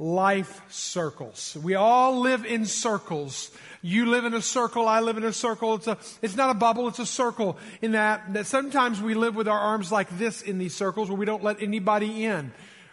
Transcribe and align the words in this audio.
life 0.00 0.62
circles. 0.70 1.56
We 1.62 1.74
all 1.74 2.20
live 2.20 2.46
in 2.46 2.64
circles. 2.64 3.50
You 3.82 4.06
live 4.06 4.24
in 4.24 4.32
a 4.32 4.40
circle, 4.40 4.88
I 4.88 5.00
live 5.00 5.18
in 5.18 5.24
a 5.24 5.32
circle. 5.32 5.74
It's 5.74 5.86
a, 5.86 5.98
it's 6.22 6.36
not 6.36 6.50
a 6.50 6.54
bubble, 6.54 6.88
it's 6.88 6.98
a 6.98 7.06
circle 7.06 7.58
in 7.82 7.92
that, 7.92 8.32
that 8.32 8.46
sometimes 8.46 9.00
we 9.00 9.12
live 9.12 9.36
with 9.36 9.46
our 9.46 9.58
arms 9.58 9.92
like 9.92 10.08
this 10.18 10.40
in 10.40 10.58
these 10.58 10.74
circles 10.74 11.10
where 11.10 11.18
we 11.18 11.26
don't 11.26 11.44
let 11.44 11.62
anybody 11.62 12.24
in. 12.24 12.52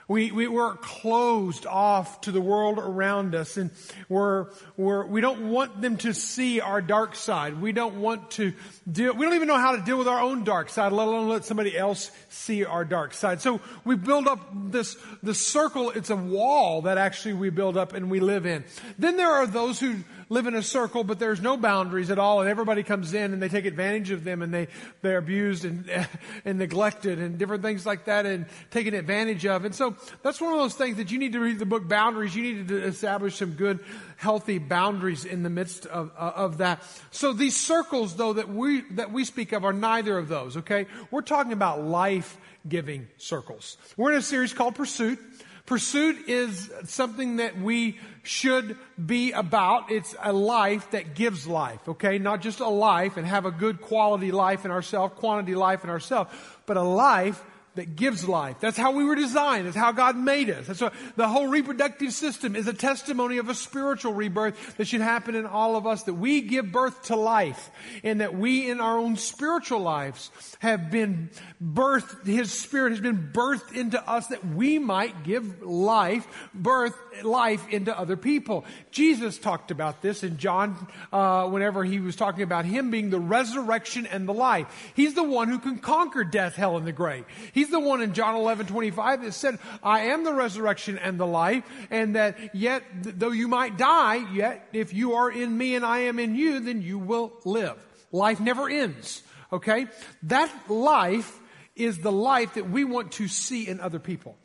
We, 0.09 0.31
we, 0.31 0.47
we're 0.47 0.75
closed 0.75 1.65
off 1.65 2.21
to 2.21 2.31
the 2.31 2.39
world 2.39 2.79
around 2.79 3.35
us 3.35 3.57
and 3.57 3.71
we're, 4.07 4.47
we're, 4.77 5.05
we 5.05 5.19
don't 5.19 5.49
want 5.49 5.81
them 5.81 5.97
to 5.97 6.13
see 6.13 6.61
our 6.61 6.81
dark 6.81 7.13
side. 7.13 7.61
We 7.61 7.73
don't 7.73 7.99
want 7.99 8.31
to 8.31 8.53
deal, 8.89 9.13
we 9.13 9.25
don't 9.25 9.35
even 9.35 9.49
know 9.49 9.57
how 9.57 9.75
to 9.75 9.81
deal 9.81 9.97
with 9.97 10.07
our 10.07 10.21
own 10.21 10.45
dark 10.45 10.69
side, 10.69 10.93
let 10.93 11.09
alone 11.09 11.27
let 11.27 11.43
somebody 11.43 11.77
else 11.77 12.09
see 12.29 12.63
our 12.63 12.85
dark 12.85 13.13
side. 13.13 13.41
So 13.41 13.59
we 13.83 13.97
build 13.97 14.27
up 14.27 14.71
this, 14.71 14.95
this 15.21 15.45
circle. 15.45 15.89
It's 15.89 16.09
a 16.09 16.15
wall 16.15 16.83
that 16.83 16.97
actually 16.97 17.33
we 17.33 17.49
build 17.49 17.75
up 17.75 17.93
and 17.93 18.09
we 18.09 18.21
live 18.21 18.45
in. 18.45 18.63
Then 18.97 19.17
there 19.17 19.31
are 19.31 19.45
those 19.45 19.77
who 19.77 19.97
live 20.29 20.47
in 20.47 20.55
a 20.55 20.63
circle, 20.63 21.03
but 21.03 21.19
there's 21.19 21.41
no 21.41 21.57
boundaries 21.57 22.09
at 22.11 22.19
all, 22.19 22.41
and 22.41 22.49
everybody 22.49 22.83
comes 22.83 23.13
in 23.13 23.33
and 23.33 23.41
they 23.41 23.49
take 23.49 23.65
advantage 23.65 24.11
of 24.11 24.23
them, 24.23 24.41
and 24.41 24.53
they 24.53 24.67
they're 25.01 25.17
abused 25.17 25.65
and 25.65 25.89
and 26.45 26.59
neglected, 26.59 27.19
and 27.19 27.37
different 27.37 27.63
things 27.63 27.85
like 27.85 28.05
that, 28.05 28.25
and 28.25 28.45
taken 28.71 28.93
advantage 28.93 29.45
of. 29.45 29.65
And 29.65 29.73
so 29.73 29.95
that's 30.23 30.41
one 30.41 30.53
of 30.53 30.59
those 30.59 30.75
things 30.75 30.97
that 30.97 31.11
you 31.11 31.19
need 31.19 31.33
to 31.33 31.39
read 31.39 31.59
the 31.59 31.65
book 31.65 31.87
Boundaries. 31.87 32.35
You 32.35 32.43
need 32.43 32.67
to 32.69 32.83
establish 32.83 33.35
some 33.35 33.51
good, 33.51 33.79
healthy 34.17 34.57
boundaries 34.57 35.25
in 35.25 35.43
the 35.43 35.49
midst 35.49 35.85
of 35.85 36.11
uh, 36.17 36.33
of 36.35 36.57
that. 36.57 36.83
So 37.11 37.33
these 37.33 37.55
circles, 37.55 38.15
though, 38.15 38.33
that 38.33 38.49
we 38.49 38.81
that 38.91 39.11
we 39.11 39.25
speak 39.25 39.51
of 39.51 39.65
are 39.65 39.73
neither 39.73 40.17
of 40.17 40.27
those. 40.27 40.57
Okay, 40.57 40.87
we're 41.11 41.21
talking 41.21 41.53
about 41.53 41.83
life 41.83 42.37
giving 42.67 43.07
circles. 43.17 43.77
We're 43.95 44.11
in 44.11 44.17
a 44.17 44.21
series 44.21 44.53
called 44.53 44.75
Pursuit. 44.75 45.19
Pursuit 45.67 46.29
is 46.29 46.71
something 46.85 47.35
that 47.35 47.59
we 47.59 47.99
should 48.23 48.77
be 49.05 49.33
about. 49.33 49.91
It's 49.91 50.15
a 50.23 50.31
life 50.31 50.91
that 50.91 51.13
gives 51.13 51.45
life, 51.45 51.89
okay? 51.89 52.17
Not 52.17 52.41
just 52.41 52.61
a 52.61 52.69
life 52.69 53.17
and 53.17 53.27
have 53.27 53.45
a 53.45 53.51
good 53.51 53.81
quality 53.81 54.31
life 54.31 54.63
in 54.63 54.71
ourselves, 54.71 55.13
quantity 55.17 55.55
life 55.55 55.83
in 55.83 55.89
ourselves, 55.89 56.31
but 56.65 56.77
a 56.77 56.81
life 56.81 57.43
that 57.77 57.95
gives 57.95 58.27
life. 58.27 58.57
That's 58.59 58.77
how 58.77 58.91
we 58.91 59.05
were 59.05 59.15
designed. 59.15 59.65
That's 59.65 59.77
how 59.77 59.91
God 59.91 60.17
made 60.17 60.49
us. 60.49 60.67
That's 60.67 60.81
what 60.81 60.93
the 61.15 61.27
whole 61.27 61.47
reproductive 61.47 62.11
system 62.11 62.55
is 62.55 62.67
a 62.67 62.73
testimony 62.73 63.37
of 63.37 63.49
a 63.49 63.55
spiritual 63.55 64.13
rebirth 64.13 64.77
that 64.77 64.87
should 64.87 65.01
happen 65.01 65.35
in 65.35 65.45
all 65.45 65.75
of 65.75 65.87
us, 65.87 66.03
that 66.03 66.15
we 66.15 66.41
give 66.41 66.71
birth 66.71 67.03
to 67.03 67.15
life 67.15 67.69
and 68.03 68.21
that 68.21 68.35
we 68.35 68.69
in 68.69 68.81
our 68.81 68.97
own 68.97 69.15
spiritual 69.15 69.79
lives 69.79 70.31
have 70.59 70.91
been 70.91 71.29
birthed, 71.63 72.25
His 72.25 72.51
Spirit 72.51 72.91
has 72.91 72.99
been 72.99 73.31
birthed 73.31 73.75
into 73.75 74.01
us 74.09 74.27
that 74.27 74.45
we 74.45 74.79
might 74.79 75.23
give 75.23 75.61
life, 75.61 76.27
birth, 76.53 76.95
life 77.23 77.67
into 77.69 77.97
other 77.97 78.17
people. 78.17 78.65
Jesus 78.91 79.37
talked 79.37 79.71
about 79.71 80.01
this 80.01 80.23
in 80.23 80.37
John, 80.37 80.87
uh, 81.13 81.47
whenever 81.47 81.83
he 81.83 81.99
was 81.99 82.15
talking 82.15 82.43
about 82.43 82.65
Him 82.65 82.91
being 82.91 83.09
the 83.09 83.19
resurrection 83.19 84.05
and 84.05 84.27
the 84.27 84.33
life. 84.33 84.67
He's 84.95 85.13
the 85.13 85.23
one 85.23 85.47
who 85.47 85.59
can 85.59 85.77
conquer 85.77 86.23
death, 86.23 86.55
hell, 86.55 86.77
and 86.77 86.85
the 86.85 86.91
grave. 86.91 87.25
He's 87.53 87.66
He's 87.67 87.73
the 87.73 87.81
one 87.81 88.01
in 88.01 88.13
John 88.13 88.33
11, 88.35 88.67
25 88.67 89.23
that 89.23 89.33
said, 89.33 89.59
I 89.83 90.05
am 90.05 90.23
the 90.23 90.31
resurrection 90.31 90.97
and 90.97 91.19
the 91.19 91.27
life, 91.27 91.65
and 91.91 92.15
that 92.15 92.55
yet, 92.55 92.81
though 93.01 93.31
you 93.31 93.49
might 93.49 93.77
die, 93.77 94.25
yet 94.33 94.69
if 94.71 94.93
you 94.93 95.15
are 95.15 95.29
in 95.29 95.57
me 95.57 95.75
and 95.75 95.85
I 95.85 95.99
am 95.99 96.17
in 96.17 96.33
you, 96.33 96.61
then 96.61 96.81
you 96.81 96.97
will 96.97 97.33
live. 97.43 97.75
Life 98.13 98.39
never 98.39 98.69
ends. 98.69 99.21
Okay? 99.51 99.87
That 100.23 100.49
life 100.69 101.37
is 101.75 101.97
the 101.97 102.11
life 102.11 102.53
that 102.53 102.69
we 102.69 102.85
want 102.85 103.11
to 103.13 103.27
see 103.27 103.67
in 103.67 103.81
other 103.81 103.99
people. 103.99 104.37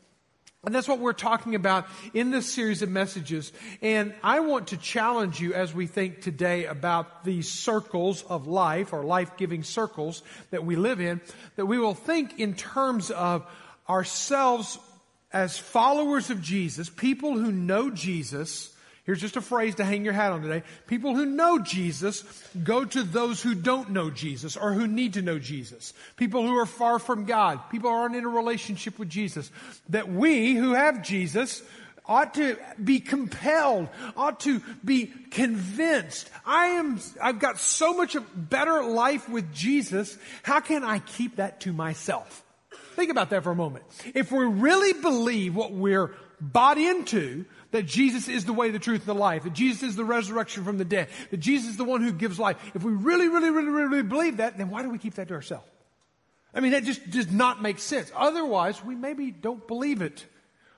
And 0.65 0.73
that's 0.73 0.87
what 0.87 0.99
we're 0.99 1.11
talking 1.11 1.55
about 1.55 1.87
in 2.13 2.31
this 2.31 2.53
series 2.53 2.81
of 2.81 2.89
messages. 2.89 3.51
And 3.81 4.13
I 4.23 4.39
want 4.39 4.67
to 4.67 4.77
challenge 4.77 5.41
you 5.41 5.53
as 5.53 5.73
we 5.73 5.87
think 5.87 6.21
today 6.21 6.65
about 6.65 7.25
these 7.25 7.49
circles 7.49 8.23
of 8.23 8.47
life 8.47 8.93
or 8.93 9.03
life-giving 9.03 9.63
circles 9.63 10.23
that 10.51 10.65
we 10.65 10.77
live 10.77 11.01
in, 11.01 11.19
that 11.57 11.65
we 11.65 11.79
will 11.79 11.93
think 11.93 12.39
in 12.39 12.53
terms 12.53 13.11
of 13.11 13.45
ourselves 13.89 14.79
as 15.33 15.57
followers 15.57 16.29
of 16.29 16.41
Jesus, 16.41 16.89
people 16.89 17.37
who 17.37 17.51
know 17.51 17.89
Jesus, 17.89 18.72
Here's 19.05 19.19
just 19.19 19.35
a 19.35 19.41
phrase 19.41 19.75
to 19.75 19.83
hang 19.83 20.05
your 20.05 20.13
hat 20.13 20.31
on 20.31 20.41
today. 20.41 20.63
People 20.87 21.13
who 21.13 21.25
know 21.25 21.59
Jesus 21.59 22.23
go 22.63 22.85
to 22.85 23.03
those 23.03 23.41
who 23.41 23.53
don't 23.53 23.89
know 23.89 24.09
Jesus 24.09 24.55
or 24.55 24.71
who 24.71 24.87
need 24.87 25.13
to 25.13 25.21
know 25.21 25.39
Jesus. 25.39 25.93
People 26.15 26.47
who 26.47 26.57
are 26.57 26.65
far 26.65 26.99
from 26.99 27.25
God. 27.25 27.59
People 27.69 27.89
who 27.89 27.95
aren't 27.95 28.15
in 28.15 28.23
a 28.23 28.29
relationship 28.29 28.97
with 28.97 29.09
Jesus. 29.09 29.51
That 29.89 30.07
we 30.09 30.55
who 30.55 30.73
have 30.73 31.03
Jesus 31.03 31.63
ought 32.05 32.33
to 32.35 32.57
be 32.81 32.99
compelled, 32.99 33.89
ought 34.15 34.39
to 34.41 34.61
be 34.83 35.07
convinced. 35.31 36.29
I 36.45 36.67
am, 36.67 36.99
I've 37.21 37.39
got 37.39 37.59
so 37.59 37.93
much 37.93 38.15
better 38.35 38.83
life 38.83 39.27
with 39.27 39.53
Jesus. 39.53 40.17
How 40.43 40.59
can 40.61 40.83
I 40.83 40.99
keep 40.99 41.37
that 41.37 41.61
to 41.61 41.73
myself? 41.73 42.43
Think 42.95 43.11
about 43.11 43.31
that 43.31 43.43
for 43.43 43.51
a 43.51 43.55
moment. 43.55 43.85
If 44.13 44.31
we 44.31 44.45
really 44.45 44.93
believe 44.93 45.55
what 45.55 45.71
we're 45.71 46.13
bought 46.39 46.77
into, 46.77 47.45
that 47.73 47.87
Jesus 47.87 48.27
is 48.27 48.45
the 48.45 48.53
way, 48.53 48.69
the 48.69 48.79
truth, 48.79 49.01
and 49.01 49.07
the 49.07 49.19
life, 49.19 49.43
that 49.43 49.53
Jesus 49.53 49.81
is 49.83 49.95
the 49.95 50.05
resurrection 50.05 50.63
from 50.63 50.77
the 50.77 50.85
dead, 50.85 51.09
that 51.31 51.39
Jesus 51.39 51.71
is 51.71 51.77
the 51.77 51.83
one 51.83 52.01
who 52.01 52.13
gives 52.13 52.39
life. 52.39 52.55
If 52.75 52.83
we 52.83 52.93
really, 52.93 53.27
really, 53.27 53.49
really, 53.49 53.69
really, 53.69 53.87
really 53.87 54.03
believe 54.03 54.37
that, 54.37 54.57
then 54.57 54.69
why 54.69 54.83
do 54.83 54.89
we 54.89 54.99
keep 54.99 55.15
that 55.15 55.27
to 55.29 55.33
ourselves? 55.33 55.67
I 56.53 56.59
mean, 56.59 56.73
that 56.73 56.83
just 56.83 57.09
does 57.09 57.31
not 57.31 57.63
make 57.63 57.79
sense. 57.79 58.11
Otherwise, 58.15 58.83
we 58.85 58.93
maybe 58.93 59.31
don't 59.31 59.67
believe 59.67 60.03
it. 60.03 60.23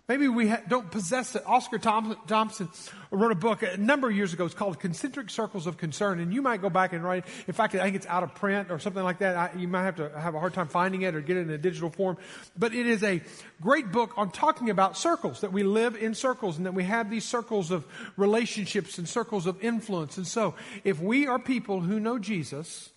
Maybe 0.08 0.28
we 0.28 0.50
ha- 0.50 0.62
don't 0.68 0.92
possess 0.92 1.36
it. 1.36 1.42
Oscar 1.48 1.80
Thompson 1.80 2.70
wrote 3.10 3.32
a 3.32 3.36
book 3.36 3.64
a 3.64 3.76
number 3.78 4.08
of 4.08 4.16
years 4.16 4.34
ago. 4.34 4.46
It's 4.46 4.54
called 4.54 4.80
Concentric 4.80 5.32
Circles 5.32 5.66
of 5.66 5.78
Concern. 5.78 6.20
And 6.20 6.32
you 6.32 6.44
might 6.44 6.62
go 6.62 6.70
back 6.70 6.94
and 6.94 7.04
write, 7.04 7.26
it. 7.26 7.32
in 7.48 7.54
fact, 7.56 7.74
I 7.74 7.80
think 7.80 7.96
it's 7.96 8.06
out 8.06 8.22
of 8.22 8.36
print 8.36 8.70
or 8.70 8.78
something 8.78 9.02
like 9.02 9.20
that. 9.20 9.36
I, 9.36 9.58
you 9.58 9.68
might 9.68 9.84
have 9.84 9.96
to 9.96 10.10
have 10.10 10.36
a 10.36 10.40
hard 10.40 10.54
time 10.54 10.68
finding 10.68 11.02
it 11.02 11.16
or 11.16 11.22
get 11.22 11.38
it 11.38 11.42
in 11.42 11.50
a 11.50 11.58
digital 11.58 11.90
form. 11.90 12.18
But 12.56 12.76
it 12.76 12.86
is 12.86 13.04
a 13.04 13.24
great 13.62 13.92
book 13.92 14.14
on 14.16 14.30
talking 14.30 14.70
about 14.70 14.96
circles, 14.96 15.42
that 15.42 15.52
we 15.52 15.64
live 15.64 15.96
in 15.96 16.14
circles 16.14 16.58
and 16.58 16.68
that 16.68 16.76
we 16.76 16.84
have 16.84 17.10
these 17.10 17.26
circles 17.26 17.72
of 17.72 17.88
relationships 18.16 19.00
and 19.00 19.10
circles 19.10 19.48
of 19.48 19.64
influence. 19.64 20.18
And 20.18 20.28
so, 20.28 20.54
if 20.84 21.00
we 21.00 21.26
are 21.26 21.40
people 21.40 21.82
who 21.82 22.00
know 22.00 22.20
Jesus, 22.20 22.92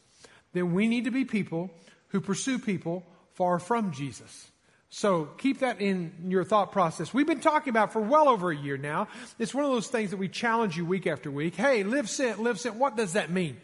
then 0.52 0.74
we 0.74 0.86
need 0.86 1.04
to 1.04 1.10
be 1.10 1.24
people 1.24 1.70
who 2.08 2.20
pursue 2.20 2.58
people 2.58 3.06
far 3.32 3.58
from 3.58 3.92
Jesus. 3.92 4.50
So 4.90 5.26
keep 5.36 5.60
that 5.60 5.80
in 5.80 6.12
your 6.28 6.44
thought 6.44 6.72
process. 6.72 7.12
We've 7.12 7.26
been 7.26 7.40
talking 7.40 7.70
about 7.70 7.92
for 7.92 8.00
well 8.00 8.28
over 8.28 8.50
a 8.50 8.56
year 8.56 8.78
now. 8.78 9.08
It's 9.38 9.54
one 9.54 9.64
of 9.64 9.70
those 9.70 9.88
things 9.88 10.10
that 10.10 10.16
we 10.16 10.28
challenge 10.28 10.76
you 10.76 10.86
week 10.86 11.06
after 11.06 11.30
week. 11.30 11.54
Hey, 11.54 11.82
live 11.82 12.08
sent, 12.08 12.40
live 12.40 12.58
sent. 12.58 12.76
What 12.76 12.96
does 12.96 13.12
that 13.12 13.30
mean? 13.30 13.58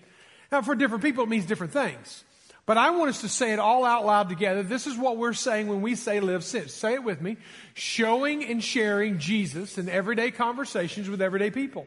Now, 0.53 0.61
for 0.61 0.75
different 0.75 1.03
people, 1.03 1.25
it 1.25 1.31
means 1.31 1.47
different 1.47 1.73
things. 1.73 2.25
But 2.67 2.79
I 2.79 2.91
want 2.91 3.11
us 3.11 3.23
to 3.23 3.29
say 3.29 3.53
it 3.53 3.59
all 3.59 3.85
out 3.85 4.07
loud 4.07 4.29
together. 4.29 4.63
This 4.63 4.87
is 4.87 4.97
what 4.97 5.17
we're 5.17 5.35
saying 5.35 5.69
when 5.69 5.83
we 5.83 5.95
say 5.95 6.21
live 6.21 6.45
sent. 6.45 6.71
Say 6.71 6.95
it 6.95 7.05
with 7.05 7.21
me. 7.21 7.37
Showing 7.75 8.45
and 8.45 8.63
sharing 8.63 9.19
Jesus 9.19 9.77
in 9.77 9.89
everyday 9.89 10.31
conversations 10.31 11.09
with 11.09 11.21
everyday 11.21 11.51
people. 11.51 11.87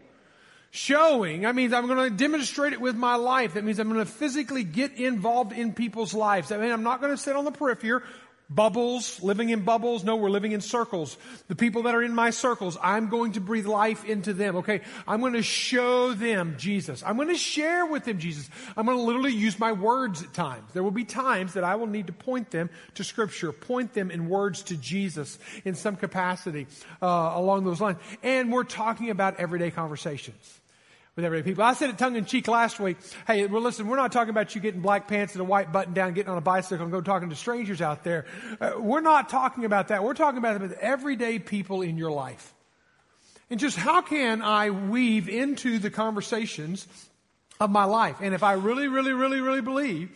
Showing, 0.70 1.46
I 1.46 1.54
mean, 1.54 1.74
I'm 1.74 1.88
going 1.88 2.12
to 2.12 2.16
demonstrate 2.16 2.74
it 2.74 2.82
with 2.82 2.96
my 2.96 3.16
life. 3.16 3.54
That 3.54 3.64
means 3.64 3.80
I'm 3.80 3.92
going 3.92 4.06
to 4.06 4.12
physically 4.12 4.64
get 4.64 4.94
involved 4.94 5.54
in 5.54 5.74
people's 5.74 6.14
lives. 6.14 6.52
I 6.52 6.58
mean, 6.58 6.72
I'm 6.72 6.84
not 6.84 7.02
going 7.02 7.14
to 7.14 7.18
sit 7.18 7.36
on 7.36 7.46
the 7.46 7.52
periphery 7.52 8.02
Bubbles, 8.50 9.22
living 9.22 9.50
in 9.50 9.64
bubbles. 9.64 10.06
No, 10.06 10.16
we're 10.16 10.30
living 10.30 10.54
in 10.54 10.62
circles. 10.62 11.18
The 11.50 11.56
people 11.56 11.84
that 11.84 11.96
are 11.96 12.02
in 12.02 12.16
my 12.16 12.30
circles, 12.30 12.78
I'm 12.82 13.10
going 13.10 13.34
to 13.34 13.42
breathe 13.42 13.66
life 13.66 14.06
into 14.06 14.34
them. 14.34 14.58
Okay. 14.58 14.82
I'm 15.06 15.20
going 15.20 15.34
to 15.34 15.44
show 15.44 16.14
them 16.14 16.56
Jesus. 16.58 17.04
I'm 17.06 17.18
going 17.18 17.28
to 17.28 17.36
share 17.36 17.86
with 17.86 18.06
them 18.06 18.20
Jesus. 18.20 18.50
I'm 18.78 18.86
going 18.86 18.98
to 18.98 19.04
literally 19.04 19.34
use 19.34 19.60
my 19.60 19.74
words 19.74 20.24
at 20.24 20.34
times. 20.34 20.72
There 20.74 20.84
will 20.84 20.92
be 20.92 21.04
times 21.04 21.56
that 21.56 21.66
I 21.66 21.76
will 21.76 21.88
need 21.88 22.08
to 22.08 22.14
point 22.14 22.52
them 22.52 22.70
to 22.96 23.04
scripture, 23.04 23.52
point 23.52 23.94
them 23.94 24.12
in 24.12 24.30
words 24.30 24.64
to 24.64 24.78
Jesus 24.78 25.40
in 25.66 25.76
some 25.76 25.98
capacity, 25.98 26.68
uh, 27.02 27.34
along 27.36 27.66
those 27.66 27.82
lines. 27.82 27.98
And 28.24 28.52
we're 28.52 28.64
talking 28.64 29.10
about 29.10 29.40
everyday 29.40 29.72
conversations 29.72 30.62
with 31.18 31.26
everyday 31.26 31.44
people. 31.44 31.64
I 31.64 31.74
said 31.74 31.90
it 31.90 31.98
tongue 31.98 32.16
in 32.16 32.26
cheek 32.26 32.48
last 32.48 32.80
week. 32.80 32.96
Hey, 33.26 33.48
well, 33.48 33.62
listen, 33.62 33.88
we're 33.88 33.98
not 33.98 34.12
talking 34.12 34.30
about 34.30 34.54
you 34.54 34.62
getting 34.62 34.82
black 34.82 35.08
pants 35.08 35.34
and 35.34 35.42
a 35.42 35.44
white 35.44 35.74
button 35.74 35.94
down, 35.94 36.14
getting 36.14 36.30
on 36.30 36.38
a 36.38 36.42
bicycle 36.42 36.84
and 36.84 36.92
go 36.92 37.02
talking 37.02 37.32
to 37.32 37.36
strangers 37.36 37.82
out 37.82 38.04
there. 38.04 38.26
Uh, 38.62 38.74
we're 38.78 39.02
not 39.02 39.28
talking 39.28 39.66
about 39.66 39.88
that. 39.88 40.04
We're 40.04 40.14
talking 40.14 40.38
about 40.38 40.62
the 40.62 40.82
everyday 40.82 41.40
people 41.40 41.82
in 41.82 41.98
your 41.98 42.12
life. 42.12 42.54
And 43.50 43.60
just 43.60 43.78
how 43.78 44.02
can 44.02 44.44
I 44.44 44.70
weave 44.70 45.28
into 45.28 45.80
the 45.80 45.90
conversations 45.90 46.88
of 47.60 47.72
my 47.72 47.86
life? 47.86 48.18
And 48.22 48.36
if 48.36 48.44
I 48.44 48.54
really, 48.54 48.88
really, 48.88 49.14
really, 49.14 49.42
really 49.42 49.62
believe 49.62 50.12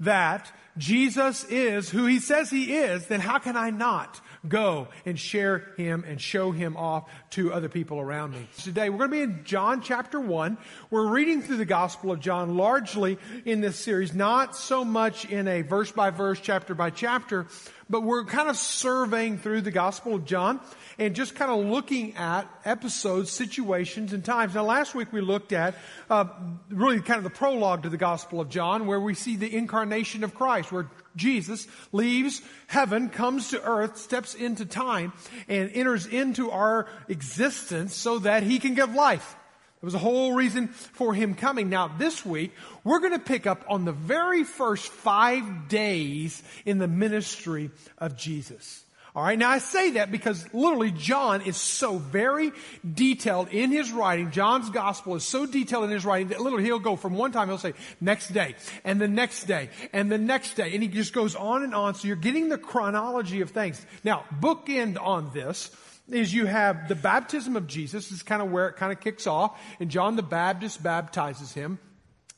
that 0.00 0.50
Jesus 0.78 1.44
is 1.44 1.90
who 1.90 2.06
he 2.06 2.20
says 2.20 2.48
he 2.48 2.74
is, 2.74 3.06
then 3.06 3.20
how 3.20 3.38
can 3.38 3.54
I 3.56 3.68
not 3.68 4.18
go 4.48 4.88
and 5.04 5.18
share 5.18 5.74
him 5.76 6.04
and 6.06 6.20
show 6.20 6.52
him 6.52 6.76
off 6.76 7.10
to 7.30 7.52
other 7.52 7.68
people 7.68 8.00
around 8.00 8.32
me? 8.32 8.48
Today 8.62 8.90
we're 8.90 8.98
going 8.98 9.10
to 9.10 9.16
be 9.16 9.22
in 9.22 9.44
John 9.44 9.82
chapter 9.82 10.20
1. 10.20 10.56
We're 10.90 11.08
reading 11.08 11.42
through 11.42 11.58
the 11.58 11.64
Gospel 11.64 12.10
of 12.10 12.20
John 12.20 12.56
largely 12.56 13.18
in 13.44 13.60
this 13.60 13.76
series, 13.76 14.14
not 14.14 14.56
so 14.56 14.84
much 14.84 15.24
in 15.24 15.48
a 15.48 15.62
verse 15.62 15.92
by 15.92 16.10
verse, 16.10 16.40
chapter 16.40 16.74
by 16.74 16.90
chapter, 16.90 17.46
but 17.90 18.02
we're 18.02 18.24
kind 18.24 18.48
of 18.48 18.56
surveying 18.56 19.38
through 19.38 19.62
the 19.62 19.70
Gospel 19.70 20.14
of 20.14 20.24
John 20.24 20.60
and 20.98 21.14
just 21.14 21.34
kind 21.34 21.50
of 21.50 21.64
looking 21.64 22.16
at 22.16 22.46
episodes, 22.64 23.30
situations, 23.30 24.12
and 24.12 24.24
times. 24.24 24.54
Now, 24.54 24.64
last 24.64 24.94
week 24.94 25.12
we 25.12 25.20
looked 25.20 25.52
at 25.52 25.74
uh, 26.10 26.26
really 26.70 27.00
kind 27.00 27.18
of 27.18 27.24
the 27.24 27.30
prologue 27.30 27.84
to 27.84 27.88
the 27.88 27.96
Gospel 27.96 28.40
of 28.40 28.48
John, 28.48 28.86
where 28.86 29.00
we 29.00 29.14
see 29.14 29.36
the 29.36 29.54
incarnation 29.54 30.24
of 30.24 30.34
Christ, 30.34 30.72
where 30.72 30.90
Jesus 31.16 31.66
leaves 31.92 32.42
heaven, 32.66 33.08
comes 33.08 33.50
to 33.50 33.62
earth, 33.62 33.96
steps 33.96 34.34
into 34.34 34.64
time, 34.64 35.12
and 35.48 35.70
enters 35.72 36.06
into 36.06 36.50
our 36.50 36.88
existence 37.18 37.96
so 37.96 38.20
that 38.20 38.44
he 38.44 38.60
can 38.60 38.74
give 38.74 38.94
life. 38.94 39.34
There 39.80 39.86
was 39.86 39.94
a 39.94 39.98
whole 39.98 40.34
reason 40.34 40.68
for 40.68 41.14
him 41.14 41.34
coming. 41.34 41.68
Now, 41.68 41.88
this 41.88 42.24
week, 42.24 42.52
we're 42.84 43.00
going 43.00 43.12
to 43.12 43.18
pick 43.18 43.44
up 43.46 43.64
on 43.68 43.84
the 43.84 43.92
very 43.92 44.44
first 44.44 44.86
five 44.88 45.68
days 45.68 46.42
in 46.64 46.78
the 46.78 46.86
ministry 46.86 47.70
of 47.98 48.16
Jesus. 48.16 48.84
All 49.16 49.24
right. 49.24 49.38
Now 49.38 49.50
I 49.50 49.58
say 49.58 49.92
that 49.92 50.12
because 50.12 50.46
literally 50.54 50.92
John 50.92 51.40
is 51.42 51.56
so 51.56 51.98
very 51.98 52.52
detailed 52.88 53.48
in 53.48 53.72
his 53.72 53.90
writing. 53.90 54.30
John's 54.30 54.70
gospel 54.70 55.16
is 55.16 55.24
so 55.24 55.44
detailed 55.44 55.84
in 55.84 55.90
his 55.90 56.04
writing 56.04 56.28
that 56.28 56.40
literally 56.40 56.64
he'll 56.64 56.78
go 56.78 56.94
from 56.94 57.14
one 57.14 57.32
time, 57.32 57.48
he'll 57.48 57.58
say 57.58 57.74
next 58.00 58.28
day 58.28 58.54
and 58.84 59.00
the 59.00 59.08
next 59.08 59.44
day 59.44 59.70
and 59.92 60.12
the 60.12 60.18
next 60.18 60.54
day. 60.54 60.72
And 60.72 60.84
he 60.84 60.88
just 60.88 61.12
goes 61.12 61.34
on 61.34 61.64
and 61.64 61.74
on. 61.74 61.96
So 61.96 62.06
you're 62.06 62.16
getting 62.16 62.48
the 62.48 62.58
chronology 62.58 63.40
of 63.40 63.50
things. 63.50 63.84
Now, 64.04 64.24
bookend 64.40 65.02
on 65.02 65.32
this 65.32 65.70
is 66.10 66.32
you 66.32 66.46
have 66.46 66.88
the 66.88 66.94
baptism 66.94 67.56
of 67.56 67.66
Jesus 67.66 68.10
is 68.10 68.22
kind 68.22 68.42
of 68.42 68.50
where 68.50 68.68
it 68.68 68.76
kind 68.76 68.92
of 68.92 69.00
kicks 69.00 69.26
off 69.26 69.60
and 69.80 69.90
John 69.90 70.16
the 70.16 70.22
Baptist 70.22 70.82
baptizes 70.82 71.52
him. 71.52 71.78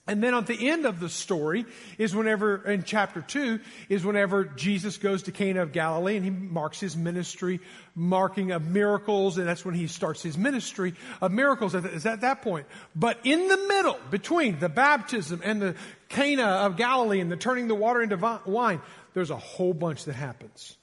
And 0.06 0.20
then 0.24 0.34
at 0.34 0.48
the 0.48 0.68
end 0.70 0.86
of 0.86 0.98
the 0.98 1.08
story 1.08 1.66
is 1.96 2.16
whenever, 2.16 2.68
in 2.68 2.82
chapter 2.82 3.20
2, 3.20 3.60
is 3.88 4.04
whenever 4.04 4.44
Jesus 4.44 4.96
goes 4.96 5.24
to 5.24 5.30
Cana 5.30 5.62
of 5.62 5.70
Galilee 5.70 6.16
and 6.16 6.24
he 6.24 6.30
marks 6.30 6.80
his 6.80 6.96
ministry, 6.96 7.60
marking 7.94 8.50
of 8.50 8.66
miracles, 8.66 9.38
and 9.38 9.46
that's 9.46 9.64
when 9.64 9.76
he 9.76 9.86
starts 9.86 10.20
his 10.20 10.36
ministry 10.36 10.94
of 11.20 11.30
miracles 11.30 11.76
is 11.76 12.06
at 12.06 12.22
that 12.22 12.42
point. 12.42 12.66
But 12.96 13.20
in 13.22 13.46
the 13.46 13.56
middle, 13.56 13.98
between 14.10 14.58
the 14.58 14.68
baptism 14.68 15.42
and 15.44 15.62
the 15.62 15.76
Cana 16.08 16.42
of 16.42 16.76
Galilee 16.76 17.20
and 17.20 17.30
the 17.30 17.36
turning 17.36 17.68
the 17.68 17.76
water 17.76 18.02
into 18.02 18.40
wine, 18.46 18.80
there's 19.14 19.30
a 19.30 19.36
whole 19.36 19.74
bunch 19.74 20.06
that 20.06 20.14
happens 20.14 20.76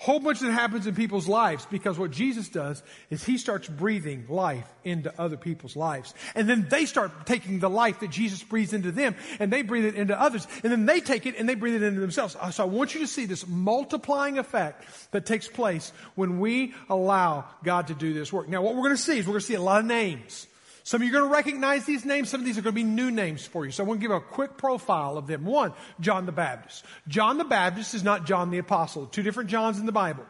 whole 0.00 0.20
bunch 0.20 0.38
that 0.40 0.52
happens 0.52 0.86
in 0.86 0.94
people's 0.94 1.26
lives 1.26 1.66
because 1.66 1.98
what 1.98 2.12
Jesus 2.12 2.48
does 2.48 2.84
is 3.10 3.24
he 3.24 3.36
starts 3.36 3.66
breathing 3.66 4.26
life 4.28 4.66
into 4.84 5.12
other 5.20 5.36
people's 5.36 5.74
lives. 5.74 6.14
And 6.36 6.48
then 6.48 6.68
they 6.70 6.86
start 6.86 7.26
taking 7.26 7.58
the 7.58 7.68
life 7.68 7.98
that 8.00 8.10
Jesus 8.10 8.40
breathes 8.40 8.72
into 8.72 8.92
them 8.92 9.16
and 9.40 9.52
they 9.52 9.62
breathe 9.62 9.86
it 9.86 9.96
into 9.96 10.18
others. 10.18 10.46
And 10.62 10.70
then 10.70 10.86
they 10.86 11.00
take 11.00 11.26
it 11.26 11.34
and 11.36 11.48
they 11.48 11.56
breathe 11.56 11.74
it 11.74 11.82
into 11.82 12.00
themselves. 12.00 12.36
Uh, 12.40 12.52
so 12.52 12.62
I 12.62 12.66
want 12.66 12.94
you 12.94 13.00
to 13.00 13.08
see 13.08 13.26
this 13.26 13.46
multiplying 13.48 14.38
effect 14.38 14.84
that 15.10 15.26
takes 15.26 15.48
place 15.48 15.92
when 16.14 16.38
we 16.38 16.74
allow 16.88 17.46
God 17.64 17.88
to 17.88 17.94
do 17.94 18.14
this 18.14 18.32
work. 18.32 18.48
Now 18.48 18.62
what 18.62 18.76
we're 18.76 18.84
going 18.84 18.96
to 18.96 19.02
see 19.02 19.18
is 19.18 19.26
we're 19.26 19.32
going 19.32 19.40
to 19.40 19.46
see 19.46 19.54
a 19.54 19.60
lot 19.60 19.80
of 19.80 19.86
names. 19.86 20.46
Some 20.88 21.02
of 21.02 21.06
you 21.06 21.12
are 21.12 21.20
going 21.20 21.30
to 21.30 21.36
recognize 21.36 21.84
these 21.84 22.06
names. 22.06 22.30
Some 22.30 22.40
of 22.40 22.46
these 22.46 22.56
are 22.56 22.62
going 22.62 22.74
to 22.74 22.80
be 22.80 22.82
new 22.82 23.10
names 23.10 23.44
for 23.44 23.66
you. 23.66 23.72
So 23.72 23.84
I 23.84 23.86
want 23.86 24.00
to 24.00 24.08
give 24.08 24.10
a 24.10 24.20
quick 24.20 24.56
profile 24.56 25.18
of 25.18 25.26
them. 25.26 25.44
One, 25.44 25.74
John 26.00 26.24
the 26.24 26.32
Baptist. 26.32 26.82
John 27.06 27.36
the 27.36 27.44
Baptist 27.44 27.92
is 27.92 28.02
not 28.02 28.24
John 28.24 28.50
the 28.50 28.56
Apostle. 28.56 29.04
Two 29.04 29.22
different 29.22 29.50
Johns 29.50 29.78
in 29.78 29.84
the 29.84 29.92
Bible. 29.92 30.24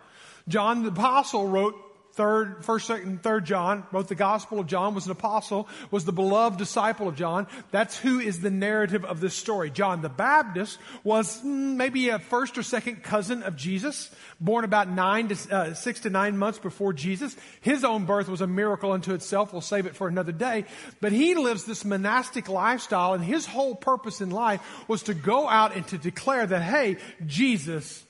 John 0.49 0.83
the 0.83 0.89
Apostle 0.89 1.47
wrote 1.47 1.77
third, 2.13 2.65
first, 2.65 2.87
second, 2.87 3.23
third 3.23 3.45
John, 3.45 3.85
wrote 3.93 4.09
the 4.09 4.15
Gospel 4.15 4.59
of 4.59 4.67
John, 4.67 4.95
was 4.95 5.07
an 5.07 5.13
apostle, 5.13 5.69
was 5.91 6.05
the 6.05 6.13
beloved 6.13 6.59
disciple 6.59 7.09
of 7.09 7.15
John. 7.15 7.47
That's 7.71 7.97
who 7.97 8.19
is 8.19 8.41
the 8.41 8.51
narrative 8.51 9.05
of 9.05 9.21
this 9.21 9.35
story. 9.35 9.71
John 9.71 10.03
the 10.03 10.09
Baptist 10.09 10.79
was 11.05 11.41
mm, 11.43 11.77
maybe 11.77 12.09
a 12.09 12.19
first 12.19 12.59
or 12.59 12.63
second 12.63 13.03
cousin 13.03 13.43
of 13.43 13.57
Jesus, 13.57 14.11
born 14.41 14.65
about 14.65 14.89
nine 14.89 15.29
to, 15.29 15.55
uh, 15.55 15.75
six 15.75 16.01
to 16.01 16.11
nine 16.11 16.37
months 16.37 16.59
before 16.59 16.93
Jesus. 16.93 17.37
His 17.61 17.85
own 17.85 18.05
birth 18.05 18.29
was 18.29 18.41
a 18.41 18.47
miracle 18.47 18.93
unto 18.93 19.15
itself. 19.15 19.53
We'll 19.53 19.63
save 19.63 19.87
it 19.87 19.95
for 19.95 20.09
another 20.09 20.33
day. 20.33 20.65
But 21.01 21.13
he 21.13 21.35
lives 21.35 21.65
this 21.65 21.85
monastic 21.85 22.49
lifestyle 22.49 23.15
and 23.15 23.25
his 23.25 23.47
whole 23.47 23.75
purpose 23.75 24.21
in 24.21 24.31
life 24.31 24.61
was 24.89 25.05
to 25.05 25.15
go 25.15 25.49
out 25.49 25.77
and 25.77 25.87
to 25.89 25.99
declare 25.99 26.47
that, 26.47 26.63
hey, 26.63 26.97
Jesus 27.27 28.05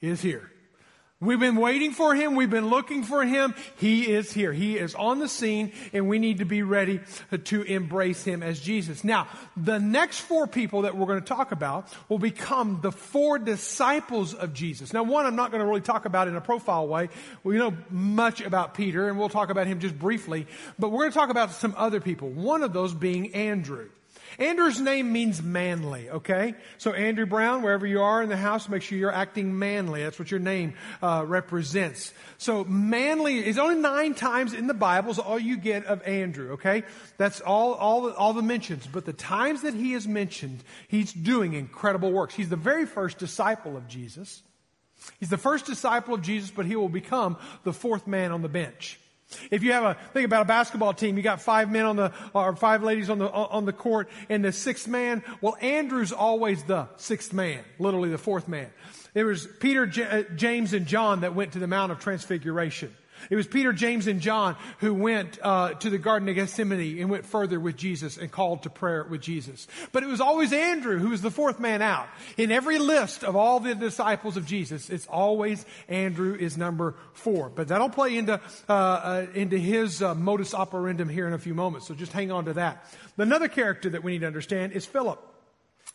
is 0.00 0.20
here. 0.20 0.50
We've 1.22 1.38
been 1.38 1.54
waiting 1.54 1.92
for 1.92 2.16
him. 2.16 2.34
We've 2.34 2.50
been 2.50 2.66
looking 2.66 3.04
for 3.04 3.24
him. 3.24 3.54
He 3.76 4.10
is 4.10 4.32
here. 4.32 4.52
He 4.52 4.76
is 4.76 4.96
on 4.96 5.20
the 5.20 5.28
scene 5.28 5.70
and 5.92 6.08
we 6.08 6.18
need 6.18 6.38
to 6.38 6.44
be 6.44 6.64
ready 6.64 6.98
to 7.44 7.62
embrace 7.62 8.24
him 8.24 8.42
as 8.42 8.58
Jesus. 8.58 9.04
Now, 9.04 9.28
the 9.56 9.78
next 9.78 10.18
four 10.18 10.48
people 10.48 10.82
that 10.82 10.96
we're 10.96 11.06
going 11.06 11.20
to 11.20 11.24
talk 11.24 11.52
about 11.52 11.88
will 12.08 12.18
become 12.18 12.80
the 12.82 12.90
four 12.90 13.38
disciples 13.38 14.34
of 14.34 14.52
Jesus. 14.52 14.92
Now, 14.92 15.04
one 15.04 15.24
I'm 15.24 15.36
not 15.36 15.52
going 15.52 15.60
to 15.60 15.66
really 15.66 15.80
talk 15.80 16.06
about 16.06 16.26
in 16.26 16.34
a 16.34 16.40
profile 16.40 16.88
way. 16.88 17.08
We 17.44 17.56
know 17.56 17.72
much 17.88 18.40
about 18.40 18.74
Peter 18.74 19.08
and 19.08 19.16
we'll 19.16 19.28
talk 19.28 19.50
about 19.50 19.68
him 19.68 19.78
just 19.78 19.96
briefly, 19.96 20.48
but 20.76 20.88
we're 20.88 21.02
going 21.02 21.12
to 21.12 21.18
talk 21.18 21.30
about 21.30 21.52
some 21.52 21.74
other 21.76 22.00
people. 22.00 22.30
One 22.30 22.64
of 22.64 22.72
those 22.72 22.94
being 22.94 23.32
Andrew. 23.32 23.90
Andrew's 24.38 24.80
name 24.80 25.12
means 25.12 25.42
manly, 25.42 26.10
okay? 26.10 26.54
So 26.78 26.92
Andrew 26.92 27.26
Brown, 27.26 27.62
wherever 27.62 27.86
you 27.86 28.00
are 28.00 28.22
in 28.22 28.28
the 28.28 28.36
house, 28.36 28.68
make 28.68 28.82
sure 28.82 28.96
you're 28.96 29.12
acting 29.12 29.58
manly. 29.58 30.02
That's 30.02 30.18
what 30.18 30.30
your 30.30 30.40
name 30.40 30.74
uh, 31.02 31.24
represents. 31.26 32.12
So 32.38 32.64
manly 32.64 33.46
is 33.46 33.58
only 33.58 33.76
nine 33.76 34.14
times 34.14 34.52
in 34.54 34.66
the 34.66 34.74
Bible 34.74 35.10
is 35.10 35.18
all 35.18 35.38
you 35.38 35.56
get 35.56 35.86
of 35.86 36.02
Andrew, 36.02 36.52
okay? 36.52 36.84
That's 37.18 37.40
all, 37.40 37.74
all, 37.74 38.10
all 38.12 38.32
the 38.32 38.42
mentions. 38.42 38.86
But 38.86 39.04
the 39.04 39.12
times 39.12 39.62
that 39.62 39.74
he 39.74 39.94
is 39.94 40.08
mentioned, 40.08 40.62
he's 40.88 41.12
doing 41.12 41.54
incredible 41.54 42.12
works. 42.12 42.34
He's 42.34 42.48
the 42.48 42.56
very 42.56 42.86
first 42.86 43.18
disciple 43.18 43.76
of 43.76 43.88
Jesus. 43.88 44.42
He's 45.18 45.30
the 45.30 45.38
first 45.38 45.66
disciple 45.66 46.14
of 46.14 46.22
Jesus, 46.22 46.50
but 46.50 46.66
he 46.66 46.76
will 46.76 46.88
become 46.88 47.36
the 47.64 47.72
fourth 47.72 48.06
man 48.06 48.32
on 48.32 48.42
the 48.42 48.48
bench. 48.48 48.98
If 49.50 49.62
you 49.62 49.72
have 49.72 49.84
a, 49.84 49.96
think 50.12 50.24
about 50.24 50.42
a 50.42 50.46
basketball 50.46 50.94
team, 50.94 51.16
you 51.16 51.22
got 51.22 51.40
five 51.40 51.70
men 51.70 51.84
on 51.84 51.96
the, 51.96 52.12
or 52.34 52.54
five 52.56 52.82
ladies 52.82 53.10
on 53.10 53.18
the, 53.18 53.30
on 53.30 53.64
the 53.64 53.72
court 53.72 54.08
and 54.28 54.44
the 54.44 54.52
sixth 54.52 54.88
man. 54.88 55.22
Well, 55.40 55.56
Andrew's 55.60 56.12
always 56.12 56.62
the 56.64 56.88
sixth 56.96 57.32
man, 57.32 57.60
literally 57.78 58.10
the 58.10 58.18
fourth 58.18 58.48
man. 58.48 58.70
It 59.14 59.24
was 59.24 59.46
Peter, 59.60 59.86
J- 59.86 60.04
uh, 60.04 60.22
James, 60.36 60.72
and 60.72 60.86
John 60.86 61.20
that 61.20 61.34
went 61.34 61.52
to 61.52 61.58
the 61.58 61.66
Mount 61.66 61.92
of 61.92 62.00
Transfiguration. 62.00 62.94
It 63.30 63.36
was 63.36 63.46
Peter, 63.46 63.72
James, 63.72 64.06
and 64.06 64.20
John 64.20 64.56
who 64.78 64.94
went 64.94 65.38
uh, 65.42 65.74
to 65.74 65.90
the 65.90 65.98
Garden 65.98 66.28
of 66.28 66.34
Gethsemane 66.34 66.98
and 67.00 67.10
went 67.10 67.26
further 67.26 67.58
with 67.58 67.76
Jesus 67.76 68.16
and 68.16 68.30
called 68.30 68.62
to 68.64 68.70
prayer 68.70 69.04
with 69.08 69.20
Jesus. 69.20 69.66
But 69.92 70.02
it 70.02 70.06
was 70.06 70.20
always 70.20 70.52
Andrew 70.52 70.98
who 70.98 71.10
was 71.10 71.22
the 71.22 71.30
fourth 71.30 71.60
man 71.60 71.82
out. 71.82 72.08
In 72.36 72.50
every 72.52 72.78
list 72.78 73.24
of 73.24 73.36
all 73.36 73.60
the 73.60 73.74
disciples 73.74 74.36
of 74.36 74.46
Jesus, 74.46 74.90
it's 74.90 75.06
always 75.06 75.64
Andrew 75.88 76.34
is 76.34 76.56
number 76.56 76.94
four. 77.12 77.48
But 77.48 77.68
that'll 77.68 77.90
play 77.90 78.16
into 78.16 78.40
uh, 78.68 78.72
uh, 78.72 79.26
into 79.34 79.58
his 79.58 80.02
uh, 80.02 80.14
modus 80.14 80.54
operandum 80.54 81.10
here 81.10 81.26
in 81.26 81.32
a 81.32 81.38
few 81.38 81.54
moments. 81.54 81.88
So 81.88 81.94
just 81.94 82.12
hang 82.12 82.30
on 82.30 82.46
to 82.46 82.54
that. 82.54 82.84
Another 83.16 83.48
character 83.48 83.90
that 83.90 84.02
we 84.02 84.12
need 84.12 84.20
to 84.20 84.26
understand 84.26 84.72
is 84.72 84.86
Philip. 84.86 85.31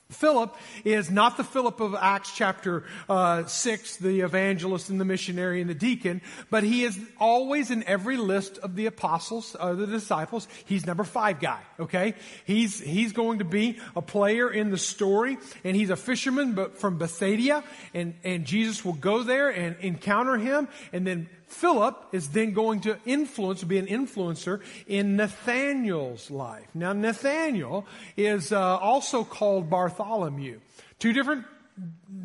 Philip 0.09 0.55
is 0.85 1.11
not 1.11 1.35
the 1.35 1.43
Philip 1.43 1.81
of 1.81 1.93
Acts 1.93 2.31
chapter 2.33 2.85
uh, 3.09 3.45
6, 3.45 3.97
the 3.97 4.21
evangelist 4.21 4.89
and 4.89 5.01
the 5.01 5.05
missionary 5.05 5.59
and 5.59 5.69
the 5.69 5.75
deacon, 5.75 6.21
but 6.49 6.63
he 6.63 6.83
is 6.83 6.97
always 7.19 7.71
in 7.71 7.83
every 7.83 8.15
list 8.15 8.57
of 8.59 8.75
the 8.75 8.85
apostles, 8.85 9.55
uh, 9.59 9.73
the 9.73 9.85
disciples. 9.85 10.47
He's 10.65 10.85
number 10.85 11.03
five 11.03 11.41
guy, 11.41 11.59
okay? 11.77 12.13
He's, 12.45 12.79
he's 12.79 13.11
going 13.11 13.39
to 13.39 13.45
be 13.45 13.79
a 13.97 14.01
player 14.01 14.49
in 14.49 14.71
the 14.71 14.77
story, 14.77 15.37
and 15.65 15.75
he's 15.75 15.89
a 15.89 15.97
fisherman 15.97 16.53
but 16.53 16.77
from 16.79 16.97
Bethsaida, 16.97 17.63
and, 17.93 18.13
and 18.23 18.45
Jesus 18.45 18.85
will 18.85 18.93
go 18.93 19.23
there 19.23 19.49
and 19.49 19.75
encounter 19.81 20.37
him, 20.37 20.69
and 20.93 21.05
then 21.05 21.27
Philip 21.47 22.09
is 22.11 22.29
then 22.29 22.51
going 22.53 22.81
to 22.81 22.97
influence, 23.05 23.63
be 23.63 23.77
an 23.77 23.87
influencer 23.87 24.61
in 24.85 25.15
Nathaniel's 25.15 26.29
life. 26.29 26.67
Now, 26.73 26.93
Nathaniel 26.93 27.85
is 28.15 28.51
uh, 28.51 28.77
also 28.77 29.23
called 29.23 29.69
Bartholomew. 29.69 30.59
Two 30.99 31.13
different 31.13 31.45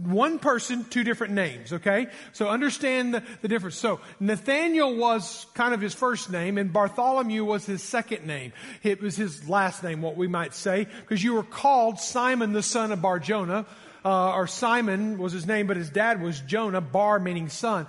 one 0.02 0.38
person, 0.38 0.84
two 0.84 1.04
different 1.04 1.34
names, 1.34 1.72
okay? 1.72 2.06
So 2.32 2.48
understand 2.48 3.14
the, 3.14 3.22
the, 3.42 3.48
difference. 3.48 3.76
So 3.76 4.00
Nathaniel 4.18 4.96
was 4.96 5.46
kind 5.54 5.74
of 5.74 5.80
his 5.80 5.92
first 5.94 6.30
name 6.30 6.56
and 6.56 6.72
Bartholomew 6.72 7.44
was 7.44 7.66
his 7.66 7.82
second 7.82 8.26
name. 8.26 8.52
It 8.82 9.02
was 9.02 9.14
his 9.14 9.48
last 9.48 9.82
name, 9.82 10.00
what 10.00 10.16
we 10.16 10.26
might 10.26 10.54
say, 10.54 10.84
because 10.84 11.22
you 11.22 11.34
were 11.34 11.42
called 11.42 12.00
Simon 12.00 12.54
the 12.54 12.62
son 12.62 12.92
of 12.92 13.02
Barjona, 13.02 13.66
uh, 14.04 14.32
or 14.32 14.46
Simon 14.46 15.18
was 15.18 15.32
his 15.32 15.46
name, 15.46 15.66
but 15.66 15.76
his 15.76 15.90
dad 15.90 16.20
was 16.20 16.40
Jonah, 16.40 16.80
Bar 16.80 17.18
meaning 17.18 17.48
son. 17.48 17.86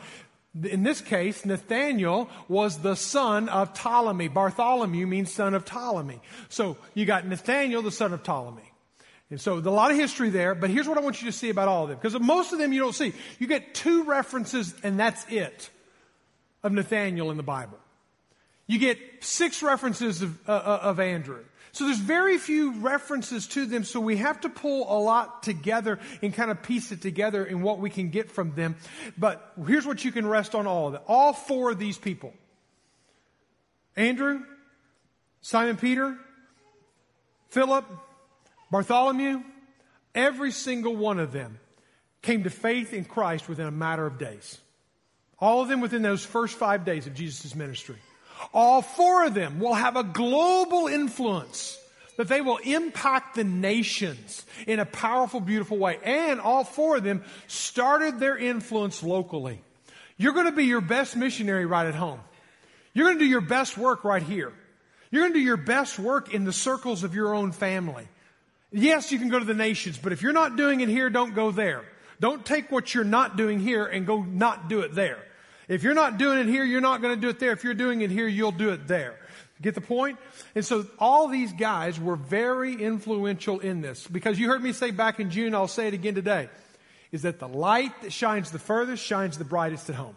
In 0.62 0.84
this 0.84 1.02
case, 1.02 1.46
Nathaniel 1.46 2.30
was 2.48 2.80
the 2.80 2.96
son 2.96 3.50
of 3.50 3.74
Ptolemy. 3.74 4.28
Bartholomew 4.28 5.08
means 5.08 5.32
son 5.32 5.56
of 5.56 5.66
Ptolemy. 5.66 6.20
So 6.50 6.78
you 6.94 7.06
got 7.06 7.26
Nathaniel, 7.26 7.82
the 7.82 7.92
son 7.92 8.14
of 8.14 8.22
Ptolemy. 8.22 8.72
And 9.32 9.42
so 9.42 9.58
a 9.58 9.62
lot 9.62 9.90
of 9.90 9.98
history 9.98 10.30
there, 10.30 10.54
but 10.54 10.70
here's 10.70 10.88
what 10.88 11.00
I 11.00 11.02
want 11.02 11.20
you 11.24 11.32
to 11.32 11.36
see 11.36 11.50
about 11.50 11.68
all 11.68 11.84
of 11.84 11.90
them. 11.90 11.98
Because 12.00 12.20
most 12.20 12.54
of 12.54 12.60
them 12.60 12.72
you 12.72 12.80
don't 12.80 12.94
see. 12.94 13.14
You 13.40 13.48
get 13.48 13.74
two 13.74 14.04
references 14.04 14.76
and 14.84 15.00
that's 15.00 15.26
it 15.28 15.72
of 16.62 16.72
Nathaniel 16.72 17.32
in 17.32 17.38
the 17.38 17.44
Bible. 17.44 17.80
You 18.68 18.78
get 18.78 19.00
six 19.22 19.64
references 19.64 20.22
of, 20.22 20.38
uh, 20.48 20.52
uh, 20.52 20.80
of 20.84 21.00
Andrew. 21.00 21.44
So 21.74 21.86
there's 21.86 21.98
very 21.98 22.38
few 22.38 22.74
references 22.74 23.48
to 23.48 23.65
them, 23.65 23.84
so 23.84 24.00
we 24.00 24.18
have 24.18 24.42
to 24.42 24.50
pull 24.50 24.96
a 24.96 25.00
lot 25.00 25.42
together 25.42 26.00
and 26.22 26.32
kind 26.32 26.51
of 26.51 26.62
piece 26.62 26.92
it 26.92 27.01
together 27.01 27.44
in 27.44 27.63
what 27.63 27.80
we 27.80 27.89
can 27.89 28.10
get 28.10 28.30
from 28.30 28.53
them. 28.53 28.75
But 29.18 29.53
here's 29.65 29.86
what 29.86 30.06
you 30.06 30.12
can 30.12 30.27
rest 30.27 30.53
on 30.53 30.68
all 30.68 30.88
of 30.88 30.94
it. 30.94 31.01
All 31.08 31.34
four 31.34 31.72
of 31.72 31.80
these 31.80 31.98
people. 31.98 32.32
Andrew, 33.96 34.44
Simon 35.42 35.77
Peter, 35.77 36.15
Philip, 37.50 37.86
Bartholomew, 38.70 39.42
every 40.13 40.51
single 40.51 40.96
one 40.96 41.20
of 41.20 41.32
them 41.32 41.60
came 42.22 42.44
to 42.44 42.51
faith 42.51 42.94
in 42.94 43.03
Christ 43.03 43.50
within 43.50 43.65
a 43.65 43.72
matter 43.72 44.06
of 44.06 44.20
days. 44.20 44.60
All 45.39 45.63
of 45.63 45.70
them 45.70 45.82
within 45.82 46.03
those 46.03 46.24
first 46.24 46.56
five 46.56 46.86
days 46.86 47.08
of 47.08 47.15
Jesus' 47.15 47.56
ministry. 47.56 47.98
All 48.54 48.82
four 48.82 49.26
of 49.26 49.34
them 49.34 49.60
will 49.60 49.74
have 49.74 49.96
a 49.96 50.04
global 50.04 50.88
influence 50.88 51.78
that 52.18 52.28
they 52.28 52.42
will 52.42 52.58
impact 52.58 53.36
the 53.36 53.44
nations 53.44 54.46
in 54.68 54.80
a 54.80 54.86
powerful, 54.86 55.40
beautiful 55.40 55.78
way. 55.78 55.98
And 56.04 56.40
all 56.40 56.64
four 56.64 56.98
of 56.98 57.04
them 57.04 57.24
started 57.48 58.20
their 58.20 58.38
influence 58.38 59.02
locally. 59.02 59.62
You're 60.18 60.34
going 60.34 60.46
to 60.46 60.52
be 60.52 60.66
your 60.66 60.82
best 60.82 61.16
missionary 61.16 61.66
right 61.66 61.88
at 61.88 61.96
home. 61.96 62.20
You're 62.94 63.08
going 63.08 63.18
to 63.18 63.26
do 63.26 63.30
your 63.30 63.42
best 63.42 63.78
work 63.78 64.04
right 64.04 64.22
here. 64.22 64.54
You're 65.10 65.24
going 65.24 65.34
to 65.34 65.40
do 65.40 65.44
your 65.44 65.58
best 65.58 65.98
work 65.98 66.34
in 66.34 66.44
the 66.44 66.54
circles 66.54 67.04
of 67.04 67.16
your 67.16 67.34
own 67.34 67.52
family. 67.52 68.08
Yes, 68.72 69.12
you 69.12 69.20
can 69.20 69.30
go 69.30 69.40
to 69.40 69.46
the 69.46 69.54
nations, 69.54 69.98
but 69.98 70.12
if 70.12 70.22
you're 70.22 70.34
not 70.34 70.56
doing 70.56 70.82
it 70.82 70.90
here, 70.90 71.10
don't 71.10 71.36
go 71.36 71.52
there. 71.52 71.84
Don't 72.20 72.46
take 72.46 72.72
what 72.72 72.94
you're 72.94 73.04
not 73.04 73.38
doing 73.38 73.60
here 73.60 73.86
and 73.86 74.08
go 74.08 74.22
not 74.22 74.70
do 74.70 74.82
it 74.82 74.94
there. 74.94 75.20
If 75.67 75.84
you're 75.84 75.93
not 75.93 76.17
doing 76.17 76.39
it 76.39 76.48
here, 76.48 76.63
you're 76.63 76.82
not 76.82 77.01
going 77.01 77.15
to 77.15 77.22
do 77.22 77.29
it 77.29 77.39
there. 77.39 77.51
If 77.51 77.63
you're 77.63 77.74
doing 77.74 78.01
it 78.01 78.12
here, 78.12 78.27
you'll 78.27 78.51
do 78.51 78.70
it 78.70 78.88
there. 78.88 79.15
Get 79.62 79.75
the 79.75 79.82
point? 79.82 80.17
And 80.55 80.65
so 80.65 80.86
all 81.00 81.29
these 81.29 81.53
guys 81.53 82.00
were 82.00 82.15
very 82.15 82.74
influential 82.74 83.60
in 83.60 83.82
this 83.82 84.05
because 84.08 84.38
you 84.38 84.48
heard 84.48 84.62
me 84.62 84.74
say 84.74 84.91
back 84.91 85.20
in 85.20 85.29
June, 85.29 85.55
I'll 85.55 85.67
say 85.67 85.88
it 85.88 85.93
again 85.93 86.15
today, 86.15 86.50
is 87.12 87.22
that 87.22 87.39
the 87.39 87.48
light 87.48 88.01
that 88.01 88.12
shines 88.12 88.51
the 88.51 88.60
furthest 88.60 89.03
shines 89.03 89.38
the 89.38 89.46
brightest 89.46 89.89
at 89.89 89.96
home. 89.96 90.15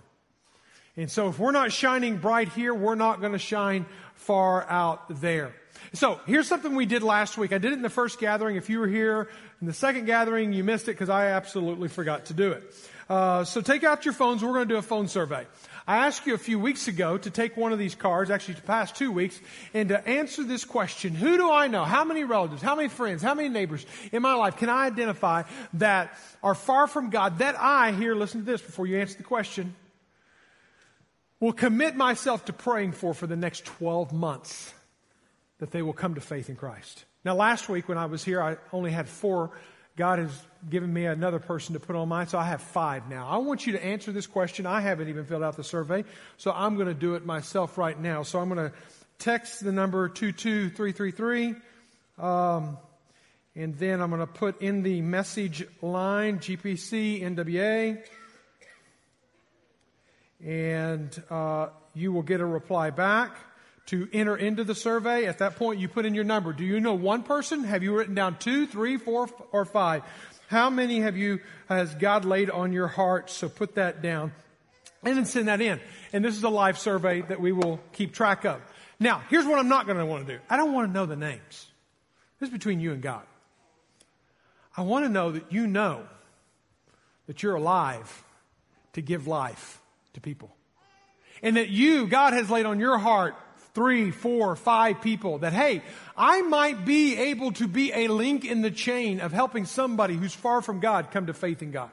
And 0.96 1.10
so 1.10 1.28
if 1.28 1.38
we're 1.38 1.52
not 1.52 1.72
shining 1.72 2.16
bright 2.16 2.48
here, 2.48 2.74
we're 2.74 2.94
not 2.94 3.20
going 3.20 3.32
to 3.32 3.38
shine 3.38 3.86
far 4.14 4.68
out 4.68 5.20
there. 5.20 5.54
So 5.92 6.18
here's 6.26 6.48
something 6.48 6.74
we 6.74 6.86
did 6.86 7.02
last 7.02 7.36
week. 7.36 7.52
I 7.52 7.58
did 7.58 7.72
it 7.72 7.76
in 7.76 7.82
the 7.82 7.90
first 7.90 8.18
gathering. 8.18 8.56
If 8.56 8.70
you 8.70 8.80
were 8.80 8.88
here 8.88 9.28
in 9.60 9.66
the 9.66 9.74
second 9.74 10.06
gathering, 10.06 10.54
you 10.54 10.64
missed 10.64 10.84
it 10.84 10.92
because 10.92 11.10
I 11.10 11.26
absolutely 11.26 11.88
forgot 11.88 12.26
to 12.26 12.34
do 12.34 12.52
it. 12.52 12.64
Uh, 13.08 13.44
so 13.44 13.60
take 13.60 13.84
out 13.84 14.04
your 14.04 14.14
phones. 14.14 14.42
We're 14.42 14.52
going 14.52 14.68
to 14.68 14.74
do 14.74 14.78
a 14.78 14.82
phone 14.82 15.06
survey. 15.06 15.46
I 15.86 16.06
asked 16.06 16.26
you 16.26 16.34
a 16.34 16.38
few 16.38 16.58
weeks 16.58 16.88
ago 16.88 17.16
to 17.16 17.30
take 17.30 17.56
one 17.56 17.72
of 17.72 17.78
these 17.78 17.94
cards, 17.94 18.30
actually 18.30 18.54
the 18.54 18.62
past 18.62 18.96
two 18.96 19.12
weeks, 19.12 19.40
and 19.72 19.90
to 19.90 20.08
answer 20.08 20.42
this 20.42 20.64
question, 20.64 21.14
who 21.14 21.36
do 21.36 21.50
I 21.50 21.68
know? 21.68 21.84
How 21.84 22.02
many 22.02 22.24
relatives, 22.24 22.62
how 22.62 22.74
many 22.74 22.88
friends, 22.88 23.22
how 23.22 23.34
many 23.34 23.48
neighbors 23.48 23.86
in 24.10 24.22
my 24.22 24.34
life 24.34 24.56
can 24.56 24.68
I 24.68 24.86
identify 24.86 25.44
that 25.74 26.18
are 26.42 26.56
far 26.56 26.88
from 26.88 27.10
God 27.10 27.38
that 27.38 27.54
I, 27.56 27.92
here, 27.92 28.16
listen 28.16 28.40
to 28.40 28.46
this 28.46 28.60
before 28.60 28.88
you 28.88 28.98
answer 28.98 29.16
the 29.16 29.22
question, 29.22 29.76
will 31.38 31.52
commit 31.52 31.94
myself 31.94 32.46
to 32.46 32.52
praying 32.52 32.92
for 32.92 33.14
for 33.14 33.28
the 33.28 33.36
next 33.36 33.64
12 33.66 34.12
months 34.12 34.74
that 35.58 35.70
they 35.70 35.82
will 35.82 35.92
come 35.92 36.16
to 36.16 36.20
faith 36.20 36.50
in 36.50 36.56
Christ. 36.56 37.04
Now 37.24 37.36
last 37.36 37.68
week 37.68 37.88
when 37.88 37.98
I 37.98 38.06
was 38.06 38.24
here, 38.24 38.42
I 38.42 38.56
only 38.72 38.90
had 38.90 39.08
four 39.08 39.52
God 39.96 40.18
has 40.18 40.30
given 40.68 40.92
me 40.92 41.06
another 41.06 41.38
person 41.38 41.74
to 41.74 41.80
put 41.80 41.96
on 41.96 42.08
mine, 42.08 42.26
so 42.26 42.38
I 42.38 42.44
have 42.44 42.60
five 42.60 43.08
now. 43.08 43.28
I 43.28 43.36
want 43.38 43.66
you 43.66 43.72
to 43.72 43.84
answer 43.84 44.12
this 44.12 44.26
question. 44.26 44.66
I 44.66 44.80
haven't 44.80 45.08
even 45.08 45.24
filled 45.24 45.42
out 45.42 45.56
the 45.56 45.64
survey, 45.64 46.04
so 46.36 46.52
I'm 46.52 46.74
going 46.74 46.88
to 46.88 46.94
do 46.94 47.14
it 47.14 47.24
myself 47.24 47.78
right 47.78 47.98
now. 47.98 48.22
So 48.22 48.40
I'm 48.40 48.48
going 48.48 48.70
to 48.70 48.76
text 49.18 49.64
the 49.64 49.72
number 49.72 50.08
22333, 50.08 51.54
um, 52.18 52.78
and 53.54 53.76
then 53.78 54.00
I'm 54.00 54.10
going 54.10 54.20
to 54.20 54.26
put 54.26 54.60
in 54.60 54.82
the 54.82 55.00
message 55.02 55.64
line 55.82 56.38
GPC 56.38 57.22
NWA, 57.22 58.02
and 60.44 61.22
uh, 61.30 61.68
you 61.94 62.12
will 62.12 62.22
get 62.22 62.40
a 62.40 62.46
reply 62.46 62.90
back 62.90 63.36
to 63.86 64.08
enter 64.12 64.36
into 64.36 64.64
the 64.64 64.74
survey. 64.74 65.26
At 65.26 65.38
that 65.38 65.56
point, 65.56 65.80
you 65.80 65.88
put 65.88 66.06
in 66.06 66.14
your 66.14 66.24
number. 66.24 66.52
Do 66.52 66.64
you 66.64 66.80
know 66.80 66.94
one 66.94 67.22
person? 67.22 67.64
Have 67.64 67.82
you 67.82 67.96
written 67.96 68.14
down 68.14 68.38
two, 68.38 68.66
three, 68.66 68.96
four, 68.96 69.28
or 69.52 69.64
five? 69.64 70.02
How 70.48 70.70
many 70.70 71.00
have 71.00 71.16
you, 71.16 71.40
has 71.68 71.94
God 71.94 72.24
laid 72.24 72.50
on 72.50 72.72
your 72.72 72.88
heart? 72.88 73.30
So 73.30 73.48
put 73.48 73.76
that 73.76 74.02
down 74.02 74.32
and 75.04 75.16
then 75.16 75.24
send 75.24 75.48
that 75.48 75.60
in. 75.60 75.80
And 76.12 76.24
this 76.24 76.36
is 76.36 76.42
a 76.42 76.48
live 76.48 76.78
survey 76.78 77.22
that 77.22 77.40
we 77.40 77.52
will 77.52 77.80
keep 77.92 78.12
track 78.12 78.44
of. 78.44 78.60
Now, 78.98 79.22
here's 79.28 79.44
what 79.44 79.58
I'm 79.58 79.68
not 79.68 79.86
going 79.86 79.98
to 79.98 80.06
want 80.06 80.26
to 80.26 80.34
do. 80.34 80.40
I 80.48 80.56
don't 80.56 80.72
want 80.72 80.88
to 80.88 80.92
know 80.92 81.06
the 81.06 81.16
names. 81.16 81.66
This 82.40 82.48
is 82.48 82.52
between 82.52 82.80
you 82.80 82.92
and 82.92 83.02
God. 83.02 83.22
I 84.76 84.82
want 84.82 85.04
to 85.04 85.08
know 85.08 85.32
that 85.32 85.52
you 85.52 85.66
know 85.66 86.02
that 87.26 87.42
you're 87.42 87.54
alive 87.54 88.24
to 88.92 89.00
give 89.00 89.26
life 89.26 89.80
to 90.14 90.20
people. 90.20 90.54
And 91.42 91.56
that 91.56 91.68
you, 91.68 92.06
God 92.06 92.32
has 92.32 92.50
laid 92.50 92.66
on 92.66 92.80
your 92.80 92.98
heart 92.98 93.34
three, 93.76 94.10
four, 94.10 94.56
five 94.56 95.02
people 95.02 95.40
that, 95.40 95.52
hey, 95.52 95.82
I 96.16 96.40
might 96.40 96.86
be 96.86 97.14
able 97.14 97.52
to 97.52 97.68
be 97.68 97.92
a 97.92 98.08
link 98.08 98.46
in 98.46 98.62
the 98.62 98.70
chain 98.70 99.20
of 99.20 99.32
helping 99.32 99.66
somebody 99.66 100.16
who's 100.16 100.34
far 100.34 100.62
from 100.62 100.80
God 100.80 101.10
come 101.10 101.26
to 101.26 101.34
faith 101.34 101.60
in 101.60 101.72
God. 101.72 101.90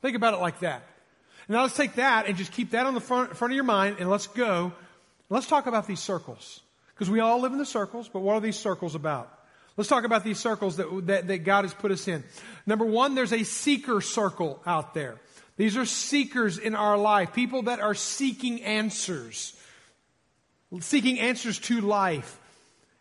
Think 0.00 0.16
about 0.16 0.34
it 0.34 0.36
like 0.36 0.60
that. 0.60 0.84
Now 1.48 1.62
let's 1.62 1.76
take 1.76 1.96
that 1.96 2.26
and 2.26 2.36
just 2.36 2.52
keep 2.52 2.70
that 2.70 2.86
on 2.86 2.94
the 2.94 3.00
front, 3.00 3.36
front 3.36 3.52
of 3.52 3.56
your 3.56 3.64
mind 3.64 3.96
and 3.98 4.08
let's 4.08 4.28
go. 4.28 4.72
Let's 5.28 5.48
talk 5.48 5.66
about 5.66 5.88
these 5.88 5.98
circles. 5.98 6.60
Because 6.94 7.10
we 7.10 7.18
all 7.18 7.40
live 7.40 7.50
in 7.50 7.58
the 7.58 7.66
circles, 7.66 8.08
but 8.08 8.20
what 8.20 8.34
are 8.34 8.40
these 8.40 8.56
circles 8.56 8.94
about? 8.94 9.28
Let's 9.76 9.88
talk 9.88 10.04
about 10.04 10.22
these 10.22 10.38
circles 10.38 10.76
that, 10.76 11.06
that, 11.08 11.26
that 11.26 11.38
God 11.38 11.64
has 11.64 11.74
put 11.74 11.90
us 11.90 12.06
in. 12.06 12.22
Number 12.64 12.84
one, 12.84 13.16
there's 13.16 13.32
a 13.32 13.42
seeker 13.42 14.00
circle 14.00 14.62
out 14.64 14.94
there. 14.94 15.16
These 15.56 15.76
are 15.76 15.84
seekers 15.84 16.58
in 16.58 16.76
our 16.76 16.96
life, 16.96 17.32
people 17.32 17.62
that 17.62 17.80
are 17.80 17.94
seeking 17.94 18.62
answers 18.62 19.56
seeking 20.80 21.20
answers 21.20 21.58
to 21.60 21.80
life. 21.80 22.38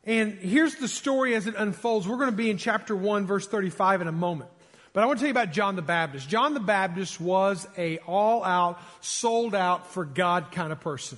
And 0.03 0.33
here's 0.33 0.75
the 0.75 0.87
story 0.87 1.33
as 1.35 1.47
it 1.47 1.55
unfolds. 1.57 2.07
We're 2.07 2.17
going 2.17 2.31
to 2.31 2.35
be 2.35 2.49
in 2.49 2.57
chapter 2.57 2.95
1, 2.95 3.25
verse 3.25 3.47
35 3.47 4.01
in 4.01 4.07
a 4.07 4.11
moment. 4.11 4.49
But 4.91 5.03
I 5.03 5.05
want 5.07 5.19
to 5.19 5.21
tell 5.21 5.27
you 5.27 5.31
about 5.31 5.51
John 5.51 5.75
the 5.75 5.81
Baptist. 5.81 6.29
John 6.29 6.53
the 6.53 6.59
Baptist 6.59 7.19
was 7.19 7.67
a 7.77 7.97
all 7.99 8.43
out, 8.43 8.79
sold 9.01 9.55
out 9.55 9.91
for 9.91 10.05
God 10.05 10.51
kind 10.51 10.71
of 10.71 10.81
person. 10.81 11.17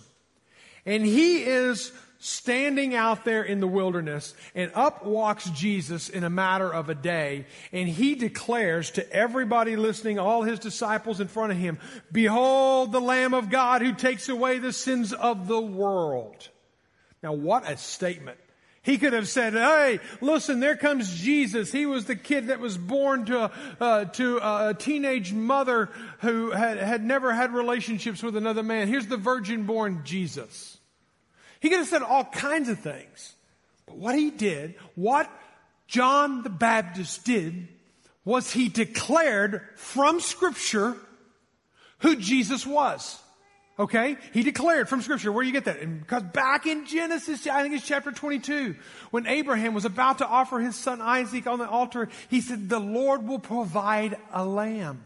And 0.86 1.06
he 1.06 1.44
is 1.44 1.92
standing 2.26 2.96
out 2.96 3.24
there 3.24 3.44
in 3.44 3.60
the 3.60 3.68
wilderness, 3.68 4.34
and 4.56 4.72
up 4.74 5.06
walks 5.06 5.48
Jesus 5.52 6.10
in 6.10 6.24
a 6.24 6.30
matter 6.30 6.74
of 6.74 6.90
a 6.90 6.96
day, 6.96 7.46
and 7.72 7.88
he 7.88 8.16
declares 8.16 8.92
to 8.92 9.14
everybody 9.14 9.76
listening, 9.76 10.18
all 10.18 10.42
his 10.42 10.60
disciples 10.60 11.20
in 11.20 11.28
front 11.28 11.52
of 11.52 11.58
him, 11.58 11.78
Behold 12.12 12.92
the 12.92 13.00
Lamb 13.00 13.34
of 13.34 13.50
God 13.50 13.82
who 13.82 13.94
takes 13.94 14.28
away 14.28 14.58
the 14.58 14.74
sins 14.74 15.14
of 15.14 15.48
the 15.48 15.62
world. 15.62 16.50
Now, 17.22 17.34
what 17.34 17.70
a 17.70 17.78
statement. 17.78 18.40
He 18.82 19.00
could 19.00 19.14
have 19.14 19.28
said, 19.28 19.54
hey, 19.54 20.00
listen, 20.22 20.60
there 20.60 20.76
comes 20.76 21.20
Jesus. 21.20 21.72
He 21.72 21.88
was 21.88 22.06
the 22.06 22.16
kid 22.16 22.48
that 22.48 22.60
was 22.60 22.78
born 22.78 23.26
to, 23.26 23.52
uh, 23.80 24.06
to 24.06 24.38
a 24.38 24.76
teenage 24.78 25.34
mother 25.34 25.90
who 26.20 26.52
had, 26.52 26.78
had 26.78 27.04
never 27.04 27.34
had 27.34 27.52
relationships 27.52 28.22
with 28.22 28.36
another 28.36 28.62
man. 28.62 28.88
Here's 28.88 29.08
the 29.08 29.18
virgin 29.18 29.64
born 29.64 30.02
Jesus. 30.04 30.75
He 31.60 31.70
could 31.70 31.80
have 31.80 31.88
said 31.88 32.02
all 32.02 32.26
kinds 32.26 32.70
of 32.70 32.80
things. 32.80 33.34
But 33.86 33.98
what 33.98 34.16
he 34.16 34.32
did, 34.32 34.76
what 34.96 35.30
John 35.88 36.44
the 36.44 36.50
Baptist 36.50 37.26
did, 37.26 37.68
was 38.24 38.52
he 38.52 38.70
declared 38.70 39.62
from 39.76 40.20
Scripture 40.20 40.98
who 42.00 42.16
Jesus 42.16 42.66
was. 42.66 43.22
Okay? 43.78 44.18
He 44.34 44.44
declared 44.44 44.88
from 44.88 45.02
Scripture. 45.02 45.32
Where 45.32 45.44
do 45.44 45.48
you 45.48 45.54
get 45.54 45.66
that? 45.66 45.80
Because 45.80 46.24
back 46.24 46.66
in 46.66 46.86
Genesis, 46.86 47.46
I 47.46 47.62
think 47.62 47.76
it's 47.76 47.86
chapter 47.86 48.12
22, 48.12 48.76
when 49.12 49.28
Abraham 49.28 49.74
was 49.74 49.86
about 49.86 50.20
to 50.20 50.28
offer 50.28 50.60
his 50.60 50.76
son 50.76 51.02
Isaac 51.02 51.46
on 51.46 51.60
the 51.60 51.68
altar, 51.68 52.10
he 52.30 52.42
said, 52.42 52.70
The 52.70 52.80
Lord 52.80 53.28
will 53.28 53.40
provide 53.40 54.18
a 54.32 54.46
lamb. 54.46 55.06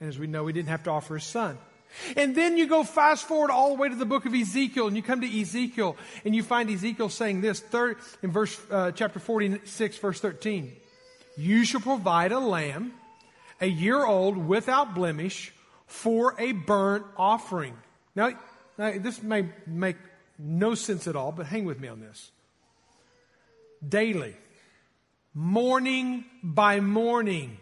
And 0.00 0.08
as 0.08 0.18
we 0.18 0.26
know, 0.26 0.46
he 0.46 0.52
didn't 0.52 0.68
have 0.68 0.84
to 0.84 0.90
offer 0.90 1.14
his 1.14 1.24
son. 1.24 1.58
And 2.16 2.34
then 2.34 2.56
you 2.56 2.66
go 2.66 2.84
fast 2.84 3.26
forward 3.26 3.50
all 3.50 3.74
the 3.74 3.80
way 3.80 3.88
to 3.88 3.94
the 3.94 4.06
book 4.06 4.26
of 4.26 4.34
Ezekiel, 4.34 4.86
and 4.86 4.96
you 4.96 5.02
come 5.02 5.20
to 5.20 5.40
Ezekiel, 5.40 5.96
and 6.24 6.34
you 6.34 6.42
find 6.42 6.70
Ezekiel 6.70 7.08
saying 7.08 7.40
this 7.40 7.60
third, 7.60 7.96
in 8.22 8.30
verse 8.30 8.58
uh, 8.70 8.92
chapter 8.92 9.18
46, 9.18 9.98
verse 9.98 10.20
13. 10.20 10.72
You 11.36 11.64
shall 11.64 11.80
provide 11.80 12.32
a 12.32 12.38
lamb, 12.38 12.92
a 13.60 13.66
year 13.66 14.04
old, 14.04 14.36
without 14.36 14.94
blemish, 14.94 15.52
for 15.86 16.34
a 16.38 16.52
burnt 16.52 17.04
offering. 17.16 17.76
Now, 18.14 18.32
now 18.76 18.98
this 18.98 19.22
may 19.22 19.48
make 19.66 19.96
no 20.38 20.74
sense 20.74 21.06
at 21.06 21.16
all, 21.16 21.32
but 21.32 21.46
hang 21.46 21.64
with 21.64 21.80
me 21.80 21.88
on 21.88 22.00
this. 22.00 22.30
Daily, 23.86 24.34
morning 25.34 26.24
by 26.42 26.80
morning, 26.80 27.58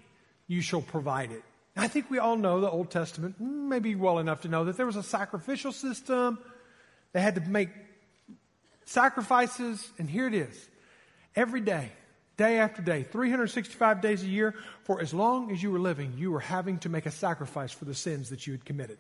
you 0.47 0.61
shall 0.63 0.83
provide 0.83 1.31
it. 1.31 1.43
I 1.77 1.89
think 1.89 2.11
we 2.11 2.19
all 2.19 2.37
know 2.37 2.61
the 2.61 2.71
Old 2.71 2.91
Testament, 2.91 3.39
maybe 3.39 3.95
well 3.95 4.19
enough 4.19 4.43
to 4.43 4.49
know 4.49 4.65
that 4.65 4.77
there 4.77 4.87
was 4.87 4.97
a 4.97 5.03
sacrificial 5.03 5.73
system. 5.73 6.39
They 7.13 7.21
had 7.21 7.35
to 7.35 7.43
make 7.43 7.69
sacrifices, 8.87 9.87
and 9.99 10.09
here 10.09 10.27
it 10.27 10.35
is. 10.35 10.69
Every 11.35 11.61
day, 11.61 11.93
day 12.39 12.59
after 12.59 12.81
day, 12.81 13.03
365 13.03 14.01
days 14.01 14.23
a 14.23 14.27
year, 14.27 14.55
for 14.85 15.03
as 15.03 15.13
long 15.13 15.53
as 15.53 15.63
you 15.63 15.71
were 15.71 15.79
living, 15.79 16.15
you 16.17 16.31
were 16.31 16.41
having 16.41 16.79
to 16.79 16.89
make 16.89 17.05
a 17.05 17.11
sacrifice 17.11 17.73
for 17.73 17.85
the 17.85 17.95
sins 17.95 18.31
that 18.31 18.47
you 18.47 18.55
had 18.55 18.65
committed. 18.65 18.99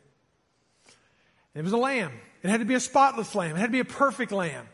And 1.54 1.60
it 1.60 1.64
was 1.64 1.72
a 1.72 1.78
lamb. 1.78 2.12
It 2.42 2.50
had 2.50 2.60
to 2.60 2.66
be 2.66 2.74
a 2.74 2.80
spotless 2.80 3.34
lamb. 3.34 3.56
It 3.56 3.60
had 3.60 3.66
to 3.66 3.72
be 3.72 3.80
a 3.80 3.86
perfect 3.86 4.32
lamb. 4.32 4.68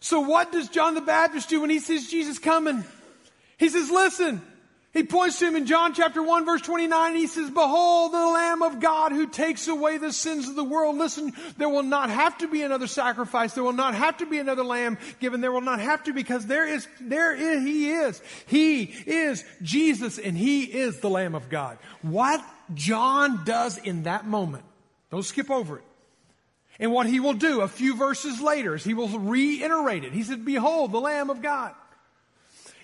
So 0.00 0.20
what 0.20 0.50
does 0.50 0.70
John 0.70 0.94
the 0.94 1.02
Baptist 1.02 1.50
do 1.50 1.60
when 1.60 1.68
he 1.68 1.78
sees 1.78 2.10
Jesus 2.10 2.38
coming? 2.38 2.82
He 3.58 3.68
says, 3.68 3.90
listen, 3.90 4.40
he 4.92 5.04
points 5.04 5.38
to 5.38 5.46
him 5.46 5.54
in 5.54 5.66
John 5.66 5.94
chapter 5.94 6.20
1 6.20 6.44
verse 6.44 6.62
29 6.62 7.14
he 7.14 7.28
says, 7.28 7.48
Behold 7.48 8.12
the 8.12 8.26
Lamb 8.26 8.62
of 8.62 8.80
God 8.80 9.12
who 9.12 9.28
takes 9.28 9.68
away 9.68 9.98
the 9.98 10.12
sins 10.12 10.48
of 10.48 10.56
the 10.56 10.64
world. 10.64 10.96
Listen, 10.98 11.32
there 11.58 11.68
will 11.68 11.84
not 11.84 12.10
have 12.10 12.36
to 12.38 12.48
be 12.48 12.62
another 12.62 12.88
sacrifice. 12.88 13.54
There 13.54 13.62
will 13.62 13.72
not 13.72 13.94
have 13.94 14.16
to 14.16 14.26
be 14.26 14.38
another 14.38 14.64
lamb 14.64 14.98
given. 15.20 15.40
There 15.40 15.52
will 15.52 15.60
not 15.60 15.78
have 15.78 16.02
to 16.04 16.12
because 16.12 16.44
there 16.46 16.66
is, 16.66 16.88
there 17.00 17.32
is, 17.36 17.62
he 17.62 17.90
is. 17.90 18.20
He 18.46 18.82
is 18.82 19.44
Jesus 19.62 20.18
and 20.18 20.36
he 20.36 20.64
is 20.64 20.98
the 20.98 21.10
Lamb 21.10 21.36
of 21.36 21.48
God. 21.48 21.78
What 22.02 22.44
John 22.74 23.44
does 23.44 23.78
in 23.78 24.04
that 24.04 24.26
moment, 24.26 24.64
don't 25.12 25.22
skip 25.22 25.52
over 25.52 25.78
it. 25.78 25.84
And 26.80 26.90
what 26.90 27.06
he 27.06 27.20
will 27.20 27.34
do 27.34 27.60
a 27.60 27.68
few 27.68 27.94
verses 27.94 28.40
later 28.40 28.74
is 28.74 28.82
he 28.82 28.94
will 28.94 29.08
reiterate 29.20 30.02
it. 30.02 30.12
He 30.12 30.24
said, 30.24 30.44
Behold 30.44 30.90
the 30.90 31.00
Lamb 31.00 31.30
of 31.30 31.42
God. 31.42 31.74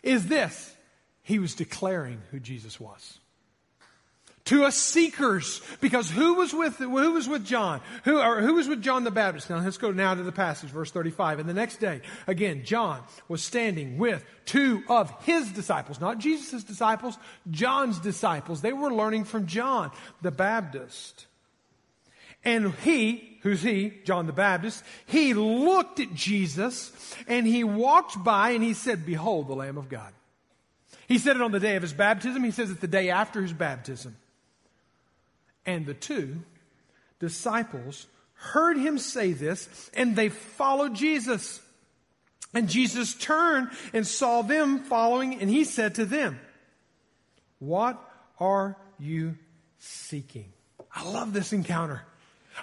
Is 0.05 0.27
this. 0.29 0.76
He 1.27 1.41
was 1.41 1.57
declaring 1.57 2.23
who 2.31 2.39
Jesus 2.39 2.79
was. 2.79 3.19
To 4.45 4.63
us 4.63 4.77
seekers, 4.77 5.61
because 5.81 6.09
who 6.09 6.35
was 6.35 6.55
with, 6.55 6.77
who 6.77 7.13
was 7.15 7.29
with 7.29 7.45
John? 7.45 7.81
Who, 8.05 8.21
or 8.21 8.41
who 8.43 8.55
was 8.55 8.69
with 8.69 8.81
John 8.81 9.03
the 9.03 9.11
Baptist? 9.11 9.51
Now 9.51 9.59
let's 9.59 9.77
go 9.77 9.91
now 9.91 10.15
to 10.15 10.23
the 10.23 10.31
passage, 10.31 10.71
verse 10.71 10.93
35. 10.93 11.41
And 11.41 11.49
the 11.49 11.53
next 11.53 11.79
day, 11.79 12.03
again, 12.29 12.63
John 12.65 13.03
was 13.27 13.43
standing 13.43 13.99
with 13.99 14.25
two 14.45 14.85
of 14.89 15.13
his 15.25 15.51
disciples, 15.51 16.01
not 16.01 16.19
Jesus' 16.19 16.63
disciples, 16.63 17.19
John's 17.51 17.99
disciples. 17.99 18.61
They 18.61 18.73
were 18.73 18.93
learning 18.93 19.25
from 19.25 19.49
John 19.49 19.91
the 20.23 20.31
Baptist. 20.31 21.27
And 22.45 22.73
he, 22.85 23.41
who's 23.43 23.63
he? 23.63 23.95
John 24.05 24.29
the 24.29 24.33
Baptist, 24.33 24.85
he 25.07 25.35
looked 25.35 25.99
at 25.99 26.15
Jesus 26.15 27.17
and 27.27 27.49
he 27.49 27.65
walked 27.65 28.23
by 28.23 28.51
and 28.51 28.63
he 28.63 28.75
said, 28.75 29.05
Behold 29.05 29.49
the 29.49 29.57
Lamb 29.57 29.77
of 29.77 29.89
God. 29.89 30.13
He 31.09 31.19
said 31.19 31.37
it 31.37 31.43
on 31.43 31.53
the 31.53 31.61
day 31.61 31.77
of 31.77 31.83
his 31.83 31.93
baptism. 31.93 32.43
He 32.43 32.51
says 32.51 32.71
it 32.71 32.81
the 32.81 32.89
day 32.89 33.11
after 33.11 33.41
his 33.41 33.53
baptism. 33.53 34.17
And 35.65 35.87
the 35.87 35.95
two 35.95 36.43
disciples 37.19 38.07
heard 38.35 38.77
him 38.77 38.99
say 38.99 39.33
this 39.33 39.91
and 39.95 40.17
they 40.17 40.29
followed 40.29 40.95
Jesus. 40.95 41.61
And 42.55 42.69
Jesus 42.69 43.15
turned 43.15 43.71
and 43.93 44.07
saw 44.07 44.43
them 44.43 44.85
following 44.85 45.41
and 45.41 45.51
he 45.51 45.65
said 45.65 45.97
to 45.97 46.07
them, 46.07 46.39
What 47.59 48.03
are 48.39 48.77
you 48.99 49.37
seeking? 49.79 50.53
I 50.95 51.05
love 51.05 51.33
this 51.33 51.53
encounter. 51.53 52.03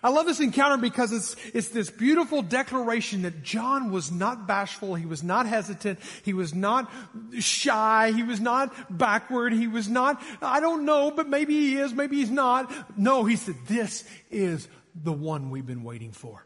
I 0.02 0.10
love 0.10 0.26
this 0.26 0.40
encounter 0.40 0.78
because 0.78 1.12
it's, 1.12 1.36
it's 1.54 1.70
this 1.70 1.90
beautiful 1.90 2.42
declaration 2.42 3.24
that 3.24 3.44
John 3.44 3.92
was 3.92 4.12
not 4.12 4.48
bashful. 4.48 4.96
He 4.96 5.06
was 5.06 5.22
not 5.22 5.46
hesitant. 5.46 6.00
He 6.24 6.34
was 6.34 6.54
not 6.54 6.92
shy. 7.40 8.12
He 8.12 8.24
was 8.24 8.40
not 8.40 8.98
backward. 8.98 9.54
He 9.54 9.68
was 9.68 9.88
not, 9.88 10.22
I 10.42 10.60
don't 10.60 10.86
know, 10.86 11.12
but 11.12 11.28
maybe 11.28 11.54
he 11.54 11.78
is, 11.78 11.94
maybe 11.94 12.18
he's 12.18 12.32
not. 12.32 12.72
No, 12.98 13.26
he 13.26 13.36
said, 13.36 13.56
this 13.68 14.04
is 14.32 14.68
the 14.96 15.14
one 15.14 15.50
we've 15.50 15.66
been 15.66 15.84
waiting 15.84 16.12
for. 16.12 16.46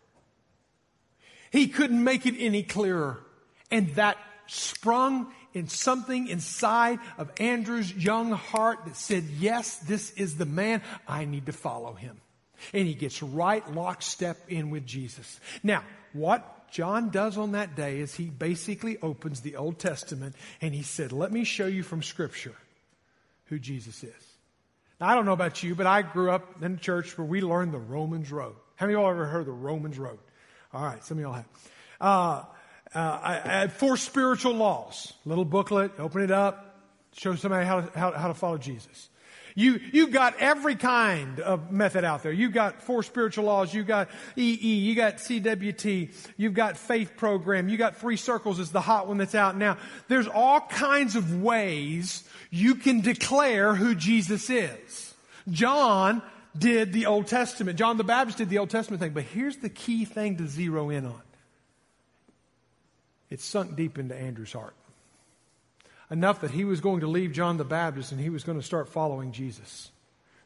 He 1.52 1.68
couldn't 1.68 2.04
make 2.04 2.26
it 2.26 2.36
any 2.38 2.64
clearer. 2.64 3.20
And 3.72 3.90
that 3.96 4.18
sprung 4.48 5.32
in 5.54 5.68
something 5.68 6.28
inside 6.28 7.00
of 7.18 7.32
Andrew's 7.40 7.94
young 7.94 8.32
heart 8.32 8.80
that 8.86 8.96
said, 8.96 9.24
yes, 9.40 9.78
this 9.78 10.12
is 10.12 10.38
the 10.38 10.46
man. 10.46 10.82
I 11.08 11.26
need 11.26 11.48
to 11.48 11.54
follow 11.54 11.94
him. 11.94 12.20
And 12.74 12.88
he 12.88 12.94
gets 12.94 13.22
right 13.22 13.70
lockstep 13.74 14.38
in 14.50 14.70
with 14.70 14.86
Jesus. 14.86 15.40
Now, 15.64 15.84
what 16.14 16.72
John 16.72 17.10
does 17.10 17.38
on 17.38 17.54
that 17.54 17.76
day 17.76 18.00
is 18.00 18.16
he 18.16 18.26
basically 18.26 18.98
opens 19.02 19.42
the 19.42 19.56
Old 19.56 19.80
Testament 19.80 20.36
and 20.62 20.74
he 20.74 20.84
said, 20.84 21.12
Let 21.12 21.32
me 21.32 21.44
show 21.44 21.68
you 21.68 21.84
from 21.84 22.04
Scripture 22.04 22.56
who 23.46 23.60
Jesus 23.60 24.04
is. 24.04 24.14
Now, 25.00 25.10
I 25.10 25.16
don't 25.16 25.26
know 25.26 25.34
about 25.34 25.64
you, 25.64 25.76
but 25.76 25.86
I 25.86 26.02
grew 26.02 26.32
up 26.32 26.62
in 26.62 26.74
a 26.74 26.78
church 26.78 27.18
where 27.18 27.26
we 27.26 27.42
learned 27.42 27.74
the 27.74 27.80
Romans 27.80 28.32
Road. 28.32 28.56
How 28.76 28.86
many 28.86 28.96
of 28.96 29.02
y'all 29.02 29.12
ever 29.12 29.26
heard 29.26 29.46
the 29.46 29.52
Romans 29.52 29.98
Road? 29.98 30.20
All 30.74 30.84
right, 30.84 31.04
some 31.04 31.18
of 31.18 31.22
y'all 31.22 31.34
have. 31.34 31.48
Uh, 32.00 32.44
uh, 32.94 33.00
I, 33.00 33.42
I, 33.44 33.60
had 33.60 33.74
four 33.74 33.98
spiritual 33.98 34.54
laws. 34.54 35.14
Little 35.26 35.46
booklet, 35.46 36.00
open 36.00 36.22
it 36.22 36.32
up, 36.32 36.80
show 37.14 37.36
somebody 37.36 37.66
how 37.66 37.82
how, 37.96 38.12
how 38.12 38.28
to 38.28 38.34
follow 38.34 38.58
Jesus. 38.58 39.10
You, 39.58 39.80
you've 39.92 40.12
got 40.12 40.36
every 40.38 40.76
kind 40.76 41.40
of 41.40 41.72
method 41.72 42.04
out 42.04 42.22
there. 42.22 42.32
You've 42.32 42.54
got 42.54 42.84
four 42.84 43.02
spiritual 43.02 43.46
laws. 43.46 43.74
You've 43.74 43.88
got 43.88 44.08
EE. 44.38 44.54
You 44.54 44.94
got 44.94 45.16
CWT. 45.16 46.14
You've 46.38 46.54
got 46.54 46.78
faith 46.78 47.14
program. 47.18 47.68
You've 47.68 47.80
got 47.80 47.96
three 47.96 48.18
circles 48.18 48.60
is 48.60 48.72
the 48.72 48.82
hot 48.82 49.08
one 49.08 49.18
that's 49.18 49.34
out 49.34 49.58
now. 49.58 49.78
There's 50.10 50.28
all 50.28 50.60
kinds 50.60 51.16
of 51.16 51.42
ways 51.42 52.24
you 52.52 52.76
can 52.76 53.02
declare 53.02 53.74
who 53.74 53.96
Jesus 53.96 54.48
is. 54.52 55.16
John 55.50 56.22
did 56.56 56.94
the 56.94 57.08
Old 57.08 57.26
Testament. 57.26 57.80
John 57.80 57.98
the 57.98 58.04
Baptist 58.04 58.38
did 58.38 58.50
the 58.50 58.60
Old 58.60 58.70
Testament 58.70 59.02
thing. 59.02 59.14
But 59.14 59.24
here's 59.24 59.58
the 59.58 59.70
key 59.70 60.06
thing 60.06 60.38
to 60.38 60.46
zero 60.46 60.92
in 60.92 61.08
on. 61.08 61.22
It's 63.32 63.44
sunk 63.44 63.76
deep 63.76 63.98
into 63.98 64.16
Andrew's 64.16 64.54
heart 64.54 64.76
enough 66.10 66.42
that 66.42 66.52
he 66.52 66.66
was 66.66 66.82
going 66.82 67.02
to 67.02 67.08
leave 67.08 67.34
John 67.34 67.58
the 67.58 67.66
Baptist 67.66 68.12
and 68.12 68.22
he 68.22 68.30
was 68.30 68.44
going 68.44 68.60
to 68.60 68.66
start 68.66 68.90
following 68.90 69.32
Jesus. 69.32 69.92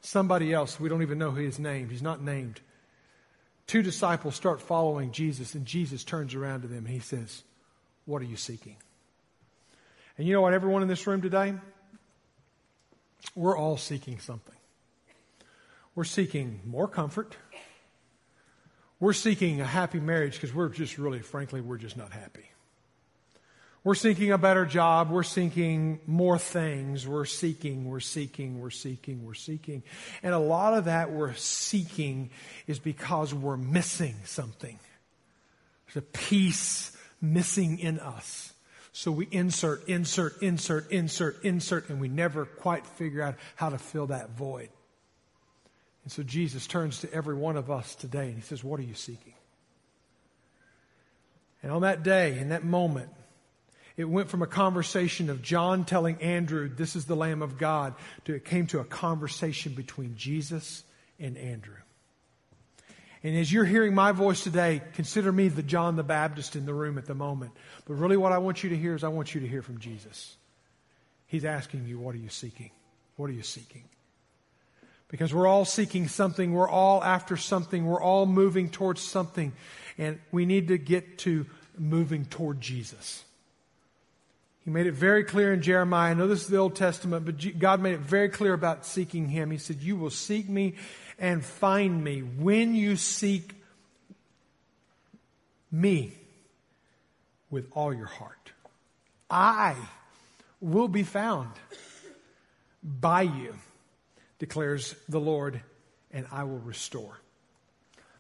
Somebody 0.02 0.54
else, 0.54 0.80
we 0.80 0.90
don't 0.90 1.04
even 1.04 1.18
know 1.18 1.32
his 1.32 1.60
name, 1.60 1.90
he's 1.90 2.02
not 2.02 2.22
named. 2.22 2.62
Two 3.68 3.82
disciples 3.82 4.36
start 4.36 4.62
following 4.62 5.12
Jesus, 5.12 5.54
and 5.56 5.66
Jesus 5.66 6.04
turns 6.04 6.36
around 6.36 6.64
to 6.64 6.68
them 6.68 6.80
and 6.86 6.90
he 6.90 7.00
says, 7.00 7.44
What 8.06 8.22
are 8.22 8.26
you 8.26 8.36
seeking? 8.36 8.76
And 10.18 10.28
you 10.28 10.34
know 10.34 10.42
what, 10.42 10.54
everyone 10.54 10.82
in 10.82 10.88
this 10.88 11.08
room 11.08 11.22
today? 11.22 11.54
We're 13.36 13.58
all 13.58 13.78
seeking 13.78 14.20
something. 14.20 14.56
We're 15.96 16.04
seeking 16.04 16.62
more 16.66 16.88
comfort. 16.88 17.38
We're 19.00 19.14
seeking 19.14 19.62
a 19.62 19.66
happy 19.66 20.00
marriage 20.00 20.34
because 20.34 20.54
we're 20.54 20.70
just 20.70 20.98
really, 20.98 21.20
frankly, 21.20 21.62
we're 21.62 21.78
just 21.78 21.98
not 21.98 22.12
happy. 22.12 22.52
We're 23.84 23.96
seeking 23.96 24.32
a 24.32 24.38
better 24.38 24.66
job. 24.66 25.10
We're 25.10 25.24
seeking 25.24 26.02
more 26.06 26.38
things. 26.38 27.08
We're 27.08 27.26
seeking, 27.26 27.90
we're 27.90 28.00
seeking, 28.00 28.60
we're 28.60 28.70
seeking, 28.70 29.26
we're 29.26 29.34
seeking. 29.34 29.82
And 30.22 30.34
a 30.34 30.40
lot 30.40 30.76
of 30.76 30.86
that 30.86 31.12
we're 31.12 31.34
seeking 31.34 32.30
is 32.68 32.78
because 32.78 33.34
we're 33.34 33.58
missing 33.58 34.16
something. 34.24 34.80
There's 35.88 36.04
a 36.04 36.08
piece 36.08 36.96
missing 37.22 37.80
in 37.80 38.00
us. 38.00 38.54
So 38.94 39.12
we 39.12 39.28
insert, 39.32 39.88
insert, 39.88 40.44
insert, 40.44 40.92
insert, 40.92 41.44
insert, 41.44 41.90
and 41.90 42.00
we 42.00 42.08
never 42.08 42.46
quite 42.46 42.86
figure 42.86 43.24
out 43.24 43.36
how 43.56 43.70
to 43.70 43.80
fill 43.80 44.08
that 44.08 44.32
void. 44.32 44.70
And 46.04 46.12
so 46.12 46.22
Jesus 46.22 46.68
turns 46.68 47.02
to 47.02 47.12
every 47.12 47.36
one 47.36 47.58
of 47.58 47.72
us 47.72 47.96
today 47.96 48.28
and 48.28 48.36
he 48.36 48.42
says, 48.42 48.64
What 48.64 48.80
are 48.80 48.84
you 48.84 48.94
seeking? 48.94 49.34
And 51.64 51.72
on 51.72 51.82
that 51.82 52.04
day, 52.04 52.38
in 52.38 52.50
that 52.50 52.64
moment, 52.64 53.10
it 53.98 54.06
went 54.06 54.30
from 54.30 54.42
a 54.42 54.48
conversation 54.48 55.30
of 55.30 55.42
John 55.42 55.86
telling 55.86 56.22
Andrew, 56.22 56.70
This 56.70 56.96
is 56.96 57.06
the 57.06 57.16
Lamb 57.16 57.42
of 57.42 57.58
God, 57.58 57.94
to 58.26 58.34
it 58.34 58.46
came 58.46 58.68
to 58.68 58.80
a 58.80 58.86
conversation 58.86 59.74
between 59.74 60.16
Jesus 60.16 60.84
and 61.20 61.38
Andrew. 61.38 61.76
And 63.24 63.38
as 63.38 63.52
you're 63.52 63.66
hearing 63.66 63.94
my 63.94 64.12
voice 64.14 64.44
today, 64.44 64.82
consider 64.94 65.32
me 65.32 65.48
the 65.48 65.62
John 65.62 65.96
the 65.96 66.04
Baptist 66.04 66.56
in 66.56 66.66
the 66.66 66.74
room 66.74 66.98
at 66.98 67.06
the 67.06 67.14
moment. 67.14 67.52
But 67.86 67.96
really, 67.96 68.18
what 68.18 68.32
I 68.32 68.40
want 68.40 68.64
you 68.64 68.72
to 68.72 68.78
hear 68.78 68.96
is 68.96 69.04
I 69.04 69.10
want 69.10 69.36
you 69.36 69.42
to 69.42 69.48
hear 69.48 69.62
from 69.62 69.80
Jesus. 69.80 70.36
He's 71.28 71.46
asking 71.46 71.86
you, 71.86 72.00
What 72.00 72.16
are 72.16 72.20
you 72.20 72.30
seeking? 72.30 72.72
What 73.18 73.30
are 73.30 73.34
you 73.34 73.44
seeking? 73.44 73.84
Because 75.10 75.34
we're 75.34 75.48
all 75.48 75.66
seeking 75.66 76.08
something, 76.08 76.54
we're 76.54 76.70
all 76.70 77.04
after 77.04 77.36
something, 77.36 77.86
we're 77.86 78.02
all 78.02 78.26
moving 78.26 78.70
towards 78.70 79.02
something, 79.02 79.52
and 79.98 80.20
we 80.32 80.46
need 80.46 80.70
to 80.70 80.78
get 80.78 81.20
to 81.20 81.46
moving 81.78 82.26
toward 82.26 82.62
Jesus. 82.62 83.24
He 84.64 84.70
made 84.70 84.86
it 84.86 84.94
very 84.94 85.24
clear 85.24 85.54
in 85.54 85.62
Jeremiah. 85.62 86.12
I 86.12 86.14
know 86.14 86.28
this 86.28 86.42
is 86.42 86.48
the 86.48 86.58
Old 86.58 86.76
Testament, 86.76 87.26
but 87.26 87.60
God 87.60 87.82
made 87.82 87.96
it 87.96 88.02
very 88.02 88.30
clear 88.30 88.54
about 88.54 88.86
seeking 88.86 89.28
Him. 89.28 89.50
He 89.50 89.58
said, 89.58 89.82
You 89.82 89.96
will 89.96 90.12
seek 90.12 90.48
me 90.48 90.76
and 91.18 91.44
find 91.44 92.04
me 92.04 92.22
when 92.22 92.76
you 92.76 92.96
seek 92.96 93.56
me 95.72 96.14
with 97.50 97.68
all 97.72 97.94
your 97.94 98.08
heart. 98.08 98.52
I 99.30 99.76
will 100.60 100.88
be 100.88 101.04
found 101.04 101.50
by 102.84 103.24
you, 103.24 103.56
declares 104.40 104.96
the 105.10 105.20
Lord, 105.20 105.62
and 106.12 106.28
I 106.32 106.44
will 106.44 106.60
restore. 106.60 107.20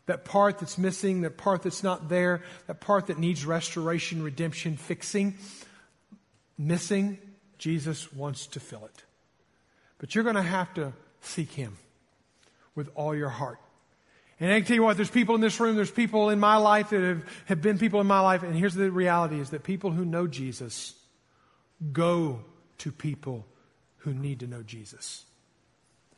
that 0.07 0.25
part 0.25 0.59
that's 0.59 0.77
missing, 0.77 1.21
that 1.21 1.37
part 1.37 1.61
that's 1.61 1.83
not 1.83 2.09
there, 2.09 2.41
that 2.67 2.81
part 2.81 3.07
that 3.07 3.17
needs 3.17 3.45
restoration, 3.45 4.23
redemption, 4.23 4.75
fixing, 4.75 5.37
missing, 6.67 7.17
Jesus 7.57 8.11
wants 8.13 8.47
to 8.47 8.59
fill 8.59 8.85
it. 8.85 9.03
But 9.97 10.15
you're 10.15 10.23
going 10.23 10.35
to 10.35 10.41
have 10.41 10.73
to 10.75 10.93
seek 11.21 11.51
Him 11.51 11.77
with 12.75 12.89
all 12.95 13.15
your 13.15 13.29
heart. 13.29 13.59
And 14.39 14.51
I 14.51 14.59
can 14.59 14.67
tell 14.67 14.75
you 14.75 14.83
what, 14.83 14.97
there's 14.97 15.11
people 15.11 15.35
in 15.35 15.41
this 15.41 15.59
room, 15.59 15.75
there's 15.75 15.91
people 15.91 16.31
in 16.31 16.39
my 16.39 16.55
life 16.57 16.89
that 16.89 17.01
have, 17.01 17.23
have 17.45 17.61
been 17.61 17.77
people 17.77 18.01
in 18.01 18.07
my 18.07 18.21
life, 18.21 18.41
and 18.41 18.55
here's 18.55 18.73
the 18.73 18.89
reality 18.89 19.39
is 19.39 19.51
that 19.51 19.63
people 19.63 19.91
who 19.91 20.03
know 20.03 20.25
Jesus 20.25 20.95
go 21.91 22.39
to 22.79 22.91
people 22.91 23.45
who 23.97 24.13
need 24.13 24.39
to 24.39 24.47
know 24.47 24.63
Jesus. 24.63 25.25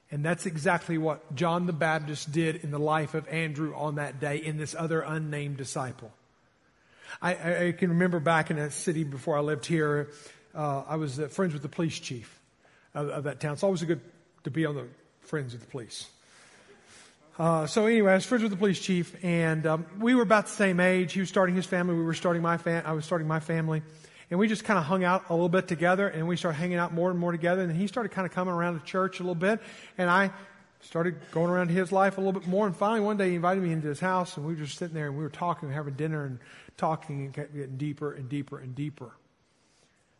And 0.10 0.24
that's 0.24 0.46
exactly 0.46 0.98
what 0.98 1.36
John 1.36 1.66
the 1.66 1.74
Baptist 1.74 2.32
did 2.32 2.58
in 2.58 2.72
the 2.72 2.80
life 2.80 3.14
of 3.14 3.28
Andrew 3.28 3.76
on 3.76 3.96
that 3.96 4.20
day 4.20 4.38
in 4.38 4.58
this 4.58 4.76
other 4.78 5.02
unnamed 5.02 5.58
disciple. 5.58 6.14
I, 7.22 7.68
I 7.68 7.72
can 7.72 7.92
remember 7.92 8.20
back 8.20 8.52
in 8.52 8.58
a 8.58 8.72
city 8.72 9.04
before 9.04 9.38
I 9.38 9.42
lived 9.42 9.66
here, 9.66 10.10
uh, 10.56 10.84
I 10.88 10.96
was 10.96 11.20
uh, 11.20 11.28
friends 11.28 11.54
with 11.54 11.62
the 11.62 11.70
police 11.70 12.00
chief 12.00 12.40
of, 12.94 13.10
of, 13.10 13.24
that 13.26 13.40
town. 13.40 13.54
It's 13.54 13.64
always 13.64 13.82
good 13.84 14.02
to 14.44 14.52
be 14.52 14.66
on 14.66 14.76
the 14.76 14.88
friends 15.22 15.54
of 15.54 15.62
the 15.62 15.68
police. 15.68 16.08
Uh, 17.40 17.66
so 17.66 17.88
anyway, 17.88 18.12
I 18.12 18.16
was 18.16 18.26
friends 18.26 18.44
with 18.44 18.52
the 18.52 18.58
police 18.58 18.80
chief, 18.80 19.16
and 19.24 19.66
um, 19.66 19.86
we 20.00 20.14
were 20.14 20.22
about 20.22 20.46
the 20.46 20.52
same 20.52 20.80
age. 20.80 21.14
He 21.14 21.20
was 21.20 21.30
starting 21.30 21.56
his 21.56 21.66
family. 21.66 21.96
We 21.96 22.04
were 22.04 22.14
starting 22.14 22.44
my 22.44 22.58
fam- 22.58 22.84
I 22.86 22.92
was 22.92 23.06
starting 23.06 23.28
my 23.28 23.40
family, 23.40 23.82
and 24.30 24.40
we 24.40 24.48
just 24.48 24.64
kind 24.64 24.78
of 24.78 24.86
hung 24.86 25.04
out 25.04 25.30
a 25.30 25.34
little 25.34 25.50
bit 25.50 25.68
together, 25.68 26.08
and 26.08 26.28
we 26.28 26.38
started 26.38 26.60
hanging 26.60 26.78
out 26.78 26.94
more 26.94 27.10
and 27.10 27.20
more 27.20 27.32
together. 27.32 27.64
And 27.64 27.76
he 27.76 27.88
started 27.88 28.10
kind 28.10 28.28
of 28.28 28.34
coming 28.34 28.54
around 28.54 28.80
to 28.80 28.86
church 28.86 29.20
a 29.20 29.24
little 29.24 29.34
bit, 29.34 29.60
and 29.98 30.12
I 30.12 30.32
started 30.84 31.16
going 31.32 31.50
around 31.50 31.70
his 31.70 31.92
life 31.92 32.18
a 32.18 32.22
little 32.22 32.40
bit 32.40 32.48
more. 32.48 32.66
And 32.68 32.76
finally, 32.76 33.02
one 33.02 33.18
day, 33.18 33.30
he 33.30 33.36
invited 33.36 33.64
me 33.64 33.72
into 33.72 33.88
his 33.88 34.00
house, 34.00 34.38
and 34.38 34.46
we 34.46 34.54
were 34.54 34.60
just 34.62 34.78
sitting 34.78 34.94
there, 34.94 35.08
and 35.08 35.18
we 35.18 35.24
were 35.24 35.30
talking, 35.30 35.72
having 35.72 35.96
dinner, 35.96 36.26
and 36.26 36.40
talking, 36.78 37.26
and 37.26 37.34
kept 37.34 37.56
getting 37.56 37.78
deeper 37.78 38.14
and 38.14 38.30
deeper 38.30 38.60
and 38.60 38.76
deeper. 38.76 39.12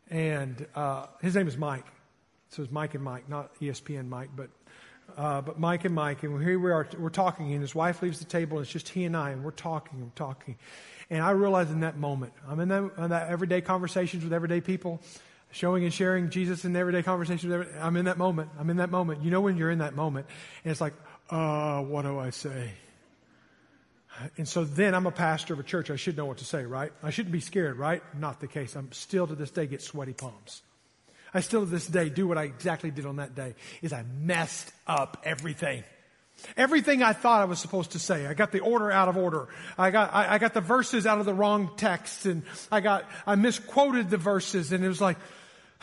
And 0.10 0.66
uh, 0.76 1.08
his 1.22 1.36
name 1.36 1.48
is 1.48 1.58
Mike, 1.58 1.86
so 2.50 2.64
it's 2.64 2.72
Mike 2.72 2.94
and 2.96 3.04
Mike, 3.04 3.30
not 3.30 3.58
ESPN 3.60 4.08
Mike, 4.08 4.30
but 4.36 4.50
uh, 5.18 5.42
but 5.42 5.60
Mike 5.60 5.86
and 5.86 5.94
Mike, 5.94 6.24
and 6.24 6.42
here 6.42 6.58
we 6.58 6.72
are, 6.72 6.88
we're 6.98 7.10
talking, 7.10 7.52
and 7.52 7.62
his 7.62 7.76
wife 7.76 8.02
leaves 8.02 8.20
the 8.20 8.26
table, 8.26 8.58
and 8.58 8.66
it's 8.66 8.72
just 8.72 8.90
he 8.90 9.04
and 9.04 9.16
I, 9.16 9.32
and 9.32 9.44
we're 9.44 9.52
talking 9.52 10.02
and 10.02 10.16
talking. 10.16 10.56
And 11.10 11.22
I 11.22 11.32
realize 11.32 11.70
in 11.70 11.82
that 11.82 11.98
moment, 11.98 12.34
I'm 12.48 12.60
in 12.60 12.70
that, 12.70 12.92
in 12.98 13.10
that 13.10 13.30
everyday 13.30 13.62
conversations 13.62 14.24
with 14.24 14.34
everyday 14.34 14.62
people, 14.62 15.02
showing 15.54 15.84
and 15.84 15.94
sharing 15.94 16.30
Jesus 16.30 16.66
in 16.66 16.76
everyday 16.76 17.04
conversations. 17.04 17.54
Every, 17.54 17.68
I'm 17.80 17.96
in 17.96 18.06
that 18.06 18.18
moment. 18.18 18.50
I'm 18.60 18.70
in 18.70 18.78
that 18.78 18.92
moment. 18.92 19.24
You 19.24 19.32
know 19.32 19.42
when 19.42 19.56
you're 19.56 19.72
in 19.72 19.80
that 19.80 19.96
moment, 19.96 20.28
and 20.64 20.72
it's 20.72 20.82
like, 20.82 20.94
uh, 21.30 21.82
what 21.82 22.02
do 22.02 22.20
I 22.20 22.32
say? 22.32 22.72
And 24.38 24.48
so 24.48 24.64
then 24.64 24.94
I'm 24.94 25.08
a 25.08 25.12
pastor 25.12 25.54
of 25.54 25.60
a 25.60 25.64
church. 25.64 25.90
I 25.90 25.96
should 25.96 26.18
know 26.18 26.26
what 26.26 26.38
to 26.38 26.46
say, 26.46 26.66
right? 26.66 26.92
I 27.02 27.10
shouldn't 27.10 27.32
be 27.32 27.40
scared, 27.40 27.78
right? 27.78 28.04
Not 28.18 28.40
the 28.40 28.48
case. 28.48 28.76
I'm 28.76 28.92
still 28.92 29.26
to 29.26 29.36
this 29.36 29.50
day 29.50 29.66
get 29.66 29.82
sweaty 29.82 30.14
palms. 30.14 30.62
I 31.34 31.40
still 31.40 31.62
to 31.62 31.66
this 31.66 31.88
day 31.88 32.10
do 32.10 32.28
what 32.28 32.38
I 32.38 32.44
exactly 32.44 32.92
did 32.92 33.06
on 33.06 33.16
that 33.16 33.34
day 33.34 33.56
is 33.82 33.92
I 33.92 34.04
messed 34.04 34.72
up 34.86 35.24
everything. 35.24 35.84
Everything 36.58 37.02
I 37.02 37.14
thought 37.14 37.42
I 37.42 37.46
was 37.46 37.60
supposed 37.60 37.92
to 37.92 38.00
say. 38.00 38.28
I 38.28 38.34
got 38.34 38.52
the 38.52 38.60
order 38.60 38.92
out 38.92 39.08
of 39.08 39.18
order. 39.18 39.48
I 39.78 39.90
got, 39.90 40.14
I, 40.14 40.36
I 40.36 40.38
got 40.38 40.54
the 40.54 40.62
verses 40.62 41.08
out 41.08 41.20
of 41.20 41.26
the 41.26 41.34
wrong 41.34 41.72
text 41.78 42.26
and 42.26 42.44
I 42.72 42.82
got, 42.82 43.06
I 43.26 43.36
misquoted 43.36 44.10
the 44.10 44.18
verses 44.18 44.72
and 44.72 44.84
it 44.84 44.88
was 44.88 45.02
like, 45.02 45.18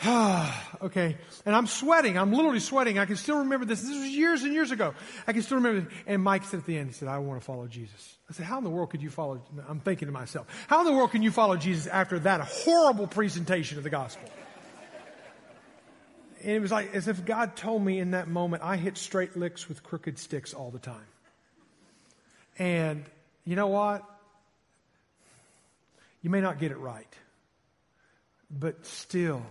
okay. 0.81 1.15
And 1.45 1.55
I'm 1.55 1.67
sweating. 1.67 2.17
I'm 2.17 2.33
literally 2.33 2.59
sweating. 2.59 2.97
I 2.97 3.05
can 3.05 3.17
still 3.17 3.39
remember 3.39 3.65
this. 3.65 3.81
This 3.81 3.91
was 3.91 4.09
years 4.09 4.43
and 4.43 4.53
years 4.53 4.71
ago. 4.71 4.95
I 5.27 5.33
can 5.33 5.43
still 5.43 5.57
remember. 5.57 5.91
And 6.07 6.23
Mike 6.23 6.43
said 6.45 6.61
at 6.61 6.65
the 6.65 6.77
end, 6.77 6.87
he 6.87 6.93
said, 6.93 7.07
I 7.07 7.19
want 7.19 7.39
to 7.39 7.45
follow 7.45 7.67
Jesus. 7.67 8.17
I 8.29 8.33
said, 8.33 8.45
how 8.45 8.57
in 8.57 8.63
the 8.63 8.69
world 8.69 8.89
could 8.89 9.03
you 9.03 9.11
follow? 9.11 9.41
I'm 9.67 9.79
thinking 9.79 10.07
to 10.07 10.11
myself, 10.11 10.47
how 10.67 10.79
in 10.79 10.85
the 10.85 10.93
world 10.93 11.11
can 11.11 11.21
you 11.21 11.29
follow 11.29 11.55
Jesus 11.55 11.85
after 11.85 12.17
that 12.19 12.41
horrible 12.41 13.05
presentation 13.05 13.77
of 13.77 13.83
the 13.83 13.89
gospel? 13.91 14.27
And 16.41 16.51
it 16.51 16.59
was 16.59 16.71
like 16.71 16.95
as 16.95 17.07
if 17.07 17.23
God 17.23 17.55
told 17.55 17.83
me 17.83 17.99
in 17.99 18.11
that 18.11 18.27
moment, 18.27 18.63
I 18.63 18.77
hit 18.77 18.97
straight 18.97 19.37
licks 19.37 19.69
with 19.69 19.83
crooked 19.83 20.17
sticks 20.17 20.55
all 20.55 20.71
the 20.71 20.79
time. 20.79 21.05
And 22.57 23.05
you 23.45 23.55
know 23.55 23.67
what? 23.67 24.03
You 26.23 26.31
may 26.31 26.41
not 26.41 26.59
get 26.59 26.71
it 26.71 26.77
right. 26.77 27.07
But 28.49 28.85
still, 28.85 29.43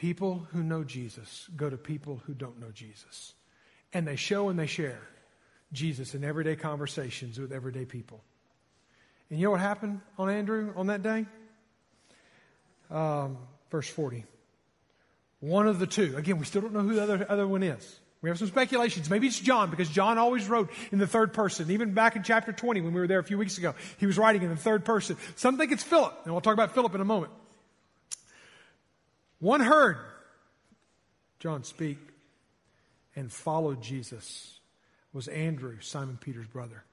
people 0.00 0.46
who 0.52 0.62
know 0.62 0.82
Jesus 0.82 1.46
go 1.54 1.68
to 1.68 1.76
people 1.76 2.22
who 2.24 2.32
don't 2.32 2.58
know 2.58 2.70
Jesus. 2.72 3.34
And 3.92 4.08
they 4.08 4.16
show 4.16 4.48
and 4.48 4.58
they 4.58 4.66
share 4.66 4.98
Jesus 5.74 6.14
in 6.14 6.24
everyday 6.24 6.56
conversations 6.56 7.38
with 7.38 7.52
everyday 7.52 7.84
people. 7.84 8.22
And 9.28 9.38
you 9.38 9.44
know 9.44 9.50
what 9.50 9.60
happened 9.60 10.00
on 10.18 10.30
Andrew 10.30 10.72
on 10.74 10.86
that 10.86 11.02
day? 11.02 11.26
Um, 12.90 13.36
verse 13.70 13.90
40. 13.90 14.24
One 15.40 15.68
of 15.68 15.78
the 15.78 15.86
two. 15.86 16.16
Again, 16.16 16.38
we 16.38 16.46
still 16.46 16.62
don't 16.62 16.72
know 16.72 16.80
who 16.80 16.94
the 16.94 17.02
other, 17.02 17.26
other 17.28 17.46
one 17.46 17.62
is. 17.62 18.00
We 18.22 18.30
have 18.30 18.38
some 18.38 18.48
speculations. 18.48 19.10
Maybe 19.10 19.26
it's 19.26 19.38
John 19.38 19.68
because 19.68 19.90
John 19.90 20.16
always 20.16 20.48
wrote 20.48 20.70
in 20.92 20.98
the 20.98 21.06
third 21.06 21.34
person. 21.34 21.70
Even 21.70 21.92
back 21.92 22.16
in 22.16 22.22
chapter 22.22 22.52
20 22.52 22.80
when 22.80 22.94
we 22.94 23.00
were 23.02 23.06
there 23.06 23.18
a 23.18 23.24
few 23.24 23.36
weeks 23.36 23.58
ago, 23.58 23.74
he 23.98 24.06
was 24.06 24.16
writing 24.16 24.42
in 24.42 24.48
the 24.48 24.56
third 24.56 24.86
person. 24.86 25.18
Some 25.36 25.58
think 25.58 25.72
it's 25.72 25.82
Philip, 25.82 26.22
and 26.24 26.32
we'll 26.32 26.40
talk 26.40 26.54
about 26.54 26.72
Philip 26.72 26.94
in 26.94 27.02
a 27.02 27.04
moment. 27.04 27.32
One 29.40 29.60
heard 29.60 29.98
John 31.40 31.64
speak 31.64 31.98
and 33.16 33.32
followed 33.32 33.82
Jesus 33.82 34.60
was 35.12 35.28
Andrew, 35.28 35.78
Simon 35.80 36.18
Peter's 36.20 36.46
brother. 36.46 36.84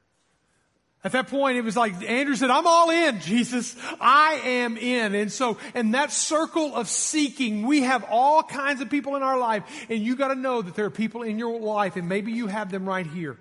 At 1.03 1.11
that 1.11 1.27
point, 1.27 1.57
it 1.57 1.61
was 1.61 1.77
like 1.77 1.93
Andrew 2.09 2.35
said, 2.35 2.49
I'm 2.49 2.65
all 2.65 2.89
in, 2.89 3.19
Jesus. 3.21 3.75
I 4.01 4.41
am 4.43 4.77
in. 4.77 5.13
And 5.13 5.31
so, 5.31 5.57
in 5.75 5.91
that 5.91 6.11
circle 6.11 6.75
of 6.75 6.87
seeking, 6.87 7.67
we 7.67 7.83
have 7.83 8.03
all 8.09 8.41
kinds 8.41 8.81
of 8.81 8.89
people 8.89 9.15
in 9.15 9.21
our 9.21 9.37
life. 9.37 9.63
And 9.89 9.99
you 9.99 10.15
got 10.15 10.29
to 10.29 10.35
know 10.35 10.61
that 10.61 10.75
there 10.75 10.85
are 10.85 10.89
people 10.89 11.21
in 11.21 11.37
your 11.37 11.59
life, 11.59 11.97
and 11.97 12.09
maybe 12.09 12.31
you 12.31 12.47
have 12.47 12.71
them 12.71 12.85
right 12.89 13.05
here. 13.05 13.37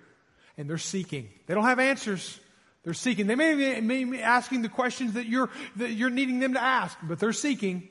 And 0.59 0.69
they're 0.69 0.79
seeking. 0.79 1.29
They 1.47 1.55
don't 1.55 1.65
have 1.65 1.81
answers. 1.81 2.39
They're 2.85 2.95
seeking. 2.95 3.27
They 3.27 3.35
may, 3.35 3.81
may 3.81 4.05
be 4.05 4.23
asking 4.23 4.63
the 4.63 4.69
questions 4.69 5.15
that 5.15 5.27
you're, 5.27 5.51
that 5.77 5.91
you're 5.91 6.11
needing 6.11 6.41
them 6.41 6.55
to 6.55 6.63
ask, 6.63 6.97
but 7.03 7.19
they're 7.19 7.33
seeking. 7.33 7.89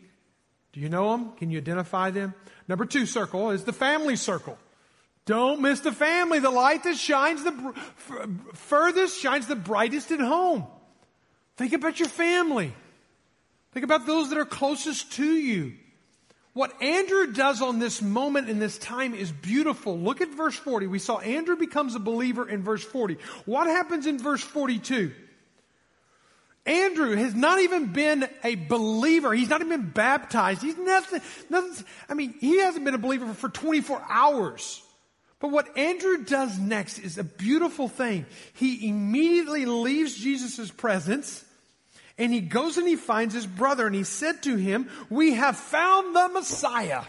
Do 0.75 0.81
you 0.81 0.89
know 0.89 1.11
them? 1.11 1.31
Can 1.37 1.51
you 1.51 1.57
identify 1.57 2.11
them? 2.11 2.33
Number 2.67 2.85
two 2.85 3.05
circle 3.05 3.51
is 3.51 3.63
the 3.63 3.71
family 3.71 4.17
circle. 4.17 4.57
Don't 5.25 5.61
miss 5.61 5.79
the 5.79 5.93
family. 5.93 6.39
The 6.39 6.49
light 6.49 6.83
that 6.83 6.97
shines 6.97 7.45
the 7.45 7.73
furthest 8.53 9.17
shines 9.17 9.47
the 9.47 9.55
brightest 9.55 10.11
at 10.11 10.19
home. 10.19 10.67
Think 11.55 11.71
about 11.71 11.97
your 11.97 12.09
family. 12.09 12.73
Think 13.71 13.85
about 13.85 14.05
those 14.05 14.29
that 14.31 14.37
are 14.37 14.45
closest 14.45 15.13
to 15.13 15.25
you. 15.25 15.75
What 16.51 16.81
Andrew 16.81 17.31
does 17.31 17.61
on 17.61 17.79
this 17.79 18.01
moment 18.01 18.49
in 18.49 18.59
this 18.59 18.77
time 18.77 19.13
is 19.13 19.31
beautiful. 19.31 19.97
Look 19.97 20.19
at 20.19 20.35
verse 20.35 20.55
40. 20.55 20.87
We 20.87 20.99
saw 20.99 21.19
Andrew 21.19 21.55
becomes 21.55 21.95
a 21.95 21.99
believer 21.99 22.49
in 22.49 22.63
verse 22.63 22.83
40. 22.83 23.15
What 23.45 23.67
happens 23.67 24.07
in 24.07 24.19
verse 24.19 24.41
42? 24.41 25.13
Andrew 26.65 27.15
has 27.15 27.35
not 27.35 27.59
even 27.59 27.87
been 27.87 28.27
a 28.43 28.55
believer. 28.55 29.33
He's 29.33 29.49
not 29.49 29.61
even 29.61 29.81
been 29.81 29.91
baptized. 29.91 30.63
He's 30.63 30.77
nothing, 30.77 31.21
nothing, 31.49 31.85
I 32.09 32.15
mean, 32.15 32.33
he 32.39 32.59
hasn't 32.59 32.85
been 32.85 32.95
a 32.95 32.99
believer 32.99 33.33
for 33.33 33.49
24 33.49 34.01
hours. 34.09 34.81
But 35.39 35.51
what 35.51 35.77
Andrew 35.77 36.23
does 36.23 36.57
next 36.57 36.97
is 36.97 37.17
a 37.17 37.23
beautiful 37.23 37.87
thing. 37.87 38.25
He 38.53 38.87
immediately 38.87 39.65
leaves 39.65 40.15
Jesus' 40.15 40.71
presence 40.71 41.43
and 42.17 42.33
he 42.33 42.39
goes 42.39 42.77
and 42.77 42.87
he 42.87 42.95
finds 42.95 43.33
his 43.33 43.45
brother 43.45 43.85
and 43.85 43.95
he 43.95 44.03
said 44.03 44.41
to 44.43 44.55
him, 44.55 44.89
we 45.09 45.33
have 45.33 45.57
found 45.57 46.15
the 46.15 46.29
Messiah. 46.29 47.03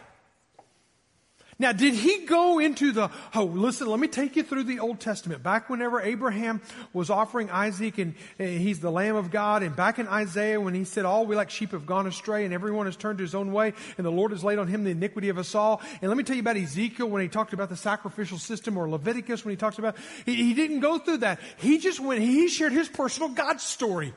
Now, 1.59 1.73
did 1.73 1.95
he 1.95 2.27
go 2.27 2.59
into 2.59 2.93
the, 2.93 3.11
oh, 3.35 3.45
listen, 3.45 3.87
let 3.87 3.99
me 3.99 4.09
take 4.09 4.37
you 4.37 4.43
through 4.43 4.65
the 4.65 4.81
Old 4.81 5.01
Testament. 5.01 5.43
Back 5.43 5.71
whenever 5.71 6.03
Abraham 6.03 6.61
was 6.93 7.09
offering 7.09 7.49
Isaac 7.51 7.97
and, 7.97 8.15
and, 8.39 8.61
he's 8.61 8.81
the 8.81 8.91
Lamb 8.91 9.17
of 9.17 9.31
God, 9.31 9.63
and 9.63 9.75
back 9.75 9.99
in 9.99 10.07
Isaiah 10.07 10.61
when 10.61 10.75
he 10.75 10.85
said, 10.85 11.07
all 11.07 11.25
we 11.25 11.35
like 11.35 11.49
sheep 11.49 11.71
have 11.71 11.87
gone 11.87 12.07
astray 12.07 12.45
and 12.45 12.53
everyone 12.53 12.85
has 12.85 12.95
turned 12.95 13.19
to 13.19 13.23
his 13.23 13.35
own 13.35 13.53
way 13.53 13.73
and 13.97 14.05
the 14.05 14.11
Lord 14.11 14.33
has 14.33 14.45
laid 14.45 14.59
on 14.59 14.69
him 14.69 14.85
the 14.85 14.91
iniquity 14.91 15.31
of 15.31 15.39
us 15.39 15.55
all. 15.55 15.81
And 16.03 16.11
let 16.11 16.19
me 16.19 16.25
tell 16.25 16.37
you 16.37 16.43
about 16.43 16.59
Ezekiel 16.59 17.09
when 17.09 17.23
he 17.23 17.29
talked 17.29 17.55
about 17.55 17.71
the 17.71 17.77
sacrificial 17.77 18.37
system 18.37 18.77
or 18.77 18.87
Leviticus 18.91 19.43
when 19.43 19.53
he 19.53 19.57
talks 19.57 19.79
about, 19.79 19.97
he, 20.27 20.35
he 20.35 20.53
didn't 20.53 20.81
go 20.81 20.99
through 20.99 21.19
that. 21.19 21.41
He 21.57 21.79
just 21.79 22.01
went, 22.01 22.21
he 22.21 22.49
shared 22.49 22.73
his 22.73 22.89
personal 22.89 23.31
God 23.31 23.63
story. 23.63 24.13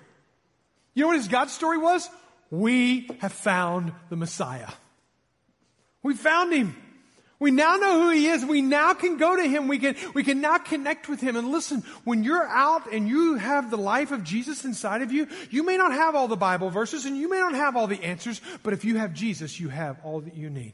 You 0.93 1.04
know 1.04 1.08
what 1.08 1.17
his 1.17 1.30
God 1.30 1.49
story 1.49 1.78
was? 1.78 2.10
We 2.52 3.10
have 3.19 3.32
found 3.32 3.93
the 4.10 4.17
Messiah. 4.17 4.67
We 6.04 6.15
found 6.15 6.54
him. 6.54 6.75
We 7.39 7.52
now 7.52 7.78
know 7.78 8.02
who 8.02 8.10
he 8.10 8.28
is. 8.28 8.43
We 8.43 8.62
now 8.62 8.93
can 8.93 9.15
go 9.15 9.38
to 9.38 9.43
him. 9.43 9.69
We 9.69 9.80
can, 9.80 9.95
we 10.13 10.23
can 10.23 10.41
now 10.41 10.58
connect 10.58 11.08
with 11.08 11.21
him. 11.21 11.38
And 11.38 11.52
listen, 11.52 11.84
when 12.04 12.25
you're 12.25 12.45
out 12.45 12.91
and 12.91 13.08
you 13.08 13.36
have 13.36 13.71
the 13.71 13.78
life 13.78 14.12
of 14.12 14.25
Jesus 14.25 14.65
inside 14.65 15.02
of 15.02 15.13
you, 15.13 15.28
you 15.49 15.63
may 15.63 15.78
not 15.78 15.93
have 15.93 16.15
all 16.15 16.28
the 16.28 16.36
Bible 16.36 16.69
verses 16.69 17.06
and 17.06 17.15
you 17.15 17.30
may 17.30 17.39
not 17.39 17.54
have 17.54 17.78
all 17.78 17.88
the 17.88 18.04
answers, 18.04 18.41
but 18.62 18.73
if 18.73 18.84
you 18.84 18.97
have 18.97 19.13
Jesus, 19.13 19.58
you 19.58 19.69
have 19.69 19.97
all 20.04 20.19
that 20.19 20.36
you 20.36 20.49
need. 20.49 20.73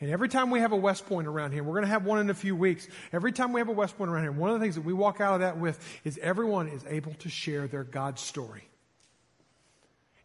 And 0.00 0.10
every 0.10 0.28
time 0.28 0.50
we 0.50 0.60
have 0.60 0.72
a 0.72 0.76
West 0.76 1.06
Point 1.06 1.26
around 1.26 1.52
here, 1.52 1.62
we're 1.62 1.74
going 1.74 1.84
to 1.84 1.90
have 1.90 2.04
one 2.04 2.20
in 2.20 2.30
a 2.30 2.34
few 2.34 2.56
weeks. 2.56 2.86
Every 3.12 3.32
time 3.32 3.52
we 3.52 3.60
have 3.60 3.68
a 3.68 3.72
West 3.72 3.98
Point 3.98 4.10
around 4.10 4.24
here, 4.24 4.32
one 4.32 4.50
of 4.50 4.58
the 4.58 4.64
things 4.64 4.74
that 4.76 4.84
we 4.84 4.94
walk 4.94 5.20
out 5.20 5.34
of 5.34 5.40
that 5.40 5.58
with 5.58 5.78
is 6.04 6.18
everyone 6.18 6.68
is 6.68 6.84
able 6.88 7.14
to 7.14 7.28
share 7.28 7.66
their 7.66 7.84
God 7.84 8.18
story. 8.18 8.68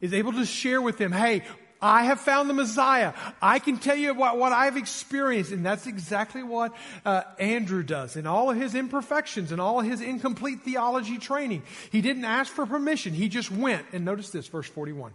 Is 0.01 0.13
able 0.13 0.33
to 0.33 0.45
share 0.45 0.81
with 0.81 0.97
them, 0.97 1.11
hey, 1.11 1.43
I 1.81 2.03
have 2.03 2.19
found 2.19 2.49
the 2.49 2.53
Messiah. 2.53 3.13
I 3.41 3.59
can 3.59 3.77
tell 3.77 3.95
you 3.95 4.13
what, 4.13 4.37
what 4.37 4.51
I've 4.51 4.77
experienced. 4.77 5.51
And 5.51 5.65
that's 5.65 5.87
exactly 5.87 6.43
what 6.43 6.73
uh, 7.05 7.23
Andrew 7.39 7.81
does 7.81 8.15
in 8.15 8.27
all 8.27 8.51
of 8.51 8.57
his 8.57 8.75
imperfections 8.75 9.51
and 9.51 9.59
all 9.59 9.79
of 9.79 9.85
his 9.85 10.01
incomplete 10.01 10.61
theology 10.61 11.17
training. 11.17 11.63
He 11.91 12.01
didn't 12.01 12.25
ask 12.25 12.51
for 12.51 12.65
permission. 12.65 13.13
He 13.13 13.29
just 13.29 13.51
went. 13.51 13.85
And 13.93 14.05
notice 14.05 14.29
this, 14.29 14.47
verse 14.47 14.67
41. 14.67 15.13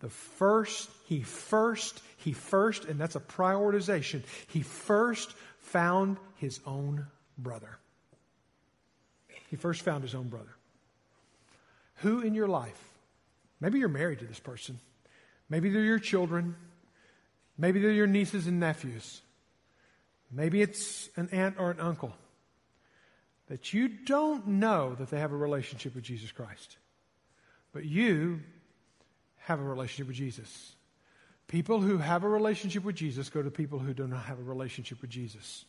The 0.00 0.10
first, 0.10 0.90
he 1.06 1.22
first, 1.22 2.02
he 2.18 2.32
first, 2.32 2.84
and 2.84 3.00
that's 3.00 3.16
a 3.16 3.20
prioritization. 3.20 4.22
He 4.48 4.62
first 4.62 5.32
found 5.58 6.18
his 6.36 6.60
own 6.66 7.06
brother. 7.38 7.78
He 9.48 9.56
first 9.56 9.82
found 9.82 10.02
his 10.02 10.14
own 10.14 10.28
brother. 10.28 10.54
Who 11.96 12.20
in 12.20 12.34
your 12.34 12.48
life, 12.48 12.82
maybe 13.60 13.78
you're 13.78 13.88
married 13.88 14.18
to 14.18 14.24
this 14.24 14.40
person, 14.40 14.80
Maybe 15.52 15.68
they're 15.68 15.82
your 15.82 15.98
children. 15.98 16.56
Maybe 17.58 17.78
they're 17.78 17.90
your 17.92 18.06
nieces 18.06 18.46
and 18.46 18.58
nephews. 18.58 19.20
Maybe 20.30 20.62
it's 20.62 21.10
an 21.14 21.28
aunt 21.30 21.56
or 21.58 21.70
an 21.70 21.78
uncle 21.78 22.14
that 23.48 23.74
you 23.74 23.88
don't 23.88 24.46
know 24.46 24.94
that 24.94 25.10
they 25.10 25.20
have 25.20 25.30
a 25.30 25.36
relationship 25.36 25.94
with 25.94 26.04
Jesus 26.04 26.32
Christ. 26.32 26.78
But 27.74 27.84
you 27.84 28.40
have 29.40 29.60
a 29.60 29.62
relationship 29.62 30.06
with 30.06 30.16
Jesus. 30.16 30.72
People 31.48 31.82
who 31.82 31.98
have 31.98 32.24
a 32.24 32.28
relationship 32.30 32.82
with 32.82 32.96
Jesus 32.96 33.28
go 33.28 33.42
to 33.42 33.50
people 33.50 33.78
who 33.78 33.92
do 33.92 34.06
not 34.06 34.24
have 34.24 34.38
a 34.38 34.42
relationship 34.42 35.02
with 35.02 35.10
Jesus. 35.10 35.66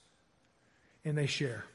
And 1.03 1.17
they 1.17 1.25
share. 1.25 1.65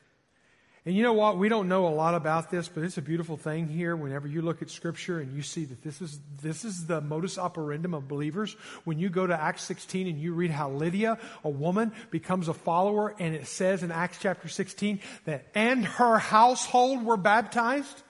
And 0.89 0.97
you 0.97 1.03
know 1.03 1.13
what? 1.13 1.37
We 1.37 1.51
don't 1.51 1.69
know 1.69 1.87
a 1.87 1.93
lot 1.93 2.15
about 2.15 2.51
this, 2.51 2.67
but 2.67 2.83
it's 2.83 2.97
a 2.97 3.03
beautiful 3.03 3.37
thing 3.37 3.69
here 3.69 3.95
whenever 3.95 4.27
you 4.27 4.41
look 4.41 4.63
at 4.63 4.71
scripture 4.71 5.21
and 5.21 5.37
you 5.37 5.43
see 5.43 5.67
that 5.67 5.83
this 5.83 6.01
is, 6.01 6.19
this 6.41 6.65
is 6.65 6.87
the 6.87 7.03
modus 7.03 7.37
operandum 7.37 7.95
of 7.95 8.09
believers. 8.09 8.57
When 8.85 8.99
you 8.99 9.11
go 9.11 9.27
to 9.27 9.39
Acts 9.39 9.65
16 9.65 10.07
and 10.07 10.19
you 10.19 10.33
read 10.33 10.51
how 10.51 10.71
Lydia, 10.71 11.19
a 11.45 11.51
woman, 11.51 11.93
becomes 12.11 12.49
a 12.49 12.55
follower 12.55 13.15
and 13.19 13.35
it 13.35 13.47
says 13.47 13.83
in 13.83 13.93
Acts 13.93 14.17
chapter 14.19 14.49
16 14.49 15.01
that 15.27 15.45
and 15.55 15.85
her 15.85 16.17
household 16.17 17.05
were 17.05 17.19
baptized. 17.19 18.03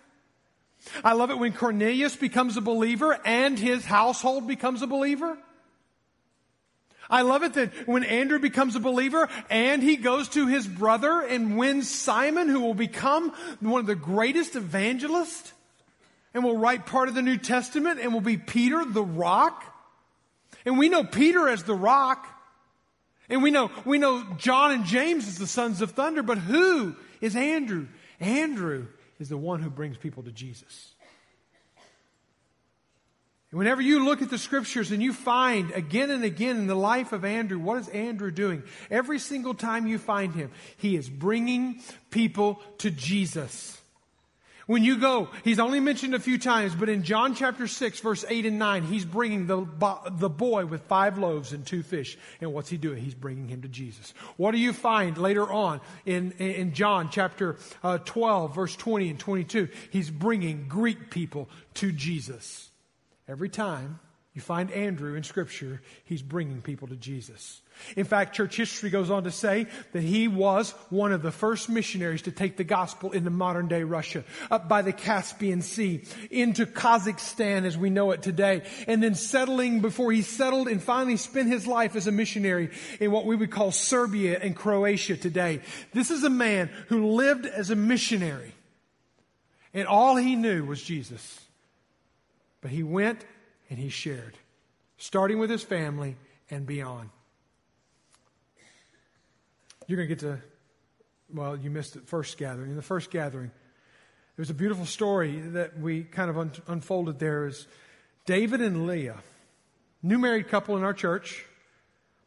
I 1.02 1.14
love 1.14 1.32
it 1.32 1.38
when 1.40 1.54
Cornelius 1.54 2.14
becomes 2.14 2.56
a 2.56 2.60
believer 2.60 3.18
and 3.24 3.58
his 3.58 3.84
household 3.84 4.46
becomes 4.46 4.82
a 4.82 4.86
believer. 4.86 5.36
I 7.10 7.22
love 7.22 7.42
it 7.42 7.54
that 7.54 7.88
when 7.88 8.04
Andrew 8.04 8.38
becomes 8.38 8.76
a 8.76 8.80
believer 8.80 9.28
and 9.48 9.82
he 9.82 9.96
goes 9.96 10.28
to 10.30 10.46
his 10.46 10.66
brother 10.66 11.22
and 11.22 11.56
wins 11.56 11.90
Simon, 11.90 12.48
who 12.48 12.60
will 12.60 12.74
become 12.74 13.32
one 13.60 13.80
of 13.80 13.86
the 13.86 13.94
greatest 13.94 14.56
evangelists 14.56 15.52
and 16.34 16.44
will 16.44 16.56
write 16.56 16.86
part 16.86 17.08
of 17.08 17.14
the 17.14 17.22
New 17.22 17.38
Testament 17.38 18.00
and 18.00 18.12
will 18.12 18.20
be 18.20 18.36
Peter 18.36 18.84
the 18.84 19.02
rock. 19.02 19.64
And 20.66 20.76
we 20.76 20.88
know 20.88 21.04
Peter 21.04 21.48
as 21.48 21.62
the 21.62 21.74
rock. 21.74 22.26
And 23.30 23.42
we 23.42 23.50
know, 23.50 23.70
we 23.84 23.98
know 23.98 24.24
John 24.38 24.72
and 24.72 24.84
James 24.84 25.28
as 25.28 25.38
the 25.38 25.46
sons 25.46 25.82
of 25.82 25.92
thunder, 25.92 26.22
but 26.22 26.38
who 26.38 26.96
is 27.20 27.36
Andrew? 27.36 27.86
Andrew 28.20 28.86
is 29.18 29.28
the 29.28 29.36
one 29.36 29.60
who 29.60 29.70
brings 29.70 29.96
people 29.96 30.22
to 30.22 30.32
Jesus. 30.32 30.94
Whenever 33.50 33.80
you 33.80 34.04
look 34.04 34.20
at 34.20 34.28
the 34.28 34.36
scriptures 34.36 34.92
and 34.92 35.02
you 35.02 35.14
find 35.14 35.70
again 35.70 36.10
and 36.10 36.22
again 36.22 36.56
in 36.56 36.66
the 36.66 36.74
life 36.74 37.12
of 37.12 37.24
Andrew, 37.24 37.58
what 37.58 37.78
is 37.78 37.88
Andrew 37.88 38.30
doing? 38.30 38.62
Every 38.90 39.18
single 39.18 39.54
time 39.54 39.86
you 39.86 39.98
find 39.98 40.34
him, 40.34 40.50
he 40.76 40.96
is 40.96 41.08
bringing 41.08 41.80
people 42.10 42.60
to 42.78 42.90
Jesus. 42.90 43.80
When 44.66 44.84
you 44.84 44.98
go, 44.98 45.30
he's 45.44 45.60
only 45.60 45.80
mentioned 45.80 46.14
a 46.14 46.20
few 46.20 46.36
times, 46.36 46.74
but 46.74 46.90
in 46.90 47.02
John 47.02 47.34
chapter 47.34 47.66
6, 47.66 48.00
verse 48.00 48.22
8 48.28 48.44
and 48.44 48.58
9, 48.58 48.82
he's 48.82 49.06
bringing 49.06 49.46
the, 49.46 49.66
the 50.10 50.28
boy 50.28 50.66
with 50.66 50.82
five 50.82 51.16
loaves 51.16 51.54
and 51.54 51.66
two 51.66 51.82
fish. 51.82 52.18
And 52.42 52.52
what's 52.52 52.68
he 52.68 52.76
doing? 52.76 53.02
He's 53.02 53.14
bringing 53.14 53.48
him 53.48 53.62
to 53.62 53.68
Jesus. 53.68 54.12
What 54.36 54.50
do 54.50 54.58
you 54.58 54.74
find 54.74 55.16
later 55.16 55.50
on 55.50 55.80
in, 56.04 56.32
in 56.32 56.74
John 56.74 57.08
chapter 57.10 57.56
uh, 57.82 57.96
12, 57.96 58.54
verse 58.54 58.76
20 58.76 59.08
and 59.08 59.18
22? 59.18 59.68
He's 59.88 60.10
bringing 60.10 60.68
Greek 60.68 61.08
people 61.08 61.48
to 61.76 61.90
Jesus. 61.90 62.67
Every 63.28 63.50
time 63.50 64.00
you 64.32 64.40
find 64.40 64.70
Andrew 64.70 65.16
in 65.16 65.24
Scripture, 65.24 65.82
he's 66.04 66.22
bringing 66.22 66.62
people 66.62 66.86
to 66.88 66.96
Jesus. 66.96 67.60
In 67.96 68.04
fact, 68.04 68.36
church 68.36 68.56
history 68.56 68.88
goes 68.88 69.10
on 69.10 69.24
to 69.24 69.30
say 69.30 69.66
that 69.92 70.02
he 70.02 70.28
was 70.28 70.70
one 70.90 71.12
of 71.12 71.22
the 71.22 71.32
first 71.32 71.68
missionaries 71.68 72.22
to 72.22 72.30
take 72.30 72.56
the 72.56 72.64
gospel 72.64 73.10
into 73.10 73.30
modern 73.30 73.66
day 73.68 73.82
Russia, 73.82 74.24
up 74.50 74.68
by 74.68 74.82
the 74.82 74.92
Caspian 74.92 75.60
Sea, 75.60 76.04
into 76.30 76.66
Kazakhstan 76.66 77.64
as 77.64 77.76
we 77.76 77.90
know 77.90 78.12
it 78.12 78.22
today, 78.22 78.62
and 78.86 79.02
then 79.02 79.14
settling 79.14 79.80
before 79.80 80.12
he 80.12 80.22
settled 80.22 80.68
and 80.68 80.82
finally 80.82 81.16
spent 81.16 81.48
his 81.48 81.66
life 81.66 81.96
as 81.96 82.06
a 82.06 82.12
missionary 82.12 82.70
in 83.00 83.10
what 83.10 83.26
we 83.26 83.34
would 83.34 83.50
call 83.50 83.72
Serbia 83.72 84.38
and 84.40 84.54
Croatia 84.54 85.16
today. 85.16 85.60
This 85.92 86.10
is 86.10 86.22
a 86.22 86.30
man 86.30 86.70
who 86.88 87.08
lived 87.08 87.44
as 87.44 87.70
a 87.70 87.76
missionary, 87.76 88.54
and 89.74 89.86
all 89.88 90.16
he 90.16 90.36
knew 90.36 90.64
was 90.64 90.82
Jesus. 90.82 91.40
But 92.60 92.70
he 92.70 92.82
went 92.82 93.24
and 93.70 93.78
he 93.78 93.88
shared, 93.88 94.36
starting 94.96 95.38
with 95.38 95.50
his 95.50 95.62
family 95.62 96.16
and 96.50 96.66
beyond. 96.66 97.10
You're 99.86 99.96
going 99.96 100.08
to 100.08 100.14
get 100.14 100.20
to, 100.20 100.38
well, 101.32 101.56
you 101.56 101.70
missed 101.70 101.94
the 101.94 102.00
first 102.00 102.36
gathering. 102.36 102.70
In 102.70 102.76
the 102.76 102.82
first 102.82 103.10
gathering, 103.10 103.50
there 104.36 104.42
was 104.42 104.50
a 104.50 104.54
beautiful 104.54 104.86
story 104.86 105.40
that 105.40 105.78
we 105.78 106.04
kind 106.04 106.30
of 106.30 106.38
un- 106.38 106.52
unfolded 106.66 107.18
there 107.18 107.46
is 107.46 107.66
David 108.26 108.60
and 108.60 108.86
Leah, 108.86 109.18
new 110.02 110.18
married 110.18 110.48
couple 110.48 110.76
in 110.76 110.84
our 110.84 110.92
church. 110.92 111.44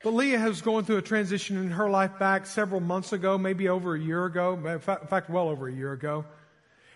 But 0.04 0.16
Leah 0.16 0.40
was 0.40 0.62
going 0.62 0.86
through 0.86 0.98
a 0.98 1.04
transition 1.04 1.58
in 1.58 1.72
her 1.72 1.90
life 1.90 2.18
back 2.18 2.48
several 2.48 2.82
months 2.82 3.14
ago, 3.14 3.38
maybe 3.38 3.70
over 3.70 3.94
a 3.94 4.00
year 4.00 4.26
ago, 4.26 4.54
in 4.54 4.80
fact, 4.80 5.30
well 5.30 5.48
over 5.48 5.68
a 5.68 5.74
year 5.74 5.94
ago, 5.94 6.26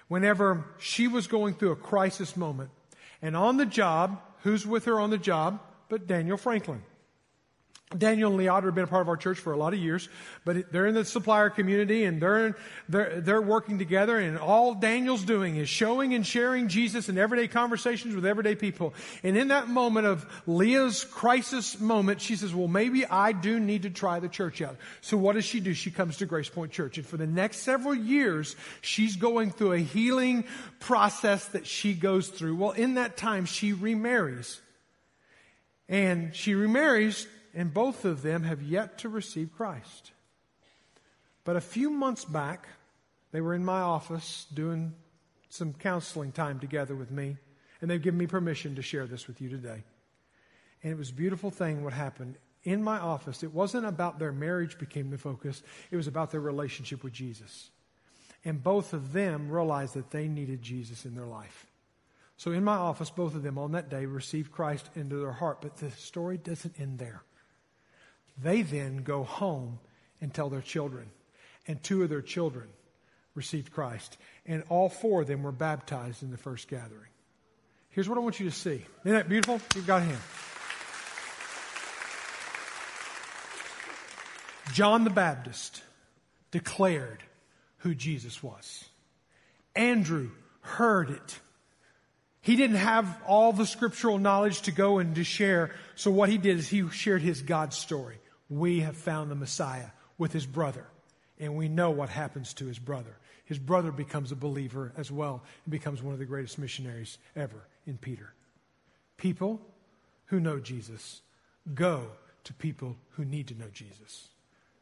whenever 0.07 0.65
she 0.79 1.07
was 1.07 1.27
going 1.27 1.53
through 1.53 1.71
a 1.71 1.75
crisis 1.75 2.35
moment. 2.35 2.71
And 3.21 3.36
on 3.36 3.58
the 3.58 3.65
job, 3.65 4.21
who's 4.43 4.65
with 4.65 4.86
her 4.86 4.99
on 4.99 5.10
the 5.10 5.17
job? 5.17 5.62
But 5.89 6.08
Daniel 6.08 6.38
Franklin. 6.38 6.84
Daniel 7.95 8.31
and 8.31 8.39
Leota 8.39 8.63
have 8.63 8.73
been 8.73 8.85
a 8.85 8.87
part 8.87 9.03
of 9.03 9.09
our 9.09 9.15
church 9.15 9.37
for 9.37 9.53
a 9.53 9.57
lot 9.57 9.73
of 9.73 9.79
years, 9.79 10.09
but 10.43 10.71
they're 10.71 10.87
in 10.87 10.95
the 10.95 11.05
supplier 11.05 11.51
community 11.51 12.03
and 12.03 12.19
they're, 12.19 12.57
they're, 12.89 13.21
they're 13.21 13.41
working 13.41 13.77
together 13.77 14.17
and 14.17 14.39
all 14.39 14.73
Daniel's 14.73 15.23
doing 15.23 15.57
is 15.57 15.69
showing 15.69 16.15
and 16.15 16.25
sharing 16.25 16.67
Jesus 16.67 17.09
in 17.09 17.19
everyday 17.19 17.47
conversations 17.47 18.15
with 18.15 18.25
everyday 18.25 18.55
people. 18.55 18.95
And 19.21 19.37
in 19.37 19.49
that 19.49 19.67
moment 19.69 20.07
of 20.07 20.25
Leah's 20.47 21.03
crisis 21.03 21.79
moment, 21.79 22.21
she 22.21 22.35
says, 22.35 22.55
well, 22.55 22.67
maybe 22.67 23.05
I 23.05 23.33
do 23.33 23.59
need 23.59 23.83
to 23.83 23.91
try 23.91 24.19
the 24.19 24.29
church 24.29 24.63
out. 24.63 24.77
So 25.01 25.15
what 25.15 25.33
does 25.33 25.45
she 25.45 25.59
do? 25.59 25.75
She 25.75 25.91
comes 25.91 26.17
to 26.17 26.25
Grace 26.25 26.49
Point 26.49 26.71
Church 26.71 26.97
and 26.97 27.05
for 27.05 27.17
the 27.17 27.27
next 27.27 27.57
several 27.59 27.93
years, 27.93 28.55
she's 28.81 29.15
going 29.15 29.51
through 29.51 29.73
a 29.73 29.79
healing 29.79 30.45
process 30.79 31.45
that 31.49 31.67
she 31.67 31.93
goes 31.93 32.29
through. 32.29 32.55
Well, 32.55 32.71
in 32.71 32.95
that 32.95 33.15
time, 33.15 33.45
she 33.45 33.73
remarries. 33.73 34.59
And 35.87 36.35
she 36.35 36.55
remarries 36.55 37.27
and 37.55 37.73
both 37.73 38.03
of 38.03 38.21
them 38.21 38.43
have 38.43 38.61
yet 38.61 38.99
to 38.99 39.09
receive 39.09 39.55
Christ. 39.55 40.11
But 41.45 41.55
a 41.55 41.61
few 41.61 41.89
months 41.89 42.25
back, 42.25 42.67
they 43.31 43.39
were 43.39 43.53
in 43.53 43.63
my 43.63 43.79
office 43.79 44.45
doing 44.53 44.93
some 45.49 45.73
counseling 45.73 46.33
time 46.33 46.59
together 46.59 46.95
with 46.95 47.11
me, 47.11 47.37
and 47.79 47.89
they've 47.89 48.01
given 48.01 48.17
me 48.17 48.27
permission 48.27 48.75
to 48.75 48.81
share 48.81 49.07
this 49.07 49.27
with 49.27 49.41
you 49.41 49.49
today. 49.49 49.83
And 50.83 50.91
it 50.91 50.97
was 50.97 51.11
a 51.11 51.13
beautiful 51.13 51.49
thing 51.49 51.83
what 51.83 51.93
happened. 51.93 52.35
In 52.63 52.83
my 52.83 52.99
office, 52.99 53.41
it 53.41 53.53
wasn't 53.53 53.85
about 53.85 54.19
their 54.19 54.31
marriage 54.33 54.77
became 54.77 55.09
the 55.09 55.17
focus, 55.17 55.63
it 55.91 55.95
was 55.95 56.07
about 56.07 56.31
their 56.31 56.41
relationship 56.41 57.03
with 57.03 57.13
Jesus. 57.13 57.69
And 58.43 58.61
both 58.61 58.93
of 58.93 59.13
them 59.13 59.49
realized 59.49 59.95
that 59.95 60.11
they 60.11 60.27
needed 60.27 60.61
Jesus 60.61 61.05
in 61.05 61.15
their 61.15 61.25
life. 61.25 61.65
So 62.37 62.51
in 62.51 62.63
my 62.63 62.75
office, 62.75 63.09
both 63.09 63.33
of 63.33 63.43
them 63.43 63.57
on 63.57 63.71
that 63.71 63.89
day 63.89 64.05
received 64.05 64.51
Christ 64.51 64.89
into 64.95 65.15
their 65.15 65.31
heart. 65.31 65.61
But 65.61 65.77
the 65.77 65.89
story 65.91 66.37
doesn't 66.37 66.79
end 66.79 66.99
there. 66.99 67.23
They 68.41 68.61
then 68.61 68.97
go 68.97 69.23
home 69.23 69.79
and 70.21 70.33
tell 70.33 70.49
their 70.49 70.61
children. 70.61 71.09
And 71.67 71.81
two 71.81 72.03
of 72.03 72.09
their 72.09 72.21
children 72.21 72.67
received 73.33 73.71
Christ. 73.71 74.17
And 74.45 74.63
all 74.69 74.89
four 74.89 75.21
of 75.21 75.27
them 75.27 75.43
were 75.43 75.51
baptized 75.51 76.23
in 76.23 76.31
the 76.31 76.37
first 76.37 76.67
gathering. 76.67 77.09
Here's 77.89 78.09
what 78.09 78.17
I 78.17 78.21
want 78.21 78.39
you 78.39 78.49
to 78.49 78.55
see. 78.55 78.85
Isn't 79.05 79.17
that 79.17 79.29
beautiful? 79.29 79.61
You've 79.73 79.87
got 79.87 80.03
him. 80.03 80.17
John 84.73 85.05
the 85.05 85.09
Baptist 85.09 85.81
declared 86.51 87.23
who 87.77 87.95
Jesus 87.95 88.43
was. 88.43 88.83
Andrew 89.75 90.31
heard 90.61 91.09
it. 91.09 91.39
He 92.41 92.55
didn't 92.55 92.77
have 92.77 93.17
all 93.25 93.53
the 93.53 93.65
scriptural 93.65 94.17
knowledge 94.17 94.63
to 94.63 94.71
go 94.71 94.99
and 94.99 95.15
to 95.15 95.23
share. 95.23 95.71
So 95.95 96.11
what 96.11 96.29
he 96.29 96.37
did 96.37 96.57
is 96.57 96.67
he 96.67 96.89
shared 96.89 97.21
his 97.21 97.41
God 97.41 97.73
story. 97.73 98.17
We 98.49 98.81
have 98.81 98.95
found 98.95 99.31
the 99.31 99.36
Messiah 99.36 99.88
with 100.17 100.31
his 100.34 100.45
brother. 100.45 100.86
And 101.39 101.55
we 101.55 101.67
know 101.67 101.91
what 101.91 102.10
happens 102.10 102.53
to 102.55 102.65
his 102.65 102.79
brother. 102.79 103.17
His 103.45 103.60
brother 103.60 103.91
becomes 103.91 104.31
a 104.31 104.36
believer 104.36 104.93
as 104.97 105.12
well 105.12 105.43
and 105.65 105.71
becomes 105.71 106.01
one 106.01 106.13
of 106.13 106.19
the 106.19 106.25
greatest 106.25 106.58
missionaries 106.58 107.17
ever 107.36 107.67
in 107.86 107.97
Peter. 107.97 108.34
People 109.17 109.62
who 110.27 110.39
know 110.39 110.60
Jesus 110.60 111.21
go 111.73 112.08
to 112.45 112.53
people 112.53 112.95
who 113.12 113.25
need 113.25 113.47
to 113.47 113.55
know 113.55 113.67
Jesus. 113.73 114.29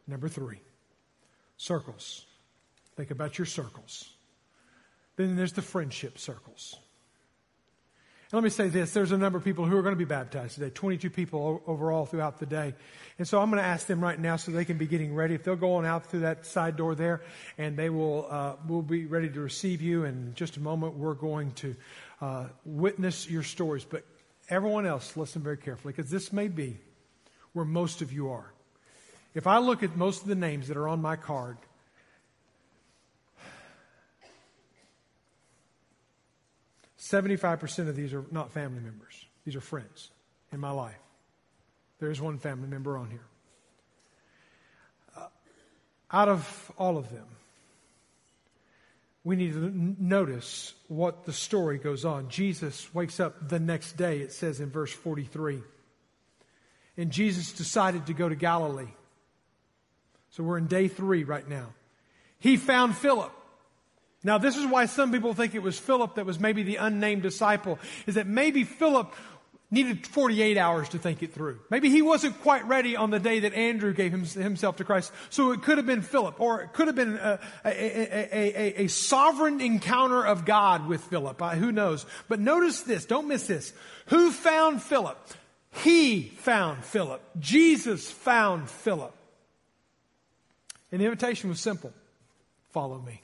Number 0.08 0.28
three, 0.28 0.60
circles. 1.58 2.26
Think 2.96 3.10
about 3.10 3.38
your 3.38 3.46
circles. 3.46 4.10
Then 5.16 5.36
there's 5.36 5.54
the 5.54 5.62
friendship 5.62 6.18
circles. 6.18 6.78
Let 8.34 8.42
me 8.42 8.50
say 8.50 8.68
this 8.68 8.94
there's 8.94 9.12
a 9.12 9.18
number 9.18 9.38
of 9.38 9.44
people 9.44 9.66
who 9.66 9.78
are 9.78 9.84
going 9.84 9.94
to 9.94 9.96
be 9.96 10.06
baptized 10.06 10.56
today, 10.56 10.72
22 10.72 11.12
people 11.12 11.62
overall 11.68 12.08
throughout 12.08 12.40
the 12.40 12.48
day. 12.48 12.74
And 13.20 13.28
so 13.28 13.40
I'm 13.40 13.52
going 13.52 13.62
to 13.62 13.68
ask 13.68 13.86
them 13.86 14.02
right 14.02 14.20
now 14.20 14.38
so 14.38 14.52
they 14.52 14.66
can 14.66 14.80
be 14.80 14.88
getting 14.88 15.14
ready. 15.14 15.36
If 15.36 15.44
they'll 15.44 15.56
go 15.56 15.76
on 15.76 15.86
out 15.86 16.08
through 16.08 16.22
that 16.22 16.48
side 16.48 16.76
door 16.76 16.96
there, 16.96 17.22
and 17.60 17.78
they 17.78 17.92
will 17.92 18.26
uh, 18.28 18.56
will 18.68 18.82
be 18.82 19.06
ready 19.06 19.30
to 19.30 19.40
receive 19.40 19.84
you. 19.84 20.06
And 20.06 20.30
in 20.30 20.34
just 20.34 20.58
a 20.58 20.60
moment, 20.60 20.96
we're 20.96 21.14
going 21.14 21.52
to 21.52 21.76
uh, 22.22 22.46
witness 22.66 23.30
your 23.30 23.44
stories. 23.44 23.86
But 23.86 24.04
everyone 24.50 24.88
else, 24.88 25.16
listen 25.16 25.44
very 25.44 25.58
carefully, 25.58 25.94
because 25.96 26.10
this 26.10 26.34
may 26.34 26.48
be 26.48 26.80
where 27.52 27.66
most 27.66 28.02
of 28.02 28.12
you 28.12 28.32
are. 28.32 28.52
If 29.36 29.46
I 29.46 29.60
look 29.60 29.84
at 29.84 29.96
most 29.96 30.24
of 30.24 30.28
the 30.28 30.34
names 30.34 30.70
that 30.70 30.78
are 30.78 30.88
on 30.88 31.04
my 31.04 31.18
card, 31.18 31.58
Seventy-five 37.04 37.60
percent 37.60 37.90
of 37.90 37.98
these 37.98 38.14
are 38.14 38.24
not 38.32 38.54
family 38.54 38.80
members; 38.80 39.26
these 39.44 39.58
are 39.58 39.62
friends 39.62 40.10
in 40.54 40.62
my 40.62 40.72
life. 40.72 40.96
There 42.00 42.10
is 42.10 42.22
one 42.22 42.38
family 42.38 42.70
member 42.70 42.96
on 42.98 43.10
here. 43.10 43.26
Uh, 45.18 45.28
out 46.10 46.30
of 46.30 46.72
all 46.78 46.98
of 46.98 47.12
them, 47.12 47.26
we 49.26 49.36
need 49.36 49.52
to 49.52 49.96
notice 50.00 50.76
what 50.88 51.26
the 51.26 51.34
story 51.34 51.78
goes 51.78 52.06
on. 52.06 52.30
Jesus 52.30 52.94
wakes 52.94 53.20
up 53.20 53.50
the 53.50 53.60
next 53.60 53.98
day, 53.98 54.20
it 54.20 54.32
says 54.32 54.62
in 54.62 54.70
verse 54.70 54.94
43. 54.94 55.62
And 56.96 57.12
Jesus 57.12 57.52
decided 57.52 58.06
to 58.06 58.14
go 58.14 58.30
to 58.30 58.36
Galilee. 58.36 58.94
So 60.30 60.42
we're 60.42 60.58
in 60.58 60.68
day 60.68 60.88
three 60.88 61.26
right 61.26 61.50
now. 61.50 61.74
He 62.40 62.56
found 62.56 62.96
Philip. 62.96 63.34
Now, 64.24 64.38
this 64.38 64.56
is 64.56 64.66
why 64.66 64.86
some 64.86 65.12
people 65.12 65.34
think 65.34 65.54
it 65.54 65.62
was 65.62 65.78
Philip 65.78 66.16
that 66.16 66.26
was 66.26 66.40
maybe 66.40 66.64
the 66.64 66.78
unnamed 66.78 67.24
disciple, 67.24 67.78
is 68.08 68.16
that 68.16 68.26
maybe 68.26 68.64
Philip 68.64 69.14
needed 69.74 70.06
48 70.06 70.56
hours 70.56 70.90
to 70.90 71.00
think 71.00 71.24
it 71.24 71.34
through. 71.34 71.60
Maybe 71.72 71.90
he 71.90 72.04
wasn't 72.04 72.40
quite 72.42 72.66
ready 72.68 72.96
on 72.96 73.10
the 73.10 73.20
day 73.20 73.40
that 73.40 73.54
Andrew 73.56 73.92
gave 73.92 74.12
himself 74.12 74.78
to 74.78 74.84
Christ. 74.84 75.12
So 75.32 75.52
it 75.52 75.64
could 75.64 75.78
have 75.78 75.88
been 75.88 76.04
Philip, 76.04 76.40
or 76.40 76.62
it 76.62 76.74
could 76.74 76.88
have 76.88 76.96
been 76.96 77.16
a, 77.16 77.40
a, 77.66 77.72
a, 77.72 78.84
a 78.84 78.88
sovereign 78.88 79.60
encounter 79.60 80.24
of 80.24 80.46
God 80.46 80.88
with 80.88 81.04
Philip. 81.06 81.42
Uh, 81.42 81.56
who 81.56 81.72
knows? 81.72 82.06
But 82.30 82.40
notice 82.40 82.82
this. 82.82 83.06
Don't 83.06 83.28
miss 83.28 83.48
this. 83.48 83.74
Who 84.08 84.32
found 84.32 84.84
Philip? 84.84 85.18
He 85.72 86.22
found 86.22 86.86
Philip. 86.86 87.22
Jesus 87.40 88.12
found 88.12 88.70
Philip. 88.70 89.16
And 90.92 91.02
the 91.02 91.06
invitation 91.06 91.50
was 91.50 91.60
simple. 91.60 91.92
Follow 92.70 93.00
me. 93.00 93.23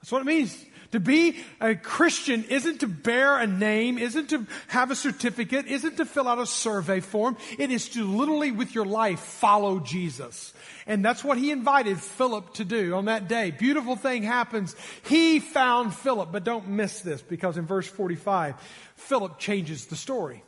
That's 0.00 0.12
what 0.12 0.22
it 0.22 0.26
means. 0.26 0.64
To 0.92 1.00
be 1.00 1.36
a 1.60 1.74
Christian 1.74 2.44
isn't 2.44 2.78
to 2.80 2.86
bear 2.86 3.38
a 3.38 3.46
name, 3.46 3.98
isn't 3.98 4.30
to 4.30 4.46
have 4.68 4.90
a 4.90 4.96
certificate, 4.96 5.66
isn't 5.66 5.98
to 5.98 6.06
fill 6.06 6.26
out 6.26 6.38
a 6.38 6.46
survey 6.46 7.00
form. 7.00 7.36
It 7.58 7.70
is 7.70 7.90
to 7.90 8.04
literally, 8.04 8.52
with 8.52 8.74
your 8.74 8.86
life, 8.86 9.20
follow 9.20 9.80
Jesus. 9.80 10.54
And 10.86 11.04
that's 11.04 11.22
what 11.22 11.36
he 11.36 11.50
invited 11.50 12.00
Philip 12.00 12.54
to 12.54 12.64
do 12.64 12.94
on 12.94 13.04
that 13.04 13.28
day. 13.28 13.50
Beautiful 13.50 13.96
thing 13.96 14.22
happens. 14.22 14.74
He 15.02 15.40
found 15.40 15.94
Philip, 15.94 16.32
but 16.32 16.44
don't 16.44 16.68
miss 16.68 17.00
this 17.00 17.20
because 17.20 17.58
in 17.58 17.66
verse 17.66 17.86
45, 17.86 18.54
Philip 18.96 19.38
changes 19.38 19.86
the 19.86 19.96
story. 19.96 20.42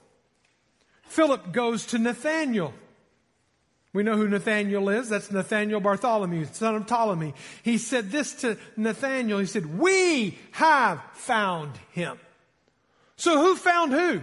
Philip 1.03 1.53
goes 1.53 1.85
to 1.87 1.99
Nathanael. 1.99 2.73
We 3.93 4.05
know 4.05 4.17
who 4.17 4.29
Nathaniel 4.29 4.89
is. 4.89 5.09
That's 5.09 5.31
Nathaniel 5.31 5.81
Bartholomew, 5.81 6.47
son 6.53 6.77
of 6.77 6.87
Ptolemy. 6.87 7.35
He 7.63 7.77
said 7.79 8.11
this 8.11 8.35
to 8.43 8.57
Nathaniel. 8.77 9.41
He 9.41 9.47
said, 9.47 9.79
We 9.79 10.39
have 10.53 11.03
found 11.15 11.77
him. 11.93 12.19
So 13.17 13.39
who 13.39 13.57
found 13.57 13.93
who? 13.93 14.23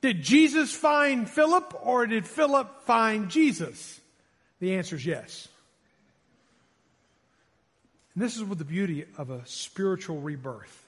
Did 0.00 0.22
Jesus 0.22 0.72
find 0.72 1.28
Philip 1.28 1.74
or 1.82 2.06
did 2.06 2.26
Philip 2.26 2.84
find 2.84 3.28
Jesus? 3.28 4.00
The 4.60 4.76
answer 4.76 4.96
is 4.96 5.04
yes. 5.04 5.48
And 8.14 8.22
this 8.22 8.36
is 8.36 8.44
what 8.44 8.58
the 8.58 8.64
beauty 8.64 9.04
of 9.18 9.30
a 9.30 9.42
spiritual 9.46 10.20
rebirth. 10.20 10.86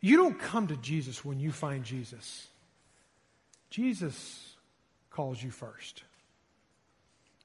You 0.00 0.16
don't 0.16 0.38
come 0.38 0.68
to 0.68 0.76
Jesus 0.76 1.24
when 1.24 1.40
you 1.40 1.52
find 1.52 1.84
Jesus. 1.84 2.46
Jesus 3.70 4.54
calls 5.10 5.42
you 5.42 5.50
first. 5.50 6.04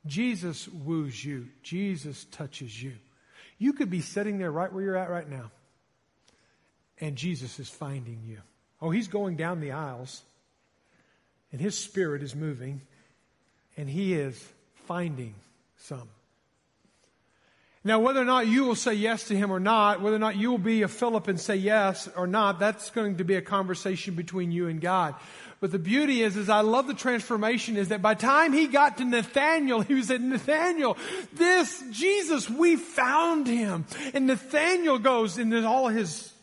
Jesus 0.06 0.68
woos 0.68 1.24
you. 1.24 1.48
Jesus 1.63 2.26
touches 2.26 2.82
you. 2.82 2.94
You 3.58 3.74
could 3.74 3.89
be 3.89 4.02
sitting 4.02 4.38
there 4.38 4.52
right 4.52 4.72
where 4.72 4.84
you're 4.84 4.98
at 4.98 5.10
right 5.10 5.30
now, 5.30 5.52
and 7.00 7.15
Jesus 7.15 7.60
is 7.60 7.70
finding 7.70 8.22
you. 8.26 8.39
Oh, 8.82 8.89
he's 8.89 9.08
going 9.08 9.38
down 9.38 9.62
the 9.62 9.72
aisles, 9.72 10.22
and 11.52 11.62
his 11.62 11.78
spirit 11.78 12.22
is 12.22 12.36
moving, 12.36 12.82
and 13.78 13.89
he 13.89 14.13
is 14.13 14.46
finding 14.88 15.34
some. 15.78 16.10
Now, 17.86 18.00
whether 18.00 18.19
or 18.19 18.26
not 18.26 18.48
you 18.48 18.63
will 18.63 18.76
say 18.76 18.95
yes 18.95 19.26
to 19.26 19.38
him 19.38 19.52
or 19.52 19.60
not, 19.60 20.02
whether 20.02 20.15
or 20.15 20.19
not 20.19 20.36
you 20.36 20.50
will 20.50 20.58
be 20.58 20.82
a 20.82 20.88
Philip 20.88 21.28
and 21.28 21.39
say 21.39 21.56
yes 21.56 22.10
or 22.17 22.26
not, 22.26 22.58
that's 22.58 22.89
going 22.89 23.17
to 23.17 23.24
be 23.24 23.36
a 23.36 23.43
conversation 23.43 24.15
between 24.15 24.52
you 24.52 24.67
and 24.67 24.82
God. 24.82 25.13
But 25.60 25.71
the 25.71 25.78
beauty 25.78 26.24
is, 26.24 26.36
is 26.36 26.50
I 26.50 26.62
love 26.62 26.88
the 26.88 26.95
transformation 26.95 27.78
is 27.78 27.89
that 27.89 28.02
by 28.02 28.15
time 28.15 28.54
he 28.54 28.65
got 28.65 28.98
to 28.98 29.06
Nathaniel, 29.06 29.82
he 29.82 30.02
said, 30.02 30.19
Nathaniel, 30.21 30.98
this 31.34 31.84
Jesus, 31.91 32.50
we 32.50 32.76
found 32.76 33.45
him. 33.45 33.86
And 34.15 34.26
Nathaniel 34.26 34.98
goes 34.98 35.38
into 35.38 35.63
all 35.63 35.88
his 35.88 36.34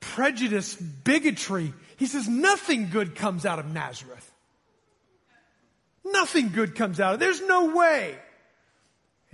prejudice, 0.00 0.74
bigotry. 0.74 1.74
He 1.98 2.06
says, 2.06 2.26
nothing 2.26 2.88
good 2.88 3.14
comes 3.16 3.44
out 3.44 3.58
of 3.58 3.70
Nazareth. 3.70 4.32
Nothing 6.06 6.48
good 6.48 6.74
comes 6.74 7.00
out 7.00 7.12
of 7.12 7.20
There's 7.20 7.42
no 7.42 7.76
way. 7.76 8.16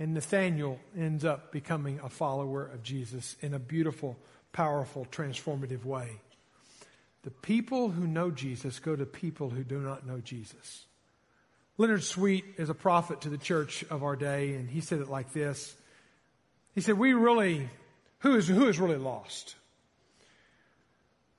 And 0.01 0.15
Nathaniel 0.15 0.79
ends 0.97 1.23
up 1.23 1.51
becoming 1.51 1.99
a 2.03 2.09
follower 2.09 2.65
of 2.65 2.81
Jesus 2.81 3.35
in 3.39 3.53
a 3.53 3.59
beautiful, 3.59 4.17
powerful, 4.51 5.05
transformative 5.11 5.85
way. 5.85 6.19
The 7.21 7.29
people 7.29 7.91
who 7.91 8.07
know 8.07 8.31
Jesus 8.31 8.79
go 8.79 8.95
to 8.95 9.05
people 9.05 9.51
who 9.51 9.63
do 9.63 9.77
not 9.77 10.07
know 10.07 10.17
Jesus. 10.17 10.85
Leonard 11.77 12.03
Sweet 12.03 12.43
is 12.57 12.71
a 12.71 12.73
prophet 12.73 13.21
to 13.21 13.29
the 13.29 13.37
church 13.37 13.85
of 13.91 14.01
our 14.01 14.15
day, 14.15 14.55
and 14.55 14.67
he 14.67 14.81
said 14.81 15.01
it 15.01 15.07
like 15.07 15.33
this. 15.33 15.75
He 16.73 16.81
said, 16.81 16.97
We 16.97 17.13
really, 17.13 17.69
who 18.21 18.35
is, 18.35 18.47
who 18.47 18.65
is 18.69 18.79
really 18.79 18.97
lost? 18.97 19.53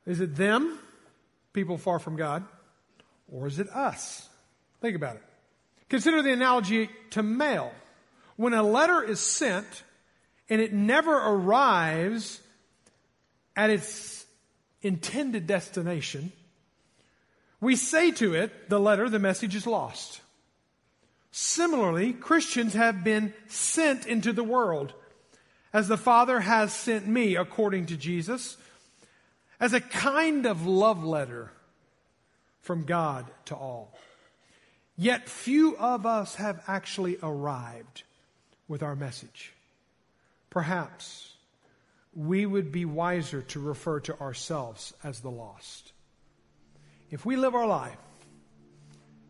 Is 0.06 0.20
it 0.20 0.36
them, 0.36 0.78
people 1.52 1.78
far 1.78 1.98
from 1.98 2.14
God, 2.14 2.44
or 3.28 3.48
is 3.48 3.58
it 3.58 3.68
us? 3.70 4.28
Think 4.80 4.94
about 4.94 5.16
it. 5.16 5.22
Consider 5.88 6.22
the 6.22 6.32
analogy 6.32 6.90
to 7.10 7.24
mail. 7.24 7.72
When 8.36 8.54
a 8.54 8.62
letter 8.62 9.02
is 9.02 9.20
sent 9.20 9.82
and 10.48 10.60
it 10.60 10.72
never 10.72 11.12
arrives 11.12 12.40
at 13.54 13.70
its 13.70 14.24
intended 14.82 15.46
destination, 15.46 16.32
we 17.60 17.76
say 17.76 18.10
to 18.12 18.34
it, 18.34 18.68
the 18.68 18.80
letter, 18.80 19.08
the 19.08 19.18
message 19.18 19.54
is 19.54 19.66
lost. 19.66 20.20
Similarly, 21.30 22.12
Christians 22.12 22.74
have 22.74 23.04
been 23.04 23.32
sent 23.48 24.06
into 24.06 24.32
the 24.32 24.44
world 24.44 24.92
as 25.72 25.88
the 25.88 25.96
Father 25.96 26.40
has 26.40 26.72
sent 26.72 27.06
me, 27.06 27.36
according 27.36 27.86
to 27.86 27.96
Jesus, 27.96 28.56
as 29.58 29.72
a 29.72 29.80
kind 29.80 30.44
of 30.44 30.66
love 30.66 31.02
letter 31.04 31.50
from 32.60 32.84
God 32.84 33.26
to 33.46 33.54
all. 33.54 33.96
Yet 34.96 35.28
few 35.28 35.76
of 35.78 36.04
us 36.04 36.34
have 36.34 36.62
actually 36.66 37.16
arrived 37.22 38.02
with 38.72 38.82
our 38.82 38.96
message. 38.96 39.52
Perhaps 40.48 41.30
we 42.14 42.46
would 42.46 42.72
be 42.72 42.86
wiser 42.86 43.42
to 43.42 43.60
refer 43.60 44.00
to 44.00 44.18
ourselves 44.18 44.94
as 45.04 45.20
the 45.20 45.30
lost. 45.30 45.92
If 47.10 47.26
we 47.26 47.36
live 47.36 47.54
our 47.54 47.66
life 47.66 47.98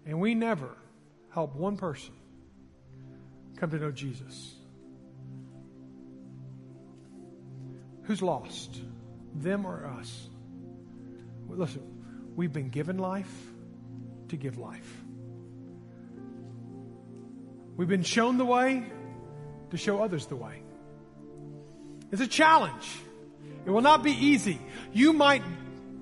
and 0.07 0.21
we 0.21 0.37
never 0.37 0.69
help 1.31 1.57
one 1.57 1.77
person 1.77 2.15
come 3.57 3.71
to 3.71 3.79
know 3.79 3.91
Jesus, 3.91 4.55
who's 8.05 8.23
lost? 8.23 8.81
Them 9.35 9.67
or 9.67 9.93
us? 9.99 10.29
Listen, 11.49 11.83
we've 12.37 12.53
been 12.53 12.69
given 12.69 12.97
life 12.97 13.51
to 14.29 14.37
give 14.37 14.57
life. 14.57 15.03
We've 17.77 17.89
been 17.89 18.05
shown 18.05 18.39
the 18.39 18.45
way 18.45 18.85
to 19.73 19.77
show 19.77 20.03
others 20.03 20.27
the 20.27 20.37
way. 20.37 20.63
It's 22.13 22.23
a 22.23 22.27
challenge. 22.27 22.87
It 23.67 23.71
will 23.71 23.81
not 23.81 24.03
be 24.03 24.13
easy. 24.13 24.59
You 24.93 25.13
might 25.13 25.43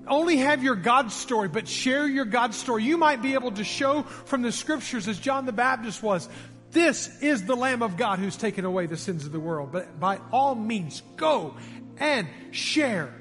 only 0.07 0.37
have 0.37 0.61
your 0.61 0.75
God 0.75 1.11
story, 1.11 1.47
but 1.47 1.67
share 1.67 2.05
your 2.07 2.25
God 2.25 2.53
story. 2.53 2.83
You 2.83 2.97
might 2.97 3.21
be 3.21 3.33
able 3.33 3.51
to 3.53 3.63
show 3.63 4.03
from 4.03 4.41
the 4.41 4.51
scriptures, 4.51 5.07
as 5.07 5.19
John 5.19 5.45
the 5.45 5.53
Baptist 5.53 6.03
was, 6.03 6.27
this 6.71 7.21
is 7.21 7.45
the 7.45 7.55
Lamb 7.55 7.81
of 7.81 7.97
God 7.97 8.19
who's 8.19 8.35
taken 8.35 8.65
away 8.65 8.87
the 8.87 8.97
sins 8.97 9.25
of 9.25 9.31
the 9.31 9.39
world. 9.39 9.71
But 9.71 9.99
by 9.99 10.19
all 10.31 10.53
means, 10.53 11.01
go 11.15 11.55
and 11.97 12.27
share. 12.51 13.13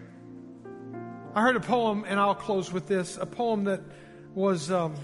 I 1.34 1.42
heard 1.42 1.56
a 1.56 1.60
poem, 1.60 2.04
and 2.08 2.18
I'll 2.18 2.34
close 2.34 2.72
with 2.72 2.88
this 2.88 3.16
a 3.16 3.26
poem 3.26 3.64
that 3.64 3.82
was 4.34 4.70
um, 4.70 4.96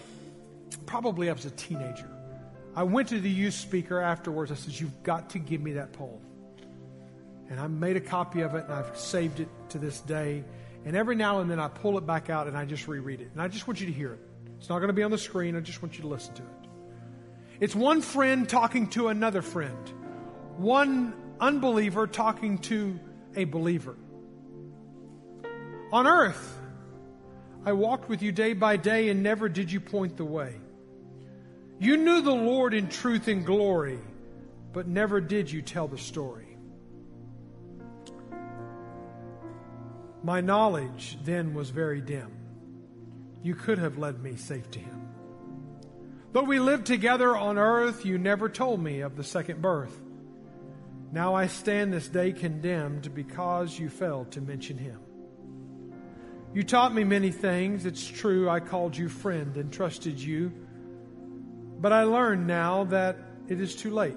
probably 0.87 1.31
I 1.31 1.33
was 1.33 1.45
a 1.45 1.51
teenager. 1.51 2.11
I 2.77 2.83
went 2.83 3.09
to 3.09 3.20
the 3.20 3.31
youth 3.31 3.55
speaker 3.55 4.01
afterwards. 4.01 4.53
I 4.53 4.55
said, 4.55 4.79
You've 4.79 5.03
got 5.03 5.31
to 5.31 5.39
give 5.39 5.62
me 5.62 5.72
that 5.72 5.95
poll. 5.95 6.20
And 7.49 7.59
I 7.59 7.66
made 7.68 7.97
a 7.97 8.01
copy 8.01 8.43
of 8.43 8.55
it, 8.55 8.64
and 8.64 8.74
I've 8.74 8.99
saved 8.99 9.41
it 9.41 9.49
to 9.70 9.79
this 9.79 10.01
day. 10.01 10.45
And 10.85 10.95
every 10.95 11.16
now 11.16 11.41
and 11.41 11.51
then 11.51 11.59
I 11.59 11.68
pull 11.68 11.97
it 11.99 12.07
back 12.07 12.31
out 12.31 12.47
and 12.47 12.57
I 12.57 12.64
just 12.64 12.87
reread 12.87 13.20
it. 13.20 13.31
And 13.33 13.43
I 13.43 13.49
just 13.49 13.66
want 13.66 13.81
you 13.81 13.87
to 13.87 13.93
hear 13.93 14.12
it. 14.12 14.20
It's 14.59 14.68
not 14.68 14.79
going 14.79 14.89
to 14.89 14.95
be 14.95 15.03
on 15.03 15.11
the 15.11 15.18
screen. 15.18 15.57
I 15.57 15.61
just 15.61 15.83
want 15.83 15.97
you 15.97 16.03
to 16.03 16.09
listen 16.09 16.35
to 16.35 16.43
it. 16.43 16.68
It's 17.59 17.74
one 17.74 18.03
friend 18.03 18.49
talking 18.49 18.89
to 18.91 19.09
another 19.09 19.43
friend, 19.43 19.93
one 20.59 21.14
unbeliever 21.41 22.07
talking 22.07 22.59
to 22.59 23.01
a 23.35 23.45
believer. 23.45 23.97
On 25.93 26.07
earth, 26.07 26.59
I 27.64 27.72
walked 27.72 28.09
with 28.09 28.22
you 28.22 28.31
day 28.31 28.53
by 28.53 28.77
day 28.77 29.09
and 29.09 29.22
never 29.22 29.49
did 29.49 29.72
you 29.72 29.81
point 29.81 30.16
the 30.16 30.24
way. 30.24 30.55
You 31.79 31.97
knew 31.99 32.22
the 32.22 32.35
Lord 32.35 32.72
in 32.72 32.89
truth 32.89 33.29
and 33.29 33.45
glory, 33.45 33.99
but 34.72 34.89
never 34.89 35.20
did 35.20 35.51
you 35.51 35.61
tell 35.61 35.89
the 35.89 35.99
story. 35.99 36.57
My 40.22 40.41
knowledge 40.41 41.18
then 41.22 41.55
was 41.55 41.70
very 41.70 42.01
dim. 42.01 42.31
You 43.43 43.55
could 43.55 43.79
have 43.79 43.99
led 43.99 44.22
me 44.22 44.37
safe 44.37 44.70
to 44.72 44.79
Him. 44.79 45.09
Though 46.33 46.43
we 46.43 46.59
lived 46.59 46.87
together 46.87 47.37
on 47.37 47.59
earth, 47.59 48.05
you 48.05 48.18
never 48.18 48.49
told 48.49 48.83
me 48.83 49.01
of 49.01 49.16
the 49.16 49.22
second 49.22 49.62
birth. 49.62 49.97
Now 51.12 51.35
I 51.35 51.47
stand 51.47 51.93
this 51.93 52.09
day 52.09 52.33
condemned 52.33 53.14
because 53.14 53.79
you 53.79 53.89
failed 53.89 54.33
to 54.33 54.41
mention 54.41 54.79
Him. 54.79 54.99
You 56.53 56.62
taught 56.62 56.95
me 56.95 57.05
many 57.05 57.31
things. 57.31 57.87
It's 57.87 58.07
true, 58.07 58.49
I 58.49 58.61
called 58.61 58.97
you 58.97 59.09
friend 59.09 59.57
and 59.57 59.72
trusted 59.72 60.18
you. 60.18 60.53
But 61.79 61.93
I 61.93 62.05
learn 62.05 62.47
now 62.47 62.85
that 62.85 63.18
it 63.49 63.61
is 63.61 63.74
too 63.74 63.91
late. 63.91 64.16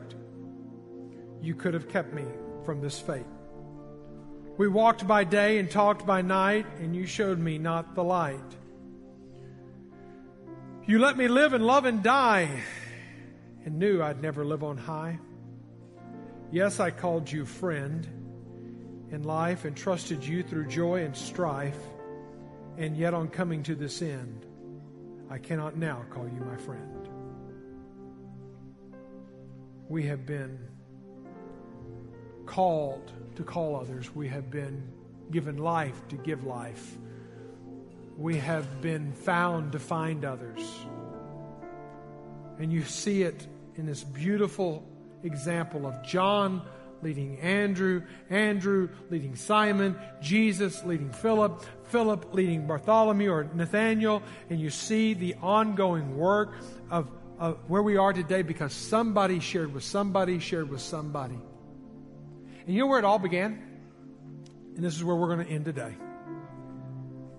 You 1.41 1.55
could 1.55 1.73
have 1.73 1.89
kept 1.89 2.13
me 2.13 2.25
from 2.65 2.81
this 2.81 2.99
fate. 2.99 3.25
We 4.57 4.67
walked 4.67 5.07
by 5.07 5.23
day 5.23 5.57
and 5.57 5.69
talked 5.69 6.05
by 6.05 6.21
night, 6.21 6.65
and 6.79 6.95
you 6.95 7.05
showed 7.05 7.39
me 7.39 7.57
not 7.57 7.95
the 7.95 8.03
light. 8.03 8.39
You 10.85 10.99
let 10.99 11.17
me 11.17 11.27
live 11.27 11.53
and 11.53 11.65
love 11.65 11.85
and 11.85 12.03
die, 12.03 12.49
and 13.63 13.79
knew 13.79 14.01
I'd 14.01 14.21
never 14.21 14.43
live 14.43 14.63
on 14.63 14.77
high. 14.77 15.19
Yes, 16.51 16.79
I 16.79 16.91
called 16.91 17.31
you 17.31 17.45
friend 17.45 18.07
in 19.11 19.23
life 19.23 19.65
and 19.65 19.75
trusted 19.75 20.23
you 20.23 20.43
through 20.43 20.67
joy 20.67 21.03
and 21.03 21.15
strife. 21.15 21.79
And 22.77 22.95
yet, 22.97 23.13
on 23.13 23.27
coming 23.27 23.63
to 23.63 23.75
this 23.75 24.01
end, 24.01 24.45
I 25.29 25.37
cannot 25.37 25.77
now 25.77 26.05
call 26.09 26.25
you 26.25 26.39
my 26.39 26.57
friend. 26.57 27.08
We 29.89 30.05
have 30.05 30.25
been 30.25 30.59
called 32.45 33.11
to 33.35 33.43
call 33.43 33.75
others, 33.75 34.13
we 34.13 34.27
have 34.27 34.51
been 34.51 34.87
given 35.31 35.57
life 35.57 36.07
to 36.09 36.15
give 36.15 36.43
life, 36.43 36.95
we 38.15 38.37
have 38.37 38.81
been 38.81 39.11
found 39.11 39.71
to 39.71 39.79
find 39.79 40.25
others. 40.25 40.61
And 42.59 42.71
you 42.71 42.83
see 42.83 43.23
it 43.23 43.47
in 43.75 43.85
this 43.87 44.03
beautiful 44.03 44.87
example 45.23 45.87
of 45.87 46.03
John 46.03 46.61
leading 47.01 47.39
Andrew, 47.39 48.03
Andrew 48.29 48.89
leading 49.09 49.35
Simon, 49.35 49.97
Jesus 50.21 50.83
leading 50.83 51.11
Philip, 51.11 51.63
Philip 51.85 52.33
leading 52.33 52.67
Bartholomew 52.67 53.31
or 53.31 53.43
Nathaniel, 53.55 54.21
and 54.49 54.59
you 54.59 54.69
see 54.69 55.13
the 55.13 55.35
ongoing 55.41 56.17
work 56.17 56.53
of, 56.91 57.07
of 57.39 57.57
where 57.67 57.81
we 57.81 57.97
are 57.97 58.11
today 58.11 58.41
because 58.41 58.73
somebody 58.73 59.39
shared 59.39 59.73
with 59.73 59.83
somebody, 59.83 60.39
shared 60.39 60.69
with 60.69 60.81
somebody. 60.81 61.39
And 62.65 62.75
you 62.75 62.81
know 62.81 62.87
where 62.87 62.99
it 62.99 63.05
all 63.05 63.19
began? 63.19 63.63
And 64.75 64.83
this 64.83 64.95
is 64.95 65.03
where 65.03 65.15
we're 65.15 65.33
going 65.33 65.45
to 65.47 65.51
end 65.51 65.65
today. 65.65 65.95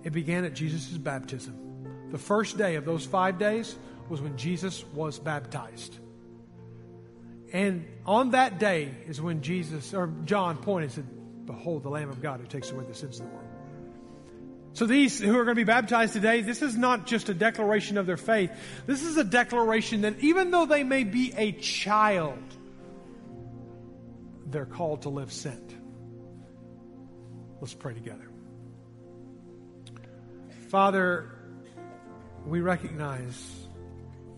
It 0.03 0.11
began 0.11 0.43
at 0.43 0.55
Jesus' 0.55 0.97
baptism. 0.97 2.09
The 2.09 2.17
first 2.17 2.57
day 2.57 2.75
of 2.75 2.85
those 2.85 3.05
five 3.05 3.37
days 3.37 3.77
was 4.09 4.19
when 4.19 4.35
Jesus 4.35 4.83
was 4.93 5.19
baptized. 5.19 5.97
And 7.53 7.85
on 8.05 8.31
that 8.31 8.59
day 8.59 8.93
is 9.07 9.21
when 9.21 9.41
Jesus, 9.41 9.93
or 9.93 10.11
John 10.25 10.57
pointed 10.57 10.85
and 10.85 10.91
said, 10.93 11.45
Behold, 11.45 11.83
the 11.83 11.89
Lamb 11.89 12.09
of 12.09 12.21
God 12.21 12.39
who 12.39 12.47
takes 12.47 12.71
away 12.71 12.85
the 12.85 12.93
sins 12.93 13.19
of 13.19 13.27
the 13.27 13.33
world. 13.33 13.47
So 14.73 14.85
these 14.85 15.19
who 15.19 15.37
are 15.37 15.43
going 15.43 15.55
to 15.55 15.59
be 15.59 15.63
baptized 15.65 16.13
today, 16.13 16.41
this 16.41 16.61
is 16.61 16.77
not 16.77 17.05
just 17.05 17.27
a 17.29 17.33
declaration 17.33 17.97
of 17.97 18.05
their 18.05 18.17
faith. 18.17 18.51
This 18.85 19.03
is 19.03 19.17
a 19.17 19.23
declaration 19.23 20.01
that 20.01 20.19
even 20.19 20.51
though 20.51 20.65
they 20.65 20.83
may 20.83 21.03
be 21.03 21.33
a 21.35 21.51
child, 21.51 22.39
they're 24.45 24.65
called 24.65 25.01
to 25.03 25.09
live 25.09 25.31
sent. 25.31 25.75
Let's 27.59 27.73
pray 27.73 27.93
together. 27.93 28.29
Father, 30.69 31.29
we 32.45 32.61
recognize 32.61 33.67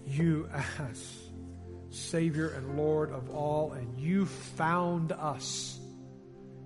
you 0.08 0.50
as 0.80 1.24
Savior 1.92 2.50
and 2.50 2.76
Lord 2.76 3.12
of 3.12 3.30
all, 3.30 3.74
and 3.74 4.00
you 4.00 4.26
found 4.26 5.12
us. 5.12 5.80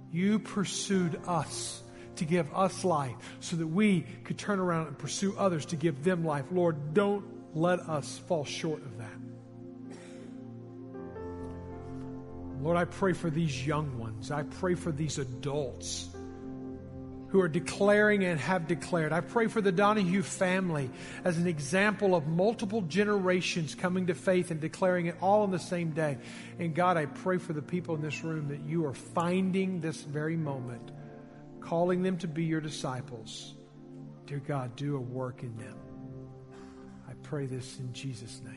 You 0.10 0.40
pursued 0.40 1.20
us 1.28 1.84
to 2.18 2.26
give 2.26 2.54
us 2.54 2.84
life 2.84 3.16
so 3.40 3.56
that 3.56 3.68
we 3.68 4.02
could 4.24 4.38
turn 4.38 4.60
around 4.60 4.88
and 4.88 4.98
pursue 4.98 5.36
others 5.38 5.66
to 5.68 5.76
give 5.76 6.04
them 6.04 6.26
life. 6.26 6.46
Lord, 6.52 6.94
don't 6.94 7.26
let 7.56 7.80
us 7.80 8.18
fall 8.28 8.46
short 8.46 8.82
of 8.84 8.98
that. 8.98 9.12
Lord, 12.62 12.78
I 12.78 12.86
pray 12.86 13.14
for 13.14 13.30
these 13.30 13.66
young 13.66 13.98
ones. 14.00 14.32
I 14.32 14.44
pray 14.44 14.76
for 14.76 14.92
these 14.92 15.20
adults 15.20 16.10
who 17.30 17.42
are 17.42 17.50
declaring 17.50 18.24
and 18.24 18.40
have 18.40 18.68
declared. 18.68 19.12
I 19.12 19.20
pray 19.20 19.48
for 19.48 19.62
the 19.62 19.72
Donahue 19.72 20.22
family 20.22 20.90
as 21.24 21.38
an 21.38 21.46
example 21.46 22.16
of 22.16 22.26
multiple 22.26 22.82
generations 22.82 23.76
coming 23.76 24.08
to 24.08 24.14
faith 24.14 24.50
and 24.50 24.62
declaring 24.62 25.08
it 25.08 25.16
all 25.22 25.44
on 25.44 25.52
the 25.52 25.60
same 25.60 25.92
day. 25.92 26.18
And 26.58 26.74
God, 26.74 26.96
I 26.96 27.06
pray 27.06 27.38
for 27.38 27.54
the 27.54 27.62
people 27.62 27.96
in 27.96 28.02
this 28.02 28.24
room 28.24 28.48
that 28.48 28.62
you 28.62 28.86
are 28.86 28.94
finding 28.94 29.82
this 29.82 30.02
very 30.02 30.38
moment, 30.38 30.92
calling 31.68 32.02
them 32.02 32.18
to 32.18 32.28
be 32.28 32.46
your 32.46 32.62
disciples. 32.62 33.56
Dear 34.26 34.40
God, 34.40 34.76
do 34.78 34.96
a 34.96 35.00
work 35.00 35.44
in 35.44 35.56
them. 35.58 35.76
I 37.10 37.14
pray 37.24 37.46
this 37.46 37.80
in 37.80 37.92
Jesus' 37.92 38.42
name. 38.46 38.57